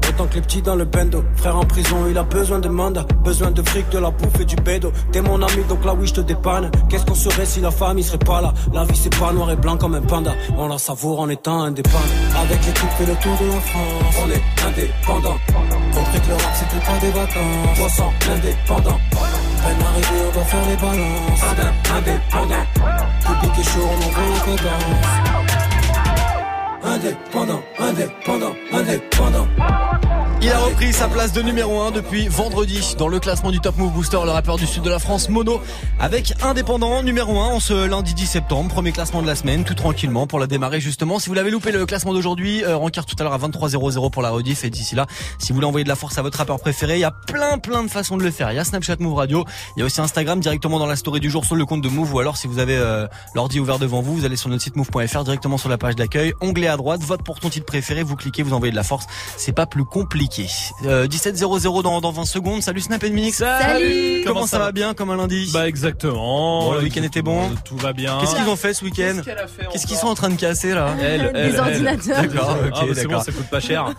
Autant 0.09 0.27
que 0.27 0.35
les 0.35 0.41
petits 0.41 0.63
dans 0.63 0.77
le 0.77 0.85
bendo. 0.85 1.25
Frère 1.37 1.57
en 1.57 1.65
prison, 1.65 1.97
il 2.09 2.17
a 2.17 2.23
besoin 2.23 2.59
de 2.59 2.69
mandat. 2.69 3.05
Besoin 3.25 3.51
de 3.51 3.63
fric, 3.63 3.89
de 3.91 3.99
la 3.99 4.11
bouffe 4.11 4.41
et 4.41 4.45
du 4.45 4.57
bédo. 4.57 4.93
T'es 5.13 5.21
mon 5.21 5.43
ami, 5.43 5.65
donc 5.69 5.85
là 5.85 5.95
oui, 5.95 6.07
je 6.07 6.15
te 6.15 6.21
dépanne. 6.21 6.71
Qu'est-ce 6.89 7.05
qu'on 7.05 7.15
serait 7.15 7.45
si 7.45 7.61
la 7.61 7.71
famille 7.71 8.05
serait 8.05 8.19
pas 8.19 8.41
là? 8.41 8.55
La 8.73 8.85
vie, 8.85 8.97
c'est 8.97 9.15
pas 9.19 9.33
noir 9.33 9.51
et 9.51 9.57
blanc 9.57 9.77
comme 9.77 9.95
un 9.95 10.01
panda. 10.01 10.33
On 10.57 10.69
la 10.69 10.79
savoure 10.79 11.21
en 11.21 11.29
étant 11.29 11.63
indépendant. 11.63 11.99
Avec 12.41 12.65
l'équipe, 12.65 12.91
fait 12.99 13.07
le 13.07 13.15
tour 13.17 13.37
de 13.41 13.47
la 13.47 13.61
France. 13.61 14.17
On 14.25 14.31
est 14.31 14.43
indépendant. 14.69 15.37
Compris 15.93 16.21
que 16.21 16.29
le 16.29 16.35
rap, 16.35 16.55
c'était 16.55 16.87
pas 16.87 16.99
des 17.01 17.11
vacances. 17.11 17.79
On 17.83 17.89
sent 17.89 18.13
indépendant. 18.33 19.01
Peine 19.11 19.83
arrivée, 19.83 20.23
on 20.29 20.33
doit 20.33 20.45
faire 20.45 20.67
les 20.69 20.77
balances. 20.77 21.43
Indépendant. 21.97 22.65
Public 23.21 23.59
est 23.59 23.65
chaud, 23.65 23.81
on 23.83 23.97
envoie 24.07 24.29
la 24.33 24.57
cadence. 24.57 25.56
Indépendant, 26.87 27.63
indépendant, 27.81 28.55
indépendant. 28.73 29.49
Il 30.43 30.53
a 30.53 30.59
repris 30.59 30.93
sa 30.93 31.09
place 31.09 31.33
de 31.33 31.41
numéro 31.41 31.81
1 31.81 31.93
depuis 31.93 32.29
vendredi 32.29 32.95
dans 32.99 33.09
le 33.09 33.19
classement 33.19 33.51
du 33.51 33.59
Top 33.59 33.79
Move 33.79 33.93
Booster, 33.93 34.19
le 34.23 34.31
rappeur 34.31 34.57
du 34.57 34.67
sud 34.67 34.83
de 34.83 34.91
la 34.91 34.99
France, 34.99 35.31
Mono, 35.31 35.61
avec 35.99 36.35
Indépendant 36.43 37.03
numéro 37.03 37.41
1 37.41 37.47
en 37.47 37.59
ce 37.59 37.87
lundi 37.87 38.13
10 38.13 38.27
septembre, 38.27 38.69
premier 38.69 38.93
classement 38.93 39.23
de 39.23 39.27
la 39.27 39.35
semaine, 39.35 39.65
tout 39.65 39.75
tranquillement 39.75 40.27
pour 40.27 40.39
la 40.39 40.47
démarrer 40.47 40.79
justement. 40.79 41.19
Si 41.19 41.31
vous 41.31 41.35
l'avez 41.35 41.51
loupé 41.51 41.73
le 41.73 41.87
classement 41.87 42.13
d'aujourd'hui, 42.13 42.63
euh, 42.65 42.77
tout 42.79 43.17
à 43.19 43.23
l'heure 43.23 43.33
à 43.33 43.39
23h00 43.39 44.11
pour 44.11 44.23
la 44.23 44.31
rediff 44.31 44.65
et 44.65 44.71
d'ici 44.71 44.95
là, 44.95 45.07
si 45.39 45.49
vous 45.49 45.55
voulez 45.57 45.67
envoyer 45.67 45.85
de 45.85 45.89
la 45.89 45.97
force 45.97 46.19
à 46.19 46.23
votre 46.23 46.39
rappeur 46.39 46.61
préféré, 46.61 46.97
il 46.97 47.01
y 47.01 47.05
a 47.05 47.11
plein 47.11 47.59
plein 47.59 47.83
de 47.83 47.89
façons 47.89 48.19
de 48.19 48.23
le 48.23 48.31
faire. 48.31 48.53
Il 48.53 48.57
y 48.57 48.59
a 48.59 48.65
Snapchat 48.65 48.97
Move 49.01 49.15
Radio, 49.15 49.45
il 49.77 49.81
y 49.81 49.83
a 49.83 49.87
aussi 49.87 50.03
Instagram 50.03 50.39
directement 50.39 50.79
dans 50.79 50.87
la 50.87 50.97
story 50.97 51.19
du 51.19 51.31
jour 51.31 51.47
sur 51.47 51.57
le 51.57 51.65
compte 51.65 51.81
de 51.81 51.89
Move 51.89 52.13
ou 52.13 52.21
alors 52.21 52.37
si 52.37 52.47
vous 52.47 52.59
avez 52.59 52.77
euh, 52.77 53.09
l'ordi 53.35 53.59
ouvert 53.59 53.79
devant 53.79 54.03
vous, 54.03 54.15
vous 54.15 54.25
allez 54.27 54.37
sur 54.37 54.51
notre 54.51 54.63
site 54.63 54.77
move.fr 54.77 55.25
directement 55.25 55.57
sur 55.57 55.71
la 55.71 55.79
page 55.79 55.97
d'accueil, 55.97 56.35
onglet 56.43 56.69
à 56.69 56.77
droite, 56.77 57.01
vote 57.03 57.23
pour 57.25 57.41
ton 57.41 57.49
titre 57.49 57.67
préféré, 57.67 58.03
vous 58.03 58.17
cliquez, 58.17 58.43
vous 58.43 58.53
envoyez 58.53 58.71
de 58.71 58.77
la 58.77 58.85
force, 58.85 59.07
c'est 59.39 59.53
pas 59.53 59.67
plus 59.67 59.85
compliqué. 59.85 60.26
Euh, 60.85 61.07
17.00 61.07 61.83
dans, 61.83 62.01
dans 62.01 62.11
20 62.13 62.25
secondes. 62.25 62.63
Salut 62.63 62.81
Snap 62.81 63.03
et 63.05 63.11
Mix. 63.11 63.39
Salut. 63.39 64.23
Comment, 64.25 64.35
Comment 64.41 64.47
ça, 64.47 64.57
ça 64.57 64.65
va 64.65 64.73
bien 64.73 64.95
comme 64.95 65.11
un 65.11 65.17
lundi 65.17 65.51
Bah 65.53 65.69
exactement. 65.69 66.65
Bon, 66.65 66.73
le 66.73 66.81
week-end 66.83 67.03
était 67.03 67.23
bon. 67.23 67.51
Tout 67.65 67.77
va 67.77 67.93
bien. 67.93 68.19
Qu'est-ce 68.21 68.35
qu'ils 68.35 68.49
ont 68.49 68.57
fait 68.57 68.75
ce 68.75 68.85
week-end 68.85 69.13
Qu'est-ce 69.17 69.23
qu'elle 69.23 69.39
a 69.39 69.47
fait 69.47 69.67
Qu'est-ce 69.73 69.87
qu'ils 69.87 69.97
sont 69.97 70.09
en 70.09 70.15
train 70.15 70.29
de 70.31 70.35
casser 70.37 70.75
là 70.75 70.89
Elle, 71.01 71.21
Des 71.21 71.39
elle, 71.39 71.55
elle. 71.55 71.61
ordinateurs. 71.61 72.23
D'accord, 72.23 72.51
ok, 72.67 72.73
Ah, 72.75 72.81
bah, 72.87 72.93
c'est 72.95 73.07
bon, 73.07 73.21
ça 73.21 73.33
coûte 73.33 73.51
pas 73.51 73.61
cher. 73.61 73.95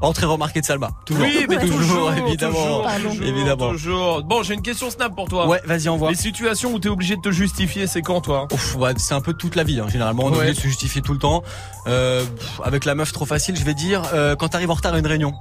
Entrée 0.00 0.26
remarquée 0.26 0.60
de 0.60 0.66
Salma. 0.66 0.90
Toujours. 1.06 1.22
Oui, 1.24 1.46
mais 1.48 1.58
toujours, 1.58 2.12
évidemment. 2.12 2.52
toujours, 2.54 2.86
toujours, 3.10 3.26
évidemment. 3.26 3.70
toujours. 3.70 4.22
Bon, 4.24 4.42
j'ai 4.42 4.54
une 4.54 4.62
question 4.62 4.90
Snap 4.90 5.14
pour 5.14 5.28
toi. 5.28 5.46
Ouais, 5.48 5.60
vas-y, 5.64 5.88
envoie. 5.88 6.10
Les 6.10 6.16
situations 6.16 6.72
où 6.72 6.78
t'es 6.78 6.88
obligé 6.88 7.16
de 7.16 7.20
te 7.22 7.30
justifier, 7.30 7.86
c'est 7.86 8.02
quand 8.02 8.20
toi? 8.20 8.48
Ouf, 8.52 8.76
ouais, 8.76 8.92
c'est 8.96 9.14
un 9.14 9.20
peu 9.20 9.32
toute 9.34 9.56
la 9.56 9.64
vie. 9.64 9.80
hein. 9.80 9.86
Généralement, 9.90 10.24
on 10.24 10.28
est 10.30 10.32
Ouais. 10.32 10.38
obligé 10.38 10.52
de 10.54 10.56
se 10.60 10.66
justifier 10.66 11.00
tout 11.02 11.12
le 11.12 11.18
temps. 11.18 11.42
Euh, 11.86 12.24
avec 12.64 12.84
la 12.84 12.94
meuf 12.94 13.12
trop 13.12 13.24
facile, 13.26 13.56
je 13.56 13.64
vais 13.64 13.74
dire 13.74 14.02
euh, 14.14 14.36
quand 14.36 14.48
t'arrives 14.48 14.70
en 14.70 14.74
retard 14.74 14.94
à 14.94 14.98
une 14.98 15.06
réunion. 15.06 15.32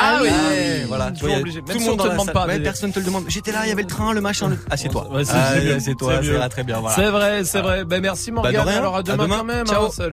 Ah 0.00 0.18
oui. 0.22 0.28
Ouais, 0.28 0.84
voilà. 0.86 1.10
Tu 1.10 1.20
vois, 1.22 1.30
il 1.30 1.32
y 1.32 1.36
a 1.36 1.40
obligé. 1.40 1.60
tout 1.60 1.76
le 1.76 1.84
monde 1.84 1.98
te 1.98 2.08
demande 2.08 2.30
pas, 2.32 2.46
Ouais, 2.46 2.60
personne 2.60 2.92
te 2.92 3.00
le 3.00 3.04
demande. 3.04 3.24
J'étais 3.26 3.50
là, 3.50 3.60
il 3.64 3.68
y 3.68 3.72
avait 3.72 3.82
le 3.82 3.88
train, 3.88 4.12
le 4.12 4.20
machin. 4.20 4.48
Le... 4.50 4.58
Assieds-toi. 4.70 5.08
Ouais, 5.10 5.24
c'est- 5.24 5.32
Ah, 5.34 5.54
c'est. 5.54 5.72
Assieds-toi, 5.72 6.12
C'est 6.12 6.16
ça 6.18 6.22
mieux. 6.30 6.34
ira 6.36 6.48
très 6.48 6.62
bien. 6.62 6.78
Voilà. 6.78 6.94
C'est 6.94 7.10
vrai, 7.10 7.44
c'est 7.44 7.60
vrai. 7.60 7.84
Ben 7.84 8.00
merci 8.00 8.30
Bah, 8.30 8.42
de 8.42 8.42
Morgane. 8.56 8.68
rien. 8.68 8.78
Alors 8.78 8.94
à 8.94 8.98
À 9.00 9.02
demain, 9.02 9.24
demain. 9.24 9.36
quand 9.38 9.44
même. 9.44 9.66
Ciao. 9.66 9.86
hein. 9.86 9.90
Salut. 9.92 10.06